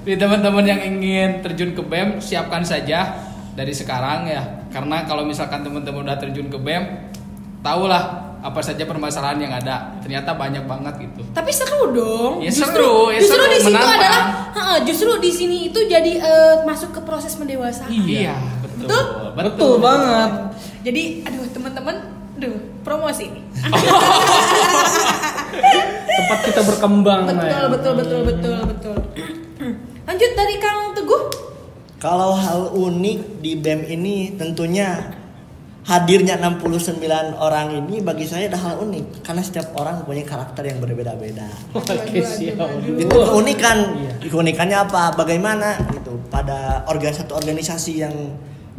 Jadi 0.07 0.15
teman-teman 0.15 0.63
yang 0.63 0.79
ingin 0.79 1.43
terjun 1.43 1.75
ke 1.75 1.83
BEM 1.83 2.23
siapkan 2.23 2.63
saja 2.63 3.19
dari 3.59 3.75
sekarang 3.75 4.31
ya. 4.31 4.58
Karena 4.79 5.03
kalau 5.03 5.23
misalkan 5.23 5.61
teman-teman 5.61 6.07
udah 6.07 6.15
terjun 6.17 6.47
ke 6.47 6.55
BEM, 6.55 7.11
tahulah 7.61 8.03
apa 8.39 8.63
saja 8.63 8.87
permasalahan 8.87 9.35
yang 9.41 9.51
ada. 9.53 9.99
Ternyata 9.99 10.31
banyak 10.33 10.63
banget 10.65 10.95
gitu. 11.01 11.27
tapi 11.35 11.51
seru 11.51 11.91
dong 11.91 12.39
Ya 12.39 12.47
justru 12.49 12.71
seru, 12.79 13.11
ya 13.11 13.19
justru 13.19 13.35
seru, 13.37 13.51
di 13.51 13.59
situ 13.59 13.75
menantang. 13.75 13.99
adalah 13.99 14.23
ha, 14.55 14.63
justru 14.81 15.11
di 15.19 15.31
sini 15.33 15.59
itu 15.67 15.81
jadi 15.85 16.13
eh, 16.17 16.55
masuk 16.63 16.95
ke 16.95 17.01
proses 17.03 17.35
mendewasaan 17.35 17.91
Iya. 17.91 18.39
betul. 18.63 18.87
Betul? 18.87 19.03
Betul 19.35 19.73
banget. 19.81 20.31
jadi 20.81 21.03
aduh 21.25 21.47
teman-teman 21.51 21.95
duh 22.39 22.55
promosi 22.81 23.27
nih 23.29 23.45
Tempat 26.09 26.39
kita 26.45 26.61
berkembang. 26.65 27.21
betul 27.27 27.43
Nay. 27.43 27.67
betul 27.69 27.93
betul 27.97 28.21
betul 28.25 28.57
betul 28.65 28.97
lanjut 30.07 30.31
dari 30.33 30.55
Kang 30.57 30.95
Teguh 30.95 31.23
Kalau 31.99 32.39
hal 32.39 32.71
unik 32.79 33.43
di 33.43 33.59
BEM 33.59 33.83
ini 33.91 34.39
tentunya 34.39 35.19
hadirnya 35.83 36.39
69 36.39 37.03
orang 37.41 37.75
ini 37.75 37.99
bagi 37.99 38.23
saya 38.23 38.47
ada 38.47 38.61
hal 38.61 38.87
unik 38.87 39.27
karena 39.27 39.43
setiap 39.43 39.75
orang 39.75 40.07
punya 40.07 40.23
karakter 40.23 40.63
yang 40.63 40.79
berbeda-beda. 40.79 41.51
Oke. 41.75 42.23
Itu 43.03 43.11
keunikan. 43.11 43.99
Iya. 43.99 44.31
Keunikannya 44.31 44.79
apa? 44.79 45.17
Bagaimana 45.19 45.75
gitu 45.91 46.23
pada 46.31 46.87
organ 46.87 47.11
satu 47.11 47.35
organisasi 47.35 47.93
yang 47.99 48.15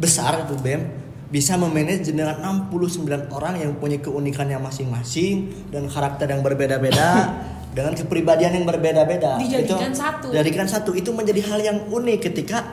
besar 0.00 0.48
itu 0.48 0.56
BEM 0.56 0.80
bisa 1.28 1.60
memanage 1.60 2.08
dengan 2.08 2.40
69 2.64 3.04
orang 3.36 3.60
yang 3.60 3.76
punya 3.76 4.00
keunikannya 4.00 4.56
masing-masing 4.56 5.68
dan 5.68 5.86
karakter 5.92 6.24
yang 6.24 6.40
berbeda-beda 6.40 7.36
dengan 7.76 7.92
kepribadian 7.94 8.62
yang 8.62 8.64
berbeda-beda. 8.64 9.36
Dijadikan 9.36 9.92
Itu- 9.92 10.00
satu. 10.00 10.26
Dijadikan 10.32 10.66
satu 10.66 10.90
itu 10.96 11.12
menjadi 11.12 11.44
hal 11.52 11.60
yang 11.60 11.78
unik 11.90 12.18
ketika 12.32 12.70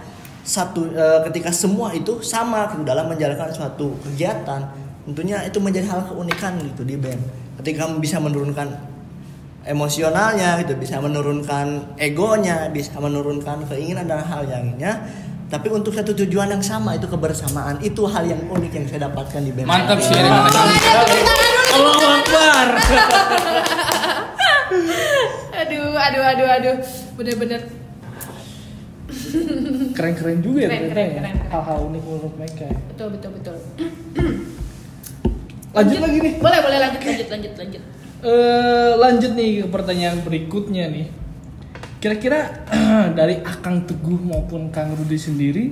satu 0.47 0.87
eh, 0.95 1.19
ketika 1.27 1.51
semua 1.51 1.91
itu 1.91 2.23
sama 2.23 2.71
gitu 2.71 2.87
dalam 2.87 3.11
menjalankan 3.11 3.51
suatu 3.51 3.99
kegiatan. 4.07 4.63
Tentunya 5.03 5.43
itu 5.43 5.59
menjadi 5.59 5.87
hal 5.91 6.07
keunikan 6.07 6.55
gitu 6.63 6.87
di 6.87 6.95
BEM. 6.95 7.19
Ketika 7.59 7.87
kamu 7.87 7.99
bisa 7.99 8.19
menurunkan 8.23 8.67
emosionalnya 9.67 10.63
gitu 10.63 10.79
bisa 10.79 11.03
menurunkan 11.03 11.99
egonya 11.99 12.71
bisa 12.71 12.95
menurunkan 13.03 13.67
keinginan 13.67 14.07
dan 14.07 14.23
hal 14.23 14.47
yang 14.47 14.71
lainnya 14.71 15.03
tapi 15.47 15.67
untuk 15.71 15.91
satu 15.95 16.11
tujuan 16.11 16.51
yang 16.51 16.63
sama 16.63 16.95
itu 16.95 17.07
kebersamaan 17.07 17.79
itu 17.79 18.03
hal 18.07 18.23
yang 18.27 18.39
unik 18.47 18.71
yang 18.71 18.85
saya 18.87 19.11
dapatkan 19.11 19.43
di 19.47 19.51
BEM 19.55 19.63
Mantap 19.63 19.99
sih. 20.03 20.11
Dulu. 20.11 20.31
Allahu 21.77 22.05
Akbar. 22.19 22.67
aduh 25.57 25.95
aduh 25.95 26.23
aduh 26.23 26.47
aduh 26.51 26.75
bener-bener 27.15 27.63
Keren-keren 29.93 30.39
juga 30.39 30.59
ya 30.63 30.69
Keren, 30.69 30.81
ya. 30.81 30.89
keren, 30.91 31.09
keren. 31.15 31.35
Hal-hal 31.49 31.77
unik 31.87 32.03
menurut 32.03 32.33
mereka. 32.35 32.63
ya. 32.65 32.77
betul 32.87 33.07
betul 33.13 33.31
betul 33.35 33.55
Lanjut 35.77 35.99
lagi 36.01 36.17
nih. 36.17 36.33
boleh 36.41 36.59
boleh 36.63 36.77
lanjut 36.79 37.01
lanjut 37.03 37.27
lanjut 37.29 37.53
lanjut 37.55 37.83
Eh, 38.17 38.91
lanjut 38.97 39.31
nih 39.31 39.61
ke 39.61 39.67
pertanyaan 39.69 40.19
berikutnya 40.25 40.89
nih. 40.89 41.07
Kira-kira 42.01 42.65
dari 43.19 43.39
Akang 43.41 43.85
Teguh 43.85 44.17
maupun 44.17 44.73
Kang 44.73 44.93
Rudi 44.93 45.15
sendiri 45.15 45.65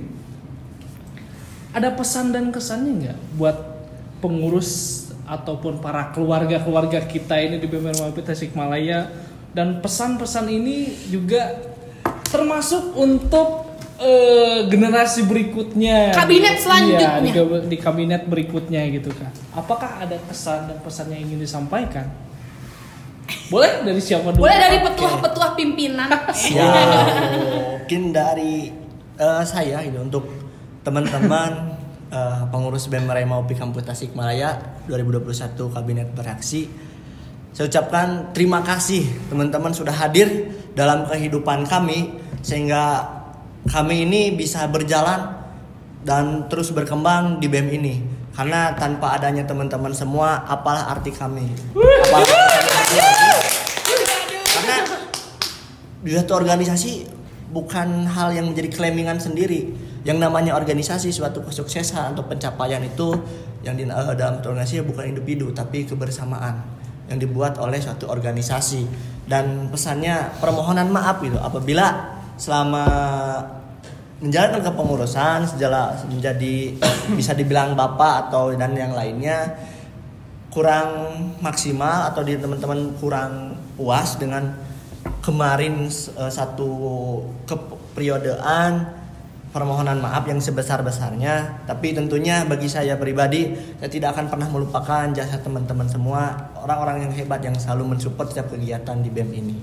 ada 1.70 1.92
pesan 1.92 2.30
dan 2.30 2.48
kesannya 2.48 2.90
nggak 3.02 3.18
buat 3.36 3.56
pengurus 4.18 5.02
ataupun 5.26 5.82
para 5.82 6.14
keluarga-keluarga 6.14 7.02
kita 7.04 7.36
ini 7.36 7.58
di 7.58 7.66
BMRMAP 7.66 8.16
Tasikmalaya 8.22 9.10
dan 9.52 9.82
pesan-pesan 9.82 10.46
ini 10.46 10.94
juga 11.10 11.58
termasuk 12.28 12.94
untuk 12.98 13.66
eh, 14.00 14.68
generasi 14.68 15.24
berikutnya. 15.24 16.12
Kabinet 16.12 16.60
selanjutnya. 16.60 17.20
Iya, 17.20 17.24
di, 17.24 17.30
di 17.70 17.76
kabinet 17.80 18.28
berikutnya 18.28 18.82
gitu 18.92 19.10
kan. 19.12 19.32
Apakah 19.56 20.04
ada 20.04 20.16
pesan 20.26 20.70
dan 20.70 20.78
pesan 20.84 21.12
yang 21.12 21.24
ingin 21.26 21.40
disampaikan? 21.42 22.06
Boleh? 23.50 23.82
Dari 23.82 24.02
siapa 24.02 24.30
dulu? 24.30 24.46
Boleh 24.46 24.58
dari 24.58 24.78
petuah-petuah 24.82 25.50
pimpinan. 25.58 26.08
Ya 26.50 26.70
mungkin 27.86 28.10
dari 28.14 28.70
eh, 29.18 29.42
saya 29.46 29.82
gitu 29.86 29.98
untuk 30.02 30.24
teman-teman 30.86 31.78
eh, 32.10 32.42
pengurus 32.50 32.86
BEM 32.86 33.10
Maupi 33.26 33.58
Kampus 33.58 33.82
Tasikmalaya 33.82 34.82
2021 34.86 35.74
Kabinet 35.74 36.08
Beraksi 36.14 36.85
saya 37.56 37.72
ucapkan 37.72 38.36
terima 38.36 38.60
kasih 38.60 39.08
teman-teman 39.32 39.72
sudah 39.72 39.96
hadir 39.96 40.52
dalam 40.76 41.08
kehidupan 41.08 41.64
kami 41.64 42.12
sehingga 42.44 43.00
kami 43.64 44.04
ini 44.04 44.36
bisa 44.36 44.68
berjalan 44.68 45.40
dan 46.04 46.52
terus 46.52 46.68
berkembang 46.76 47.40
di 47.40 47.48
BEM 47.48 47.72
ini. 47.72 47.94
Karena 48.36 48.76
tanpa 48.76 49.16
adanya 49.16 49.48
teman-teman 49.48 49.88
semua 49.96 50.44
apalah 50.44 50.92
arti 50.92 51.08
kami. 51.08 51.48
Apalah 51.72 52.28
arti 52.28 52.68
kami. 52.68 53.28
Karena 54.44 54.76
di 56.04 56.12
satu 56.12 56.36
organisasi 56.36 57.08
bukan 57.56 58.04
hal 58.04 58.36
yang 58.36 58.52
menjadi 58.52 58.68
claimingan 58.68 59.16
sendiri. 59.16 59.72
Yang 60.04 60.18
namanya 60.20 60.52
organisasi 60.60 61.08
suatu 61.08 61.40
kesuksesan 61.40 62.12
atau 62.12 62.22
pencapaian 62.28 62.84
itu 62.84 63.16
yang 63.64 63.80
di 63.80 63.88
eh, 63.88 64.14
dalam 64.14 64.44
organisasi 64.44 64.84
bukan 64.84 65.08
individu 65.10 65.50
tapi 65.50 65.82
kebersamaan 65.82 66.75
yang 67.10 67.18
dibuat 67.18 67.58
oleh 67.58 67.78
suatu 67.78 68.10
organisasi. 68.10 68.86
Dan 69.26 69.74
pesannya 69.74 70.38
permohonan 70.38 70.86
maaf 70.86 71.18
gitu 71.18 71.34
apabila 71.38 72.14
selama 72.38 72.86
menjalankan 74.22 74.62
kepengurusan 74.64 75.44
sejala 75.44 75.92
menjadi 76.08 76.78
bisa 77.18 77.36
dibilang 77.36 77.76
bapak 77.76 78.30
atau 78.30 78.54
dan 78.54 78.72
yang 78.72 78.96
lainnya 78.96 79.56
kurang 80.48 81.12
maksimal 81.44 82.08
atau 82.08 82.24
di 82.24 82.40
teman-teman 82.40 82.96
kurang 82.96 83.52
puas 83.76 84.16
dengan 84.16 84.56
kemarin 85.20 85.84
eh, 85.90 86.32
satu 86.32 86.70
keperiodean 87.44 88.88
permohonan 89.56 89.96
maaf 89.96 90.28
yang 90.28 90.36
sebesar-besarnya 90.36 91.64
tapi 91.64 91.90
tentunya 91.90 92.44
bagi 92.44 92.68
saya 92.68 92.94
pribadi 92.94 93.48
saya 93.80 93.88
tidak 93.88 94.12
akan 94.12 94.28
pernah 94.28 94.44
melupakan 94.46 95.08
jasa 95.10 95.40
teman-teman 95.40 95.88
semua 95.88 96.28
orang-orang 96.54 97.08
yang 97.08 97.12
hebat 97.14 97.40
yang 97.40 97.56
selalu 97.56 97.96
mensupport 97.96 98.28
setiap 98.28 98.52
kegiatan 98.52 99.00
di 99.00 99.08
BEM 99.08 99.30
ini 99.32 99.56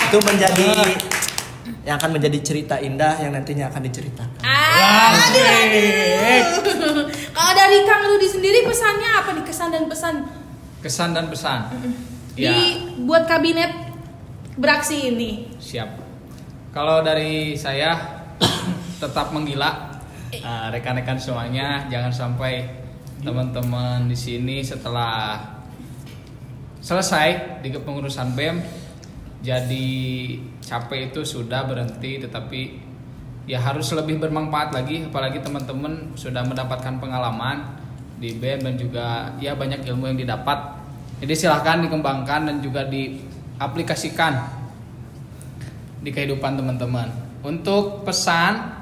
itu 0.00 0.18
menjadi 0.18 0.68
yang 1.84 1.96
akan 1.96 2.10
menjadi 2.10 2.38
cerita 2.40 2.80
indah 2.80 3.20
yang 3.20 3.32
nantinya 3.32 3.68
akan 3.68 3.84
diceritakan 3.84 4.40
Ah, 4.40 5.12
aduh, 5.12 5.44
aduh. 6.64 7.04
Kalau 7.28 7.52
dari 7.52 7.84
Kang 7.84 8.06
Rudi 8.06 8.24
sendiri 8.24 8.64
pesannya 8.64 9.10
apa 9.14 9.30
nih 9.32 9.44
kesan 9.44 9.68
dan 9.68 9.84
pesan 9.84 10.14
Kesan 10.78 11.10
dan 11.10 11.26
pesan. 11.26 11.58
di 12.32 12.46
Ya, 12.46 12.54
buat 13.02 13.26
kabinet 13.26 13.90
beraksi 14.54 15.10
ini? 15.10 15.50
siap. 15.58 16.07
Kalau 16.78 17.02
dari 17.02 17.58
saya 17.58 17.98
tetap 19.02 19.34
menggila. 19.34 19.98
Eh, 20.30 20.66
rekan-rekan 20.70 21.18
semuanya, 21.18 21.90
jangan 21.90 22.14
sampai 22.14 22.70
teman-teman 23.18 24.06
di 24.06 24.14
sini 24.14 24.62
setelah 24.62 25.42
selesai 26.78 27.58
di 27.66 27.74
kepengurusan 27.74 28.38
BEM 28.38 28.62
jadi 29.42 29.90
capek 30.62 31.10
itu 31.10 31.26
sudah 31.26 31.66
berhenti 31.66 32.22
tetapi 32.22 32.60
ya 33.50 33.58
harus 33.58 33.90
lebih 33.90 34.22
bermanfaat 34.22 34.70
lagi 34.70 35.10
apalagi 35.10 35.42
teman-teman 35.42 36.14
sudah 36.14 36.46
mendapatkan 36.46 36.94
pengalaman 37.02 37.74
di 38.22 38.38
BEM 38.38 38.62
dan 38.62 38.74
juga 38.78 39.06
ya 39.42 39.58
banyak 39.58 39.82
ilmu 39.82 40.14
yang 40.14 40.18
didapat. 40.22 40.78
Jadi 41.26 41.34
silahkan 41.34 41.82
dikembangkan 41.82 42.46
dan 42.46 42.56
juga 42.62 42.86
diaplikasikan 42.86 44.58
di 46.02 46.10
kehidupan 46.14 46.58
teman-teman. 46.58 47.08
Untuk 47.42 48.02
pesan 48.06 48.74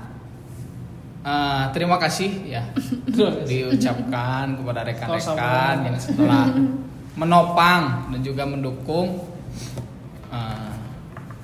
eh, 1.24 1.64
terima 1.72 1.96
kasih 1.96 2.30
ya. 2.48 2.62
Diucapkan 3.50 4.56
kepada 4.56 4.80
rekan-rekan 4.84 5.74
yang 5.84 5.96
setelah 5.96 6.52
menopang 7.16 8.12
dan 8.12 8.20
juga 8.20 8.44
mendukung 8.44 9.24
eh, 10.32 10.74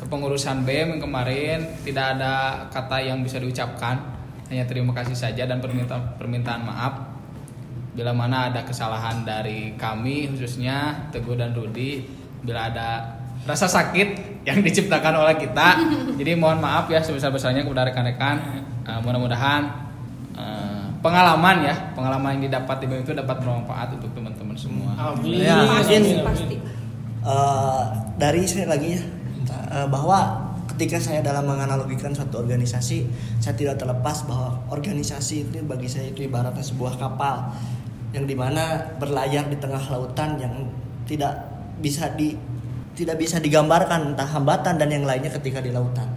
kepengurusan 0.00 0.64
BEM 0.64 0.98
yang 0.98 1.02
kemarin. 1.02 1.58
Tidak 1.84 2.06
ada 2.18 2.66
kata 2.68 3.00
yang 3.00 3.24
bisa 3.24 3.40
diucapkan 3.40 4.12
hanya 4.52 4.68
terima 4.68 4.92
kasih 4.92 5.16
saja 5.16 5.48
dan 5.48 5.64
permintaan 5.64 6.20
permintaan 6.20 6.62
maaf. 6.68 6.94
Bila 7.92 8.12
mana 8.16 8.48
ada 8.48 8.64
kesalahan 8.64 9.24
dari 9.24 9.76
kami 9.76 10.32
khususnya 10.32 11.08
Teguh 11.12 11.36
dan 11.36 11.52
Rudi 11.52 12.04
bila 12.42 12.68
ada 12.68 13.20
rasa 13.42 13.66
sakit 13.66 14.08
yang 14.46 14.58
diciptakan 14.66 15.22
oleh 15.22 15.34
kita. 15.38 15.78
Jadi 16.18 16.30
mohon 16.34 16.58
maaf 16.58 16.86
ya 16.86 17.02
sebesar-besarnya 17.02 17.62
kepada 17.62 17.90
rekan-rekan. 17.90 18.36
Eh, 18.82 18.98
mudah-mudahan 19.02 19.62
eh, 20.34 20.84
pengalaman 21.02 21.56
ya 21.66 21.74
pengalaman 21.94 22.38
yang 22.38 22.50
didapat 22.50 22.82
di 22.82 22.86
BEM 22.86 23.02
itu 23.02 23.14
dapat 23.14 23.36
bermanfaat 23.42 23.98
untuk 23.98 24.10
teman-teman 24.14 24.54
semua. 24.54 24.94
Amin. 24.94 25.42
Ya, 25.42 25.62
Pasti, 25.66 25.98
mungkin- 25.98 26.26
pasti. 26.26 26.56
Eh, 27.22 27.82
dari 28.18 28.42
saya 28.46 28.66
lagi 28.70 28.98
ya. 28.98 29.02
Eh, 29.72 29.86
bahwa 29.88 30.50
ketika 30.74 31.00
saya 31.00 31.20
dalam 31.20 31.44
menganalogikan 31.44 32.12
suatu 32.12 32.40
organisasi 32.40 33.04
saya 33.38 33.54
tidak 33.56 33.76
terlepas 33.76 34.24
bahwa 34.24 34.56
organisasi 34.72 35.48
itu 35.48 35.60
bagi 35.64 35.84
saya 35.88 36.08
itu 36.10 36.24
ibaratnya 36.24 36.64
sebuah 36.64 36.96
kapal 36.96 37.52
yang 38.12 38.24
di 38.24 38.32
mana 38.36 38.80
berlayar 38.96 39.48
di 39.48 39.56
tengah 39.60 39.80
lautan 39.88 40.36
yang 40.40 40.54
tidak 41.04 41.32
bisa 41.80 42.08
di 42.12 42.36
tidak 42.92 43.16
bisa 43.20 43.40
digambarkan 43.40 44.12
entah 44.12 44.28
hambatan 44.28 44.76
dan 44.76 44.88
yang 44.92 45.04
lainnya 45.08 45.32
ketika 45.32 45.64
di 45.64 45.72
lautan 45.72 46.08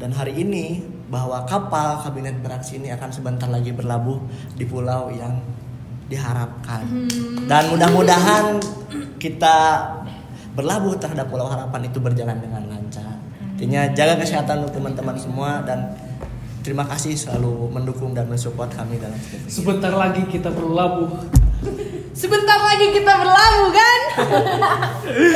dan 0.00 0.10
hari 0.10 0.36
ini 0.40 0.82
bahwa 1.08 1.44
kapal 1.44 2.00
kabinet 2.00 2.40
beraksi 2.40 2.80
ini 2.80 2.90
akan 2.90 3.12
sebentar 3.12 3.46
lagi 3.46 3.70
berlabuh 3.70 4.18
di 4.56 4.64
pulau 4.64 5.12
yang 5.12 5.38
diharapkan 6.08 6.84
dan 7.48 7.68
mudah-mudahan 7.72 8.60
kita 9.20 9.56
berlabuh 10.54 10.94
terhadap 10.96 11.26
Pulau 11.28 11.50
Harapan 11.50 11.90
itu 11.90 11.98
berjalan 11.98 12.38
dengan 12.38 12.62
lancar. 12.70 13.18
Intinya 13.54 13.90
jaga 13.90 14.22
kesehatan 14.22 14.66
untuk 14.66 14.78
teman-teman 14.78 15.16
semua 15.18 15.62
dan 15.66 15.94
terima 16.62 16.86
kasih 16.86 17.18
selalu 17.18 17.70
mendukung 17.74 18.14
dan 18.14 18.30
mensupport 18.30 18.70
kami 18.70 19.02
dalam. 19.02 19.18
Sebentar 19.50 19.90
lagi 19.90 20.22
kita 20.30 20.50
berlabuh. 20.54 21.10
Sebentar 22.14 22.56
lagi 22.56 22.86
kita 22.90 23.12
berlabuh 23.12 23.70
kan? 23.70 24.00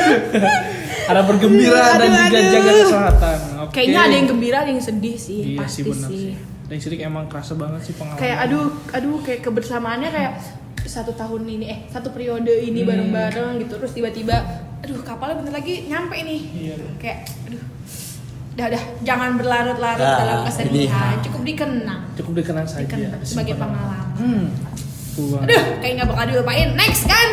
Ada 1.09 1.21
bergembira 1.23 1.97
dan 1.97 2.05
Aduh, 2.05 2.21
juga 2.21 2.37
aduh. 2.37 2.51
jaga 2.51 2.71
kesehatan. 2.79 3.37
Oke. 3.59 3.71
Kayaknya 3.73 3.99
ada 3.99 4.13
yang 4.13 4.27
gembira, 4.27 4.57
ada 4.61 4.69
yang 4.69 4.79
sedih 4.79 5.17
sih, 5.17 5.39
Iya 5.47 5.59
pasti 5.59 5.81
sih 5.81 5.89
benar 5.89 6.05
sih. 6.07 6.21
sih. 6.23 6.33
Dan 6.63 6.77
sedikit 6.79 7.03
emang 7.03 7.25
kerasa 7.25 7.53
banget 7.55 7.81
sih 7.83 7.93
pengalaman. 7.93 8.19
Kayak 8.19 8.37
aduh, 8.39 8.65
aduh 8.91 9.17
kayak 9.19 9.41
kebersamaannya 9.41 10.09
kayak 10.09 10.33
satu 10.79 11.11
tahun 11.11 11.41
ini 11.47 11.65
eh 11.67 11.79
satu 11.87 12.09
periode 12.09 12.53
ini 12.55 12.79
Hmm. 12.79 12.89
bareng-bareng 13.09 13.51
gitu 13.59 13.73
terus 13.75 13.91
tiba-tiba 13.91 14.37
aduh 14.79 15.01
kapalnya 15.01 15.37
bentar 15.39 15.53
lagi 15.55 15.85
nyampe 15.85 16.17
nih 16.17 16.41
Iya. 16.47 16.75
kayak 16.97 17.17
aduh 17.43 17.63
udah 18.51 18.65
udah 18.69 18.83
jangan 18.99 19.29
berlarut-larut 19.35 20.01
Nah, 20.03 20.17
dalam 20.19 20.39
kesedihan 20.43 21.13
ini. 21.15 21.23
cukup 21.23 21.41
dikenang 21.43 22.01
cukup 22.15 22.33
dikenang 22.35 22.65
saja. 22.65 22.81
dikenang 22.81 23.21
sebagai 23.21 23.53
pengalaman 23.55 24.07
Hmm. 24.15 24.45
Banget. 25.35 25.47
aduh 25.49 25.63
kayak 25.79 25.93
nggak 25.97 26.09
bakal 26.09 26.25
dilupain 26.27 26.69
next 26.73 27.03
kan 27.05 27.29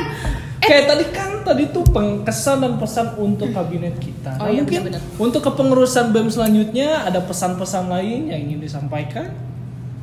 eh 0.57 0.67
Kayak 0.67 0.85
tadi 0.89 1.05
kan 1.15 1.31
tadi 1.45 1.65
tuh 1.71 1.85
pengkesan 1.87 2.59
dan 2.59 2.73
pesan 2.81 3.07
untuk 3.21 3.53
kabinet 3.53 3.95
kita. 4.03 4.35
Oh 4.41 4.45
Nah, 4.45 4.51
iya, 4.51 4.65
mungkin 4.65 4.81
benar-benar. 4.91 5.23
untuk 5.23 5.41
kepengurusan 5.45 6.11
BEM 6.11 6.27
selanjutnya 6.27 7.07
ada 7.07 7.21
pesan-pesan 7.23 7.87
lain 7.87 8.21
yang 8.33 8.41
ingin 8.51 8.61
disampaikan. 8.65 9.31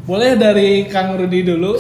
Boleh 0.05 0.37
dari 0.37 0.87
Kang 0.87 1.17
Rudi 1.17 1.43
dulu. 1.43 1.73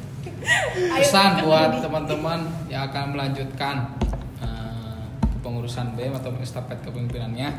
pesan 0.96 1.44
buat 1.44 1.84
teman-teman 1.84 2.40
yang 2.66 2.88
akan 2.88 3.14
melanjutkan 3.14 3.94
eh, 4.40 5.02
kepengurusan 5.38 5.94
BEM 5.94 6.16
atau 6.16 6.32
estafet 6.40 6.80
kepemimpinannya. 6.82 7.50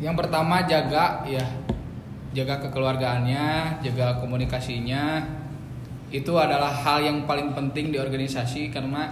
Yang 0.00 0.14
pertama 0.18 0.64
jaga 0.64 1.22
ya 1.28 1.44
jaga 2.32 2.64
kekeluargaannya, 2.64 3.78
jaga 3.84 4.18
komunikasinya. 4.24 5.20
Itu 6.12 6.36
adalah 6.36 6.70
hal 6.70 7.02
yang 7.02 7.24
paling 7.24 7.56
penting 7.56 7.90
di 7.90 7.98
organisasi 7.98 8.68
karena 8.68 9.08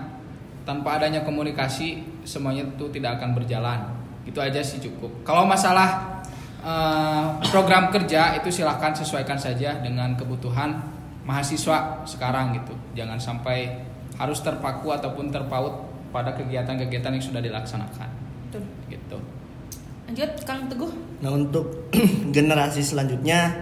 tanpa 0.68 1.00
adanya 1.00 1.24
komunikasi 1.24 2.04
semuanya 2.28 2.68
itu 2.68 2.86
tidak 2.92 3.18
akan 3.18 3.32
berjalan. 3.32 3.80
Itu 4.28 4.38
aja 4.38 4.60
sih 4.60 4.78
cukup. 4.84 5.24
Kalau 5.24 5.48
masalah 5.48 6.20
eh, 6.60 7.24
program 7.48 7.88
kerja 7.88 8.36
itu 8.36 8.52
silahkan 8.52 8.92
sesuaikan 8.92 9.40
saja 9.40 9.80
dengan 9.80 10.12
kebutuhan 10.14 10.76
mahasiswa 11.24 12.04
sekarang 12.04 12.52
gitu. 12.60 12.76
Jangan 12.92 13.16
sampai 13.16 13.88
harus 14.20 14.44
terpaku 14.44 14.92
ataupun 14.92 15.32
terpaut 15.32 15.90
pada 16.12 16.36
kegiatan-kegiatan 16.36 17.16
yang 17.16 17.24
sudah 17.24 17.40
dilaksanakan 17.40 18.08
Betul. 18.50 18.62
gitu. 18.92 19.18
lanjut 20.10 20.30
Kang 20.42 20.66
Teguh 20.66 20.92
Nah 21.22 21.30
untuk 21.32 21.88
generasi 22.36 22.82
selanjutnya 22.82 23.54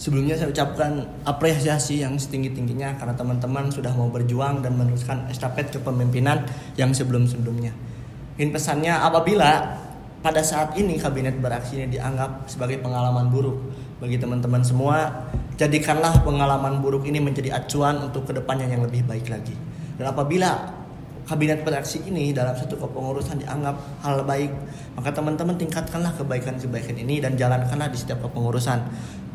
sebelumnya 0.00 0.32
saya 0.32 0.48
ucapkan 0.48 1.04
apresiasi 1.28 2.00
yang 2.00 2.16
setinggi-tingginya 2.16 2.96
karena 2.96 3.12
teman-teman 3.12 3.68
sudah 3.68 3.92
mau 3.92 4.08
berjuang 4.08 4.64
dan 4.64 4.72
meneruskan 4.80 5.28
estafet 5.28 5.68
kepemimpinan 5.68 6.48
yang 6.80 6.96
sebelum-sebelumnya. 6.96 7.76
Ingin 8.40 8.56
pesannya 8.56 8.96
apabila 8.96 9.76
pada 10.24 10.40
saat 10.40 10.72
ini 10.80 10.96
kabinet 10.96 11.36
beraksi 11.36 11.84
ini 11.84 12.00
dianggap 12.00 12.48
sebagai 12.48 12.80
pengalaman 12.80 13.28
buruk 13.28 13.60
bagi 14.00 14.16
teman-teman 14.16 14.64
semua, 14.64 15.28
jadikanlah 15.60 16.24
pengalaman 16.24 16.80
buruk 16.80 17.04
ini 17.04 17.20
menjadi 17.20 17.60
acuan 17.60 18.00
untuk 18.00 18.24
ke 18.24 18.32
depannya 18.32 18.72
yang 18.72 18.80
lebih 18.80 19.04
baik 19.04 19.28
lagi. 19.28 19.52
Dan 20.00 20.08
apabila 20.08 20.80
kabinet 21.30 21.62
beraksi 21.62 22.02
ini 22.10 22.34
dalam 22.34 22.58
satu 22.58 22.74
kepengurusan 22.74 23.44
dianggap 23.44 24.02
hal 24.02 24.26
baik, 24.26 24.50
maka 24.98 25.14
teman-teman 25.14 25.54
tingkatkanlah 25.54 26.10
kebaikan-kebaikan 26.18 26.98
ini 26.98 27.22
dan 27.22 27.38
jalankanlah 27.38 27.86
di 27.86 27.98
setiap 28.00 28.24
kepengurusan. 28.26 28.82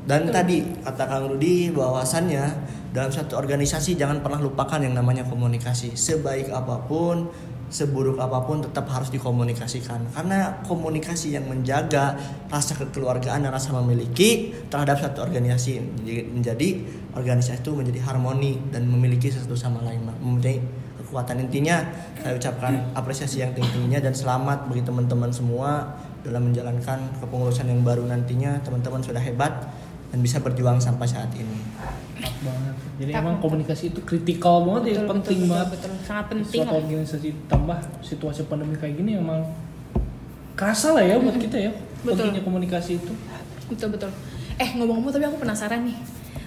Dan 0.06 0.30
tadi 0.30 0.62
kata 0.86 1.10
Kang 1.10 1.34
Rudi 1.34 1.74
bahwasannya 1.74 2.46
dalam 2.94 3.10
satu 3.10 3.42
organisasi 3.42 3.98
jangan 3.98 4.22
pernah 4.22 4.38
lupakan 4.38 4.78
yang 4.78 4.94
namanya 4.94 5.26
komunikasi. 5.26 5.98
Sebaik 5.98 6.54
apa 6.54 6.86
pun, 6.86 7.26
seburuk 7.74 8.22
apa 8.22 8.46
pun 8.46 8.62
tetap 8.62 8.86
harus 8.94 9.10
dikomunikasikan. 9.10 10.14
Karena 10.14 10.62
komunikasi 10.62 11.34
yang 11.34 11.50
menjaga 11.50 12.14
rasa 12.54 12.78
kekeluargaan 12.78 13.50
dan 13.50 13.52
rasa 13.52 13.74
memiliki 13.82 14.54
terhadap 14.70 15.02
satu 15.02 15.26
organisasi 15.26 15.82
menjadi- 16.38 16.86
organisasi 17.18 17.66
itu 17.66 17.74
menjadi 17.74 18.00
harmoni 18.06 18.62
dan 18.70 18.86
memiliki 18.86 19.34
satu 19.34 19.58
sama 19.58 19.82
lain 19.82 20.06
mempunyai 20.22 20.62
kekuatan. 21.02 21.50
Intinya 21.50 21.82
saya 22.22 22.38
ucapkan 22.38 22.94
apresiasi 22.94 23.42
yang 23.42 23.58
tinggi-tingginya 23.58 24.06
dan 24.06 24.14
selamat 24.14 24.70
bagi 24.70 24.86
teman-teman 24.86 25.34
semua 25.34 25.98
dalam 26.22 26.50
menjalankan 26.50 26.98
kepengurusan 27.22 27.70
yang 27.70 27.82
baru 27.82 28.06
nantinya. 28.06 28.62
Teman-teman 28.66 29.02
sudah 29.02 29.22
hebat 29.22 29.54
dan 30.16 30.24
bisa 30.24 30.40
berjuang 30.40 30.80
sampai 30.80 31.04
saat 31.04 31.28
ini 31.36 31.60
Enak 32.16 32.32
banget. 32.40 32.76
Jadi 32.96 33.12
Enak. 33.12 33.20
emang 33.20 33.36
komunikasi 33.38 33.92
itu 33.92 34.00
kritikal 34.02 34.64
banget 34.64 34.84
ya, 34.88 35.04
Betul, 35.04 35.12
penting 35.12 35.38
betul, 35.38 35.52
banget. 35.52 35.68
betul, 35.68 35.90
betul. 35.92 36.08
sangat 36.08 36.26
penting 36.32 36.48
Suatu 36.56 36.72
lah. 36.72 36.80
organisasi 36.80 37.28
tambah 37.46 37.78
situasi 38.00 38.42
pandemi 38.48 38.80
kayak 38.80 38.96
gini 38.96 39.20
emang 39.20 39.44
kerasa 40.56 40.96
lah 40.96 41.04
ya 41.04 41.20
buat 41.20 41.36
kita 41.36 41.58
ya 41.60 41.72
Betul. 42.00 42.16
pentingnya 42.16 42.42
komunikasi 42.42 42.92
itu. 42.96 43.12
betul 43.68 43.92
betul 43.92 44.08
Eh 44.56 44.72
ngomong-ngomong 44.72 45.12
tapi 45.12 45.28
aku 45.28 45.36
penasaran 45.36 45.84
nih. 45.84 46.00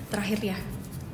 Terakhir 0.09 0.41
ya. 0.41 0.57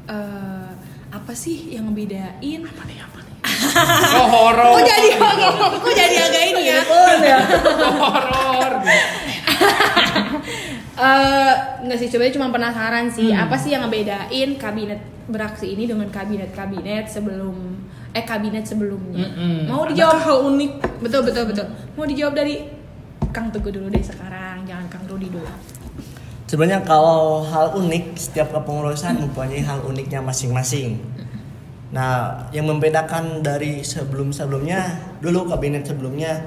Eh, 0.07 0.71
apa 1.11 1.33
sih 1.35 1.75
yang 1.75 1.91
ngebedain? 1.91 2.63
Apa 2.63 2.83
nih? 2.87 2.99
Apa 3.03 3.19
nih? 3.19 3.35
Oh 4.15 4.27
horor. 4.31 4.79
Kok 4.79 4.83
jadi 4.87 5.09
kok 5.75 5.91
jadi 5.93 6.17
agak 6.23 6.45
ini 6.47 6.63
ya? 6.71 6.81
horor. 7.99 8.73
Eh, 10.95 11.55
nggak 11.83 11.99
sih 11.99 12.07
coba 12.07 12.31
cuma 12.31 12.49
penasaran 12.55 13.11
sih 13.11 13.35
Hmm. 13.35 13.51
apa 13.51 13.59
sih 13.59 13.75
yang 13.75 13.83
ngebedain 13.83 14.55
kabinet 14.55 15.03
beraksi 15.27 15.75
ini 15.75 15.91
dengan 15.91 16.07
kabinet-kabinet 16.07 17.11
sebelum 17.11 17.83
eh 18.15 18.23
kabinet 18.23 18.63
sebelumnya 18.63 19.27
Mm-mm. 19.27 19.67
mau 19.67 19.83
Adakah 19.83 19.91
dijawab 19.91 20.19
hal 20.23 20.37
unik 20.55 20.73
betul 21.03 21.21
betul 21.27 21.45
betul 21.51 21.67
mau 21.99 22.07
dijawab 22.07 22.39
dari 22.39 22.71
Kang 23.35 23.51
Teguh 23.51 23.75
dulu 23.75 23.91
deh 23.91 24.07
sekarang 24.07 24.63
jangan 24.63 24.87
Kang 24.87 25.03
Rudi 25.11 25.35
dulu 25.35 25.51
Sebenarnya 26.47 26.87
kalau 26.87 27.43
hal 27.43 27.75
unik 27.75 28.15
setiap 28.15 28.55
kepengurusan 28.55 29.19
mempunyai 29.19 29.65
hal 29.65 29.83
uniknya 29.83 30.23
masing-masing. 30.23 31.01
Nah, 31.91 32.47
yang 32.53 32.69
membedakan 32.69 33.43
dari 33.43 33.83
sebelum-sebelumnya 33.83 35.03
dulu 35.19 35.51
kabinet 35.51 35.83
sebelumnya 35.83 36.45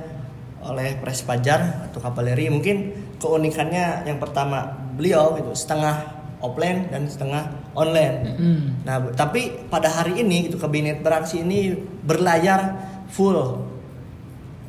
oleh 0.63 0.95
Pres 1.01 1.25
Pajar 1.25 1.89
atau 1.89 1.99
Kavaleri 1.99 2.47
mungkin 2.47 3.06
keunikannya 3.17 4.05
yang 4.05 4.17
pertama 4.21 4.77
beliau 4.97 5.33
gitu 5.37 5.53
setengah 5.53 6.17
offline 6.41 6.85
dan 6.93 7.09
setengah 7.09 7.49
online. 7.73 8.17
Hmm. 8.37 8.61
Nah, 8.85 9.09
tapi 9.17 9.65
pada 9.69 9.89
hari 9.89 10.21
ini 10.21 10.49
gitu 10.49 10.61
kabinet 10.61 11.01
beraksi 11.01 11.41
ini 11.41 11.73
berlayar 12.05 12.77
full 13.09 13.65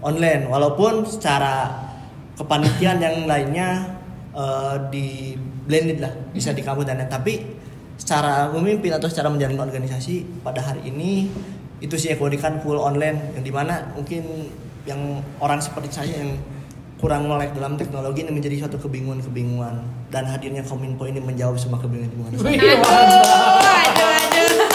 online 0.01 0.49
walaupun 0.49 1.05
secara 1.05 1.77
kepanitiaan 2.39 2.99
yang 3.07 3.17
lainnya 3.29 3.99
eh, 4.33 4.75
di 4.89 5.37
blended 5.69 6.01
lah 6.01 6.13
bisa 6.33 6.57
di 6.57 6.65
kamu 6.65 6.89
dan 6.89 7.05
tapi 7.05 7.45
secara 7.99 8.49
memimpin 8.55 8.95
atau 8.95 9.11
secara 9.11 9.29
menjalankan 9.29 9.69
organisasi 9.69 10.41
pada 10.41 10.65
hari 10.65 10.87
ini 10.89 11.29
itu 11.83 11.95
sih 11.99 12.15
keunikan 12.17 12.63
full 12.63 12.79
online 12.79 13.37
yang 13.37 13.45
di 13.45 13.53
mana 13.53 13.93
mungkin 13.93 14.49
yang 14.89 15.21
orang 15.43 15.61
seperti 15.61 15.93
saya 15.93 16.25
yang 16.25 16.33
kurang 16.99 17.31
melek 17.31 17.55
dalam 17.55 17.79
teknologi 17.79 18.27
ini 18.27 18.35
menjadi 18.35 18.67
suatu 18.67 18.77
kebingungan-kebingungan. 18.83 19.75
Dan 20.11 20.27
hadirnya 20.27 20.67
Kominfo 20.67 21.07
ini 21.07 21.23
menjawab 21.23 21.55
semua 21.55 21.79
kebingungan-kebingungan. 21.79 22.43
Aduh 22.43 22.51
aduh 22.51 24.09
aduh. 24.11 24.67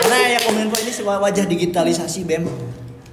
Karena 0.00 0.18
ya 0.32 0.40
Kominfo 0.48 0.76
ini 0.80 0.92
sebuah 0.92 1.20
wajah 1.20 1.44
digitalisasi 1.44 2.24
BEM. 2.24 2.44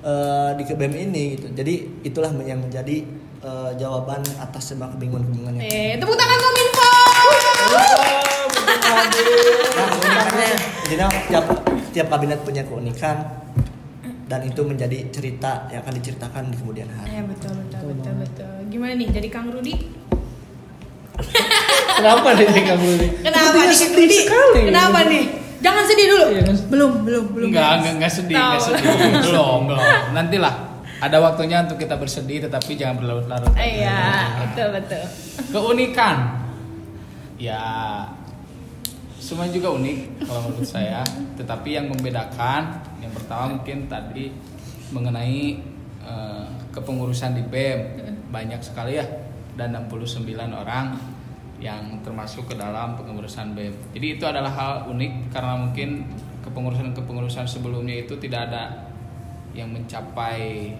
Eh, 0.08 0.50
di 0.56 0.64
ke 0.64 0.74
BEM 0.80 0.94
ini 0.96 1.36
gitu. 1.36 1.52
Jadi 1.52 2.08
itulah 2.08 2.32
yang 2.48 2.64
menjadi 2.64 3.04
eh, 3.44 3.72
jawaban 3.76 4.24
atas 4.40 4.72
semua 4.72 4.88
kebingungan-kebingungan 4.96 5.60
yang. 5.60 5.68
eh 5.68 5.92
tepuk 6.00 6.16
tangan 6.16 6.40
Kominfo! 6.40 6.90
Nah, 10.08 10.28
jadi 10.88 11.04
tiap 11.28 11.46
tiap 11.92 12.08
kabinet 12.08 12.40
punya 12.48 12.64
keunikan 12.64 13.20
dan 14.28 14.44
itu 14.44 14.60
menjadi 14.62 15.08
cerita 15.08 15.66
yang 15.68 15.80
akan 15.82 15.94
diceritakan 15.96 16.44
di 16.48 16.56
kemudian 16.56 16.88
hari. 16.90 17.08
eh 17.10 17.24
betul 17.24 17.54
betul 17.58 17.82
betul 17.90 18.14
betul 18.20 18.52
gimana 18.68 18.94
nih 18.94 19.08
jadi 19.10 19.28
Kang 19.28 19.48
Rudi 19.50 19.76
Kenapa 21.90 22.30
nih 22.32 22.46
kamu 22.46 22.88
ini? 22.94 23.08
kenapa 23.22 23.58
nih 23.58 23.74
Kang 23.74 23.94
Rudi 23.96 24.14
sekali. 24.14 24.62
kenapa 24.70 25.00
nih 25.08 25.24
jangan 25.58 25.84
sedih 25.84 26.08
dulu 26.08 26.26
Iya, 26.30 26.42
belum 26.68 26.92
belum 27.02 27.24
belum 27.34 27.48
Enggak, 27.50 27.72
enggak, 27.74 27.94
enggak 27.96 28.12
sedih, 28.14 28.36
enggak 28.38 28.62
sedih. 28.62 28.86
Belum, 29.26 29.60
belum. 29.66 29.82
Nantilah. 30.14 30.56
Ada 30.98 31.18
waktunya 31.20 31.62
untuk 31.62 31.78
kita 31.78 31.94
bersedih 31.94 32.42
tetapi 32.44 32.74
jangan 32.74 32.98
berlarut-larut. 32.98 33.50
iya 33.56 34.34
betul 34.40 34.68
betul 34.74 35.04
Keunikan. 35.50 36.18
Ya 37.38 37.62
semua 39.28 39.44
juga 39.52 39.76
unik 39.76 40.24
kalau 40.24 40.40
menurut 40.48 40.64
saya, 40.64 41.04
tetapi 41.36 41.76
yang 41.76 41.92
membedakan 41.92 42.80
yang 43.04 43.12
pertama 43.12 43.60
mungkin 43.60 43.84
tadi 43.86 44.32
mengenai 44.96 45.60
eh, 46.00 46.48
kepengurusan 46.72 47.36
di 47.36 47.44
BEM 47.44 47.80
banyak 48.32 48.64
sekali 48.64 48.96
ya 48.96 49.04
dan 49.60 49.76
69 49.76 50.24
orang 50.32 50.96
yang 51.60 52.00
termasuk 52.06 52.48
ke 52.48 52.56
dalam 52.56 52.96
pengurusan 52.96 53.52
BEM. 53.52 53.76
Jadi 53.92 54.08
itu 54.16 54.24
adalah 54.24 54.54
hal 54.54 54.74
unik 54.96 55.36
karena 55.36 55.60
mungkin 55.60 56.08
kepengurusan-kepengurusan 56.48 57.44
sebelumnya 57.44 58.08
itu 58.08 58.16
tidak 58.16 58.48
ada 58.48 58.64
yang 59.52 59.68
mencapai 59.68 60.72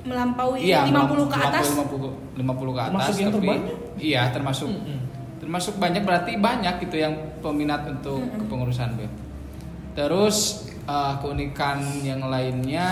melampaui 0.00 0.64
Iya, 0.64 0.88
50 0.88 1.28
ke 1.28 1.36
atas 1.36 1.76
50, 1.76 2.40
50 2.40 2.72
ke 2.72 2.80
atas. 2.80 2.88
Termasuk 2.88 3.16
yang 3.20 3.28
tapi- 3.28 3.36
terbanyak? 3.36 3.76
Iya, 4.00 4.22
termasuk 4.32 4.68
Mm-mm. 4.72 4.98
Termasuk 5.40 5.80
banyak 5.80 6.04
berarti 6.04 6.36
banyak 6.36 6.84
gitu 6.84 7.00
yang 7.00 7.16
peminat 7.40 7.88
untuk 7.88 8.20
kepengurusan 8.44 8.94
BEM. 8.94 9.12
Terus 9.96 10.68
eh, 10.84 11.14
keunikan 11.24 11.80
yang 12.04 12.28
lainnya 12.28 12.88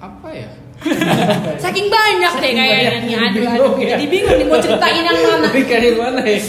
apa 0.00 0.28
ya? 0.32 0.50
saking 1.60 1.92
banyak 1.92 2.32
deh 2.40 2.52
kayaknya 2.56 3.04
nih 3.04 3.14
aduh 3.20 3.44
aduh 3.52 3.72
ya. 3.76 4.00
jadi 4.00 4.04
bingung 4.08 4.36
nih 4.40 4.46
mau 4.48 4.56
ceritain 4.56 5.04
yang 5.04 5.20
mana 5.20 5.48
kayak 5.68 5.96
mana 6.00 6.20
ya? 6.24 6.40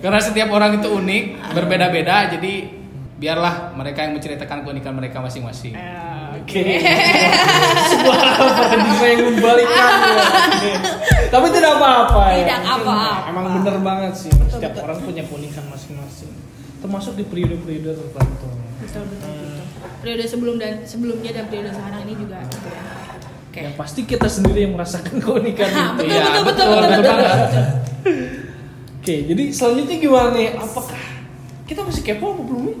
Karena 0.00 0.16
setiap 0.16 0.48
orang 0.48 0.80
itu 0.80 0.88
unik, 0.88 1.52
berbeda-beda, 1.52 2.32
jadi 2.32 2.72
biarlah 3.20 3.76
mereka 3.76 4.08
yang 4.08 4.16
menceritakan 4.16 4.64
keunikan 4.64 4.96
mereka 4.96 5.20
masing-masing. 5.20 5.76
Oke. 6.40 6.80
Sebuah 7.84 8.16
paradigma 8.56 9.06
yang 9.12 9.20
membalikkan. 9.28 9.92
Ya. 11.30 11.32
Tapi 11.32 11.46
tidak 11.48 11.72
apa-apa 11.78 12.22
ya. 12.28 12.38
Tidak 12.42 12.60
apa-apa. 12.66 13.30
Emang 13.30 13.44
bener 13.56 13.76
banget 13.78 14.12
sih. 14.18 14.30
Setiap 14.50 14.82
orang 14.82 14.98
punya 15.00 15.22
keunikan 15.22 15.64
masing-masing. 15.70 16.34
Termasuk 16.80 17.14
di 17.14 17.24
periode-periode 17.24 17.94
tertentu. 17.94 18.48
betul 18.80 19.04
betul 19.06 19.30
betul 19.30 19.60
periode 20.00 20.24
sebelum 20.24 20.56
dan 20.56 20.80
sebelumnya 20.82 21.30
dan 21.30 21.44
periode 21.46 21.70
sekarang 21.70 22.08
ini 22.08 22.16
juga 22.16 22.40
gitu 22.42 22.66
ya 22.66 22.82
oke 23.44 23.60
Yang 23.60 23.76
pasti 23.76 24.00
kita 24.02 24.24
sendiri 24.24 24.64
yang 24.64 24.72
merasakan 24.72 25.20
keunikan 25.22 25.68
itu. 25.68 25.84
betul, 25.92 26.08
Iya, 26.08 26.24
betul, 26.24 26.42
betul, 26.42 26.66
betul, 26.66 26.80
betul, 26.80 26.96
betul 26.96 27.14
betul, 27.20 27.36
betul. 27.44 27.66
Oke, 28.96 29.14
jadi 29.28 29.44
selanjutnya 29.52 29.96
gimana 29.98 30.28
nih? 30.32 30.48
Apakah 30.56 31.00
kita 31.64 31.80
masih 31.84 32.02
kepo 32.02 32.26
apa 32.32 32.42
belum 32.42 32.62
nih? 32.64 32.76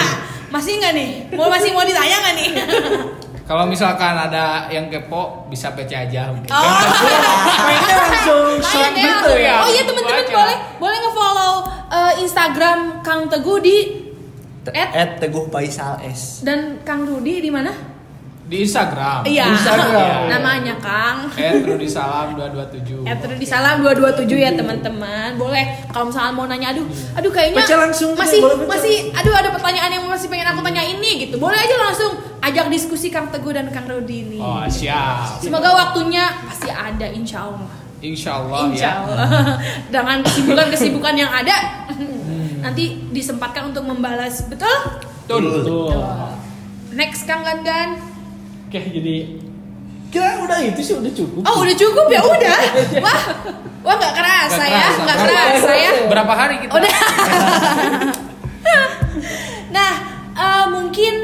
masih 0.54 0.72
nggak 0.78 0.92
nih 0.94 1.08
mau 1.34 1.50
masih 1.50 1.70
mau 1.74 1.82
ditanya 1.82 2.16
nggak 2.16 2.34
nih 2.38 2.48
Kalau 3.44 3.64
misalkan 3.64 4.16
ada 4.16 4.66
yang 4.68 4.88
kepo, 4.88 5.44
bisa 5.46 5.68
PC 5.70 5.92
aja. 5.92 6.32
mungkin. 6.32 6.48
oh 6.48 6.64
Mainnya 7.68 7.96
langsung 7.98 8.44
short 8.58 8.88
Lainnya 8.90 9.04
gitu 9.20 9.30
ya. 9.36 9.54
oh 9.60 9.68
iya 9.68 9.82
teman-teman 9.82 10.16
Baca. 10.18 10.32
boleh 10.34 10.56
boleh 10.80 10.98
ngefollow 10.98 11.54
eh, 11.88 12.12
Instagram 12.20 12.78
Kang 13.00 13.28
Teguh 13.28 13.60
di 13.60 13.76
At- 14.66 14.92
At 14.92 15.10
Teguh 15.20 15.46
Faisal 15.46 16.00
S. 16.02 16.40
dan 16.40 16.80
Kang 16.82 17.04
Rudi 17.04 17.38
di 17.38 17.52
mana 17.52 17.68
Di 18.54 18.62
Instagram. 18.62 19.26
iya 19.26 19.50
Instagram. 19.50 20.30
namanya 20.30 20.74
Kang 20.78 21.26
At 21.26 21.66
Rudi 21.66 21.90
Salam 21.90 22.38
227. 22.38 23.02
Ya 23.02 23.18
Rudi 23.18 23.42
Salam 23.42 23.82
227 23.82 24.30
ya 24.38 24.50
teman-teman. 24.54 25.34
Boleh 25.34 25.64
kalau 25.90 26.06
misalnya 26.06 26.30
mau 26.30 26.46
nanya 26.46 26.70
aduh, 26.70 26.86
aduh 27.18 27.32
kayaknya 27.34 27.66
Baca 27.66 27.76
langsung, 27.82 28.14
masih 28.14 28.38
boleh 28.38 28.62
masih 28.70 29.10
aduh 29.10 29.34
ada 29.34 29.50
pertanyaan 29.50 29.90
yang 29.90 30.04
masih 30.06 30.30
pengen 30.30 30.46
aku 30.46 30.62
tanya 30.62 30.86
ini 30.86 31.26
gitu. 31.26 31.42
Boleh 31.42 31.58
aja 31.58 31.74
langsung 31.82 32.14
ajak 32.38 32.70
diskusi 32.70 33.10
Kang 33.10 33.34
Teguh 33.34 33.50
dan 33.50 33.66
Kang 33.74 33.90
Rudi 33.90 34.22
ini. 34.22 34.38
Oh, 34.38 34.62
siap. 34.70 35.42
Semoga 35.42 35.74
waktunya 35.74 36.30
pasti 36.46 36.70
ada 36.70 37.10
insya 37.10 37.50
Allah. 37.50 37.74
Insya 37.98 38.38
Allah 38.38 38.70
Insya 38.70 38.86
ya. 38.86 38.94
Allah. 39.02 39.28
Dengan 39.94 40.22
kesibukan-kesibukan 40.22 41.14
yang 41.16 41.32
ada, 41.32 41.56
nanti 42.60 43.02
disempatkan 43.10 43.74
untuk 43.74 43.82
membalas. 43.82 44.46
Betul? 44.46 44.76
Betul. 45.26 45.42
Betul. 45.42 45.96
Next 46.94 47.26
Kang 47.26 47.42
Gan-Gan. 47.42 48.13
Oke, 48.74 48.90
jadi 48.90 49.38
kira 50.10 50.42
udah 50.42 50.58
itu 50.66 50.82
sih 50.82 50.98
udah 50.98 51.12
cukup. 51.14 51.46
Oh 51.46 51.62
udah 51.62 51.78
cukup 51.78 52.10
ya 52.10 52.26
udah. 52.34 52.58
Wah, 52.98 53.20
wah 53.86 53.94
nggak 53.94 54.14
kerasa 54.18 54.58
Nggak 54.58 54.66
ya, 54.66 54.82
kerasa. 54.82 54.98
nggak 55.06 55.18
kerasa 55.22 55.70
ya. 55.78 55.90
Berapa 56.10 56.32
hari 56.34 56.54
kita? 56.58 56.74
Udah. 56.74 56.96
nah, 59.78 59.92
eh, 60.34 60.64
mungkin 60.74 61.14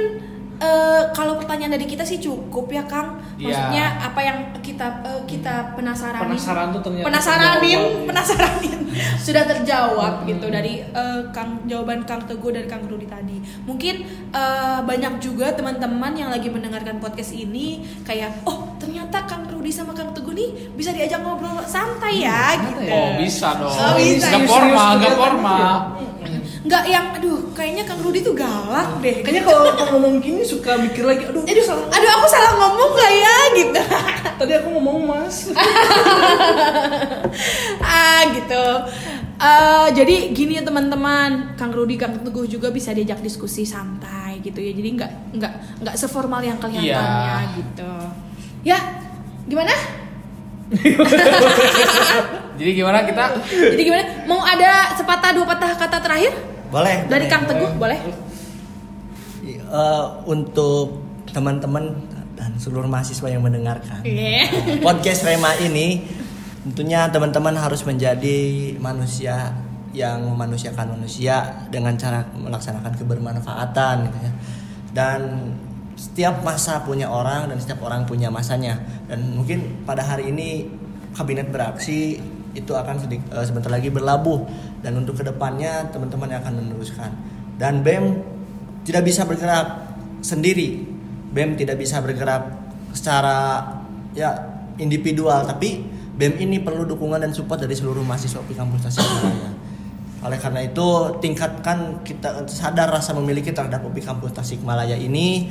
eh, 0.61 1.03
kalau 1.17 1.41
pertanyaan 1.41 1.75
dari 1.75 1.89
kita 1.89 2.05
sih 2.05 2.21
cukup 2.21 2.69
ya, 2.71 2.85
Kang. 2.85 3.19
Iya. 3.41 3.49
Maksudnya 3.49 3.85
apa 4.05 4.21
yang 4.21 4.39
kita 4.61 4.87
eh, 5.03 5.23
kita 5.25 5.75
penasaran 5.75 6.21
Penasaran 6.29 6.67
tuh 6.77 6.81
ternyata 6.85 7.07
penasaranin, 7.09 7.81
terjawab. 7.81 8.07
penasaranin 8.13 8.79
sudah 9.25 9.45
terjawab 9.49 10.15
gitu 10.29 10.47
dari 10.53 10.85
eh, 10.85 11.21
Kang 11.33 11.65
jawaban 11.65 12.05
Kang 12.05 12.23
Teguh 12.29 12.53
dan 12.53 12.69
Kang 12.69 12.85
Rudi 12.85 13.09
tadi. 13.09 13.41
Mungkin 13.65 13.95
eh, 14.31 14.81
banyak 14.85 15.19
juga 15.25 15.57
teman-teman 15.57 16.13
yang 16.15 16.29
lagi 16.29 16.53
mendengarkan 16.53 17.01
podcast 17.01 17.33
ini 17.33 17.83
kayak 18.05 18.45
oh 18.45 18.77
ternyata 18.77 19.25
Kang 19.25 19.49
Rudi 19.49 19.73
sama 19.73 19.97
Kang 19.97 20.13
Teguh 20.13 20.37
nih 20.37 20.77
bisa 20.77 20.93
diajak 20.93 21.25
ngobrol 21.25 21.61
santai 21.65 22.25
ya 22.25 22.57
gitu. 22.61 22.85
Oh 22.93 23.17
bisa 23.17 23.57
dong. 23.57 23.73
Oh, 23.73 23.95
bisa. 23.97 24.29
Serius, 24.29 24.49
formal, 24.49 24.91
kelihatan 25.01 25.17
formal. 25.17 25.77
Nggak 26.61 26.85
yang 26.87 27.07
aduh 27.17 27.41
kayaknya 27.57 27.89
Kang 27.89 28.05
Rudi 28.05 28.21
tuh 28.21 28.37
galak 28.37 29.01
deh. 29.01 29.25
Kayaknya 29.25 29.43
kalau 29.49 29.73
kalau 29.73 29.97
ngomong 29.97 30.21
gini 30.21 30.45
suka 30.45 30.77
mikir 30.77 31.09
lagi, 31.09 31.25
aduh, 31.25 31.41
aduh, 31.41 31.65
salah. 31.65 31.89
aduh 31.89 32.11
aku 32.21 32.27
salah 32.29 32.53
ngomong 32.61 32.91
gak 32.93 33.13
ya 33.17 33.37
gitu. 33.57 33.81
Tadi 34.45 34.53
aku 34.61 34.69
ngomong 34.69 34.97
mas. 35.09 35.49
ah 37.81 38.21
gitu. 38.29 38.65
Eh, 39.41 39.89
jadi 39.97 40.17
gini 40.37 40.61
ya 40.61 40.63
teman-teman. 40.63 41.57
Kang 41.57 41.73
Rudi 41.73 41.97
Kang 41.97 42.21
Teguh 42.21 42.45
juga 42.45 42.69
bisa 42.69 42.93
diajak 42.93 43.25
diskusi 43.25 43.65
santai 43.65 44.45
gitu 44.45 44.61
ya. 44.61 44.77
Jadi 44.77 44.89
nggak 45.01 45.11
nggak 45.41 45.53
nggak 45.81 45.97
seformal 45.97 46.45
yang 46.45 46.61
kelihatannya 46.61 47.37
Iya. 47.41 47.57
gitu. 47.57 47.93
Ya 48.69 48.79
gimana? 49.49 49.73
Jadi 52.61 52.71
gimana 52.77 53.01
kita? 53.03 53.25
jadi 53.73 53.83
gimana? 53.83 54.05
Mau 54.29 54.45
ada 54.45 54.93
sepatah 54.93 55.33
dua 55.33 55.49
patah 55.49 55.73
kata 55.75 55.97
terakhir 55.97 56.29
Boleh. 56.71 57.05
dari 57.07 57.27
boleh. 57.27 57.31
Kang 57.31 57.45
Teguh 57.47 57.73
boleh 57.77 58.01
Eh, 59.71 60.07
untuk 60.27 60.99
teman-teman 61.31 61.95
dan 62.35 62.51
seluruh 62.59 62.91
mahasiswa 62.91 63.31
yang 63.31 63.39
mendengarkan 63.41 64.03
Iya. 64.03 64.51
podcast 64.83 65.23
Rema 65.23 65.55
ini 65.63 66.03
tentunya 66.67 67.07
teman-teman 67.09 67.55
harus 67.55 67.87
menjadi 67.87 68.75
manusia 68.83 69.55
yang 69.95 70.27
memanusiakan 70.27 70.99
manusia 70.99 71.67
dengan 71.71 71.95
cara 71.95 72.27
melaksanakan 72.35 72.93
kebermanfaatan 72.99 73.95
gitu 74.11 74.19
ya. 74.23 74.33
Dan 74.91 75.21
setiap 75.95 76.43
masa 76.43 76.83
punya 76.83 77.07
orang 77.07 77.47
dan 77.47 77.63
setiap 77.63 77.87
orang 77.87 78.03
punya 78.05 78.27
masanya 78.27 78.79
dan 79.07 79.23
mungkin 79.39 79.87
pada 79.87 80.03
hari 80.03 80.35
ini 80.35 80.67
kabinet 81.15 81.51
beraksi 81.55 82.19
itu 82.53 82.73
akan 82.75 82.97
sedi- 82.99 83.23
eh, 83.31 83.45
sebentar 83.47 83.71
lagi 83.71 83.89
berlabuh. 83.93 84.47
Dan 84.83 85.01
untuk 85.01 85.21
ke 85.21 85.25
depannya 85.27 85.89
teman-teman 85.93 86.41
akan 86.41 86.53
meneruskan. 86.65 87.11
Dan 87.61 87.85
BEM 87.85 88.25
tidak 88.83 89.05
bisa 89.05 89.29
bergerak 89.29 89.95
sendiri. 90.25 90.85
BEM 91.31 91.55
tidak 91.61 91.79
bisa 91.79 92.01
bergerak 92.01 92.49
secara 92.97 93.63
ya 94.17 94.35
individual. 94.81 95.45
Tapi 95.47 95.85
BEM 96.17 96.37
ini 96.41 96.57
perlu 96.61 96.85
dukungan 96.85 97.21
dan 97.21 97.33
support 97.33 97.61
dari 97.61 97.77
seluruh 97.77 98.05
mahasiswa 98.05 98.41
UPI 98.41 98.57
Kampus 98.57 98.81
Tasikmalaya. 98.89 99.51
Oleh 100.21 100.37
karena 100.37 100.61
itu 100.61 100.89
tingkatkan 101.25 102.05
kita 102.05 102.45
sadar 102.45 102.93
rasa 102.93 103.17
memiliki 103.17 103.57
terhadap 103.57 103.81
UPI 103.81 104.05
Kampus 104.05 104.37
Tasikmalaya 104.37 104.97
ini 104.97 105.49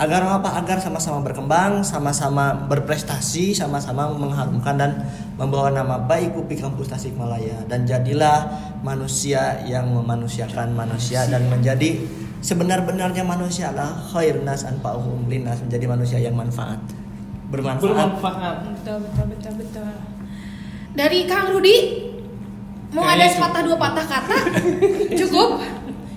agar 0.00 0.24
apa? 0.40 0.56
Agar 0.56 0.80
sama-sama 0.80 1.20
berkembang, 1.20 1.84
sama-sama 1.84 2.56
berprestasi, 2.72 3.52
sama-sama 3.52 4.08
mengharumkan 4.16 4.80
dan 4.80 4.90
membawa 5.36 5.68
nama 5.68 6.00
baik 6.00 6.32
UPI 6.40 6.56
Kampus 6.56 6.88
Tasikmalaya. 6.88 7.68
Dan 7.68 7.84
jadilah 7.84 8.48
manusia 8.80 9.60
yang 9.68 9.92
memanusiakan 9.92 10.72
manusia 10.72 11.28
dan 11.28 11.44
menjadi 11.52 12.00
sebenar-benarnya 12.40 13.20
manusia 13.20 13.68
adalah 13.68 13.92
khair 14.08 14.40
nas 14.40 14.64
anfa'uhum 14.64 15.28
linnas 15.28 15.60
menjadi 15.60 15.84
manusia 15.84 16.16
yang 16.16 16.32
manfaat. 16.32 16.80
Bermanfaat. 17.52 17.84
Bermanfaat. 17.84 18.56
betul 18.72 18.96
betul 19.04 19.24
betul 19.36 19.52
betul. 19.60 19.92
Dari 20.96 21.28
Kang 21.28 21.52
Rudi 21.52 21.76
mau 22.96 23.04
ada 23.04 23.20
Kayaknya 23.20 23.36
sepatah 23.36 23.62
dua 23.68 23.76
patah 23.76 24.06
kata? 24.08 24.38
Cukup 25.20 25.48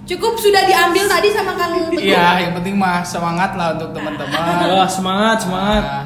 cukup 0.03 0.33
sudah 0.35 0.67
diambil 0.67 1.05
tadi 1.07 1.31
sama 1.31 1.55
Kang 1.55 1.71
Teguh 1.75 1.99
Iya, 1.99 2.47
yang 2.47 2.53
penting 2.59 2.75
mah 2.75 2.99
semangat 3.03 3.55
lah 3.55 3.79
untuk 3.79 3.95
teman-teman. 3.95 4.39
Wah, 4.67 4.89
semangat, 4.89 5.37
semangat. 5.47 5.83
Nah, 5.83 6.05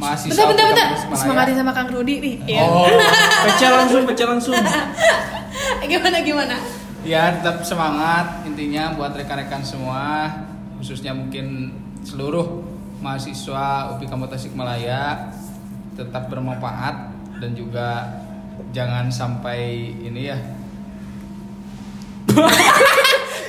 mahasiswa 0.00 0.34
bentar 0.48 0.66
bentar 0.72 0.86
bentar 0.96 1.16
semangatin 1.16 1.54
sama 1.60 1.72
Kang 1.76 1.88
Rudi 1.92 2.14
nih 2.18 2.34
ya. 2.48 2.64
Oh, 2.66 2.88
Pecah 3.46 3.70
langsung, 3.70 4.02
pecah 4.08 4.26
langsung. 4.26 4.56
gimana 5.90 6.22
gimana 6.22 6.54
ya 7.04 7.40
tetap 7.40 7.64
semangat 7.64 8.44
intinya 8.44 8.92
buat 8.96 9.16
rekan-rekan 9.16 9.64
semua, 9.64 10.28
khususnya 10.80 11.16
mungkin 11.16 11.72
seluruh 12.04 12.60
mahasiswa 13.00 13.96
UPI 13.96 14.06
Kampus 14.08 14.36
Tasikmalaya 14.36 15.32
tetap 15.96 16.28
bermanfaat 16.28 17.12
dan 17.40 17.50
juga 17.56 18.04
jangan 18.76 19.08
sampai 19.08 19.92
ini 20.04 20.28
ya 20.28 20.36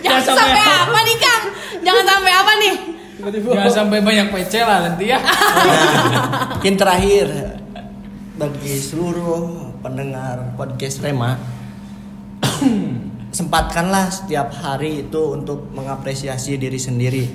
jangan 0.01 0.21
sampai 0.23 0.49
sampai 0.51 0.63
apa 0.81 0.99
nih 1.01 1.17
Kang 1.17 1.43
jangan 1.81 2.05
sampai 2.05 2.31
apa 2.33 2.53
nih 2.57 2.75
Tiba-tiba. 3.21 3.49
jangan 3.53 3.73
sampai 3.73 3.97
banyak 4.01 4.27
PC 4.29 4.53
lah 4.61 4.79
nanti 4.85 5.05
ya 5.07 5.19
Nah, 5.21 6.57
mungkin 6.57 6.73
terakhir 6.75 7.27
bagi 8.35 8.73
seluruh 8.75 9.41
pendengar 9.79 10.57
podcast 10.57 11.01
Rema 11.01 11.37
sempatkanlah 13.37 14.11
setiap 14.11 14.51
hari 14.51 15.07
itu 15.07 15.21
untuk 15.31 15.71
mengapresiasi 15.71 16.59
diri 16.59 16.75
sendiri. 16.75 17.25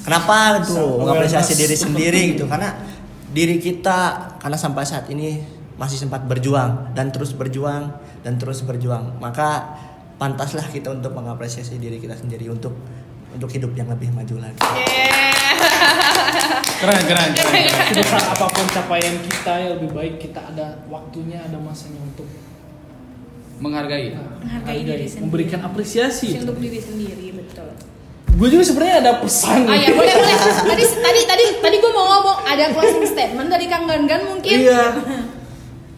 Kenapa 0.00 0.62
tuh 0.64 1.02
mengapresiasi 1.02 1.52
diri 1.54 1.76
sendiri 1.76 2.20
gitu? 2.34 2.46
Karena 2.46 2.72
diri 3.30 3.60
kita 3.60 4.32
karena 4.40 4.56
sampai 4.56 4.84
saat 4.86 5.06
ini 5.10 5.42
masih 5.76 5.96
sempat 5.98 6.24
berjuang 6.24 6.92
dan 6.94 7.10
terus 7.10 7.34
berjuang 7.34 7.92
dan 8.22 8.38
terus 8.38 8.62
berjuang. 8.62 9.18
Maka 9.18 9.76
pantaslah 10.20 10.68
kita 10.68 10.92
untuk 10.92 11.16
mengapresiasi 11.16 11.80
diri 11.80 11.96
kita 11.96 12.12
sendiri 12.12 12.52
untuk 12.52 12.76
untuk 13.32 13.48
hidup 13.48 13.72
yang 13.72 13.88
lebih 13.88 14.12
maju 14.12 14.36
lagi. 14.44 14.60
keren 16.80 17.02
keren, 17.08 17.30
keren. 17.32 17.64
Saat 18.04 18.26
apa 18.36 18.46
pun 18.52 18.66
capaian 18.68 19.16
kita 19.16 19.52
yang 19.56 19.70
lebih 19.80 19.90
baik 19.96 20.14
kita 20.20 20.40
ada 20.44 20.84
waktunya, 20.92 21.40
ada 21.40 21.56
masanya 21.56 22.04
untuk 22.04 22.28
menghargai 23.60 24.12
Menghargai 24.12 24.80
diri 24.84 25.06
sendiri. 25.08 25.24
memberikan 25.24 25.60
apresiasi. 25.64 26.36
untuk 26.36 26.60
diri 26.60 26.80
sendiri 26.80 27.26
betul 27.36 27.68
Gue 28.30 28.48
juga 28.48 28.62
sebenarnya 28.62 28.96
ada 29.04 29.12
pesan. 29.20 29.66
Oh 29.68 29.74
ya 29.74 29.90
boleh 29.90 30.14
boleh. 30.16 30.36
Tadi 30.38 30.84
tadi 30.86 31.20
tadi 31.26 31.44
tadi 31.60 31.76
gue 31.76 31.92
mau 31.92 32.06
ngomong 32.08 32.36
ada 32.46 32.72
closing 32.72 33.04
statement 33.04 33.48
dari 33.50 33.66
Kang 33.66 33.84
Gangan 33.84 34.22
mungkin. 34.28 34.54
Iya. 34.54 34.82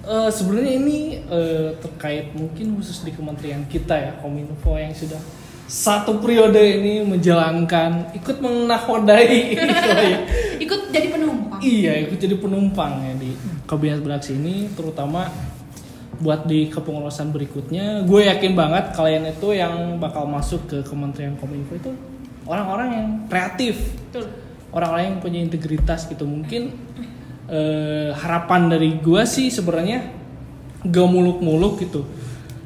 Eh, 0.03 0.31
sebenarnya 0.35 0.83
ini 0.83 0.99
eh, 1.31 1.79
terkait 1.79 2.35
mungkin 2.35 2.75
khusus 2.75 3.07
di 3.07 3.15
kementerian 3.15 3.63
kita 3.71 3.95
ya 3.95 4.13
Kominfo 4.19 4.75
yang 4.75 4.91
sudah 4.91 5.23
satu 5.71 6.19
periode 6.19 6.59
ini 6.59 7.07
menjalankan 7.07 8.11
ikut 8.19 8.43
menahodai 8.43 9.55
istilahnya. 9.55 10.19
Ikut 10.67 10.81
jadi 10.95 11.09
penumpang. 11.11 11.59
iya 11.59 12.07
ikut 12.07 12.19
jadi 12.23 12.37
penumpang 12.39 12.93
ya 13.03 13.13
di 13.19 13.35
kabinet 13.67 13.99
beraksi 13.99 14.37
ini 14.39 14.71
terutama 14.79 15.27
buat 16.23 16.47
di 16.47 16.71
kepengurusan 16.71 17.35
berikutnya 17.35 18.07
gue 18.07 18.21
yakin 18.31 18.53
banget 18.55 18.95
kalian 18.95 19.27
itu 19.27 19.59
yang 19.59 19.99
bakal 19.99 20.23
masuk 20.29 20.71
ke 20.71 20.79
kementerian 20.87 21.35
kominfo 21.35 21.75
itu 21.75 21.91
orang-orang 22.47 22.89
yang 22.95 23.09
kreatif 23.27 23.75
orang-orang 24.71 25.15
yang 25.15 25.19
punya 25.19 25.41
integritas 25.43 26.07
gitu 26.07 26.29
mungkin 26.29 26.75
eh, 27.53 28.11
harapan 28.17 28.73
dari 28.73 28.97
gua 28.99 29.29
sih 29.29 29.53
sebenarnya 29.53 30.09
gak 30.89 31.09
muluk-muluk 31.13 31.79
gitu 31.85 32.03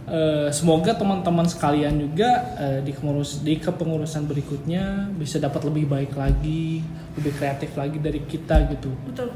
Eh, 0.06 0.54
semoga 0.54 0.94
teman-teman 0.94 1.50
sekalian 1.50 1.98
juga 1.98 2.54
eh, 2.62 2.78
di 2.78 2.94
pengurus 2.94 3.42
di 3.42 3.58
kepengurusan 3.58 4.30
berikutnya 4.30 5.10
bisa 5.10 5.42
dapat 5.42 5.66
lebih 5.66 5.90
baik 5.90 6.14
lagi 6.14 6.78
lebih 7.18 7.34
kreatif 7.34 7.74
lagi 7.74 7.98
dari 7.98 8.22
kita 8.22 8.70
gitu 8.70 8.94
Betul. 9.02 9.34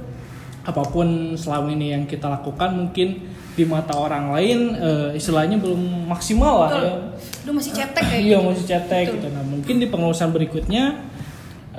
apa 0.63 0.83
pun 0.87 1.35
selama 1.35 1.75
ini 1.75 1.91
yang 1.91 2.07
kita 2.07 2.31
lakukan 2.31 2.71
mungkin 2.71 3.19
di 3.59 3.67
mata 3.67 3.99
orang 3.99 4.31
lain 4.31 4.59
eh, 4.79 5.19
istilahnya 5.19 5.59
belum 5.59 6.07
maksimal 6.07 6.63
lah 6.63 6.71
Betul. 6.71 6.87
ya 6.87 6.95
Lu 7.43 7.51
masih 7.51 7.73
cetek 7.75 8.05
kayak 8.07 8.23
iya 8.23 8.39
gitu. 8.39 8.47
masih 8.47 8.65
cetek 8.71 9.05
Betul. 9.11 9.15
gitu 9.19 9.27
nah 9.35 9.43
mungkin 9.43 9.75
di 9.83 9.87
pengurusan 9.91 10.31
berikutnya 10.31 10.85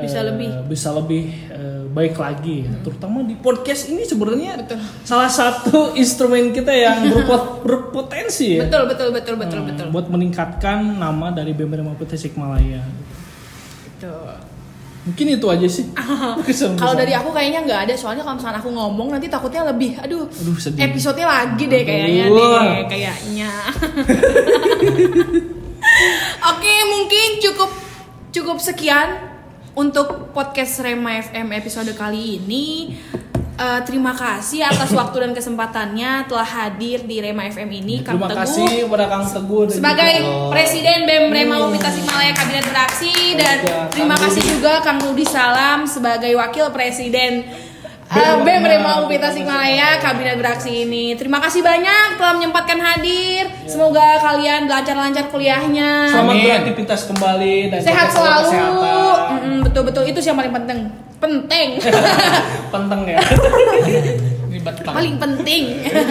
Bisa 0.02 0.18
eh, 0.18 0.26
lebih. 0.26 0.50
bisa 0.66 0.90
lebih 0.92 1.24
eh, 1.48 1.84
baik 1.88 2.16
lagi 2.16 2.64
ya. 2.64 2.72
terutama 2.82 3.20
di 3.22 3.36
podcast 3.36 3.86
ini 3.86 4.02
sebenarnya 4.02 4.58
Betul. 4.58 4.80
salah 5.02 5.28
satu 5.28 5.78
instrumen 6.02 6.50
kita 6.50 6.72
yang 6.72 7.04
berpot- 7.14 7.62
berpotensi 7.62 8.56
ya 8.56 8.64
Betul 8.64 8.88
betul 8.88 9.10
betul 9.10 9.36
betul 9.36 9.60
Hmm, 9.60 9.70
betul. 9.70 9.88
buat 9.90 10.08
meningkatkan 10.08 10.80
nama 10.96 11.30
dari 11.30 11.52
BEM 11.52 11.72
Rema 11.74 11.94
Tasikmalaya 11.98 12.80
Betul. 13.92 14.34
mungkin 15.02 15.26
itu 15.32 15.46
aja 15.46 15.68
sih 15.68 15.86
Kalau 16.80 16.94
dari 16.94 17.12
aku 17.12 17.30
kayaknya 17.30 17.60
nggak 17.62 17.80
ada 17.86 17.94
soalnya 17.94 18.22
kalau 18.22 18.38
misalnya 18.38 18.58
aku 18.58 18.70
ngomong 18.70 19.08
nanti 19.10 19.26
takutnya 19.26 19.66
lebih 19.66 19.98
aduh, 19.98 20.26
Aduh, 20.26 20.56
sedih. 20.56 20.82
episodenya 20.84 21.28
lagi 21.28 21.66
deh 21.66 21.82
kayaknya 21.82 22.26
deh 22.28 22.82
kayaknya. 22.88 23.52
Oke 26.44 26.74
mungkin 26.88 27.28
cukup 27.40 27.70
cukup 28.32 28.58
sekian 28.58 29.31
untuk 29.74 30.08
podcast 30.32 30.80
Rema 30.80 31.22
FM 31.22 31.48
episode 31.54 31.92
kali 31.94 32.40
ini. 32.40 32.96
Eh, 33.54 33.82
terima 33.84 34.10
kasih 34.12 34.66
atas 34.66 34.90
waktu 34.98 35.22
dan 35.22 35.32
kesempatannya 35.32 36.26
telah 36.26 36.48
hadir 36.48 37.04
di 37.04 37.22
Rema 37.22 37.46
FM 37.46 37.70
ini 37.70 38.02
Kang 38.02 38.18
terima 38.18 38.28
Teguh. 38.28 38.42
kasih 38.42 38.70
kepada 38.84 39.06
Kang 39.06 39.24
Teguh 39.24 39.64
sebagai 39.70 40.14
juga- 40.18 40.50
Presiden 40.52 40.98
BEM 41.04 41.26
Rema 41.30 41.56
UPI 41.62 41.78
Tasikmalaya 41.78 42.34
Kabinet 42.34 42.66
Beraksi 42.66 43.14
dan 43.36 43.56
juga 43.62 43.86
terima 43.88 44.16
Kang 44.16 44.24
kasih 44.26 44.44
juga 44.50 44.74
Kang 44.82 44.98
Rudi 45.00 45.26
Salam 45.26 45.80
sebagai 45.86 46.32
Wakil 46.34 46.68
Presiden 46.72 47.34
Eh, 48.12 48.36
BEM 48.44 48.60
Rema 48.62 49.00
UPI 49.00 49.18
Tasikmalaya 49.20 49.96
Kabinet 49.98 50.36
Beraksi 50.36 50.84
ini. 50.84 51.16
Terima 51.16 51.40
kasih 51.40 51.64
banyak 51.64 52.20
telah 52.20 52.36
menyempatkan 52.36 52.76
hadir. 52.76 53.48
Semoga 53.64 54.20
kalian 54.20 54.68
lancar-lancar 54.68 55.32
kuliahnya. 55.32 56.12
Selamat 56.12 56.36
beraktivitas 56.36 57.08
kembali 57.08 57.72
dan 57.72 57.80
Sehat 57.80 58.12
selalu. 58.12 58.52
kesehatan. 58.52 59.32
Mm-mm, 59.32 59.61
Betul-betul 59.72 60.04
itu 60.12 60.20
sih 60.20 60.30
yang 60.36 60.40
paling 60.40 60.52
penting. 60.52 60.80
Penting. 61.24 61.68
Penteng 62.76 63.02
ya. 63.08 63.20
Paling 64.62 65.16
penting. 65.18 65.64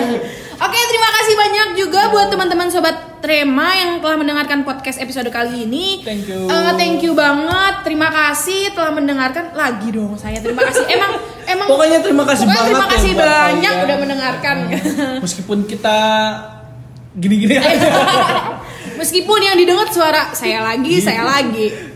Oke, 0.65 0.79
terima 0.91 1.11
kasih 1.13 1.35
banyak 1.39 1.69
juga 1.79 2.11
buat 2.11 2.29
teman-teman 2.29 2.67
sobat 2.67 3.21
Trema 3.21 3.69
yang 3.77 4.01
telah 4.01 4.17
mendengarkan 4.17 4.65
podcast 4.65 4.97
episode 4.97 5.29
kali 5.29 5.69
ini. 5.69 6.01
Thank 6.01 6.25
you. 6.25 6.49
Eh, 6.49 6.73
thank 6.75 7.05
you 7.05 7.13
banget. 7.13 7.85
Terima 7.85 8.09
kasih 8.09 8.73
telah 8.73 8.91
mendengarkan 8.91 9.53
lagi 9.53 9.93
dong 9.93 10.17
saya. 10.17 10.41
Terima 10.41 10.65
kasih. 10.65 10.89
Emang 10.89 11.21
emang 11.45 11.67
Pokoknya 11.69 12.01
terima 12.01 12.25
kasih 12.25 12.49
pokoknya 12.49 12.57
banget 12.57 12.73
terima 12.73 12.85
ya 12.89 12.93
kasih 12.97 13.11
buat 13.13 13.29
banyak 13.29 13.73
kalian. 13.73 13.85
udah 13.87 13.97
mendengarkan. 14.01 14.57
Meskipun 15.21 15.59
kita 15.69 15.99
gini-gini 17.13 17.55
aja. 17.61 17.89
Meskipun 18.97 19.41
yang 19.41 19.57
didengar 19.57 19.89
suara 19.93 20.33
saya 20.33 20.65
lagi, 20.65 21.01
saya 21.01 21.25
lagi. 21.25 21.90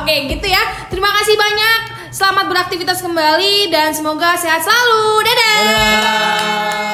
Oke, 0.00 0.14
gitu 0.30 0.46
ya. 0.46 0.62
Terima 0.90 1.10
kasih 1.22 1.36
banyak. 1.38 1.80
Selamat 2.10 2.46
beraktivitas 2.48 3.04
kembali 3.04 3.70
dan 3.70 3.92
semoga 3.92 4.34
sehat 4.34 4.64
selalu. 4.64 5.22
Dadah. 5.22 5.58
Dadah. 5.60 6.85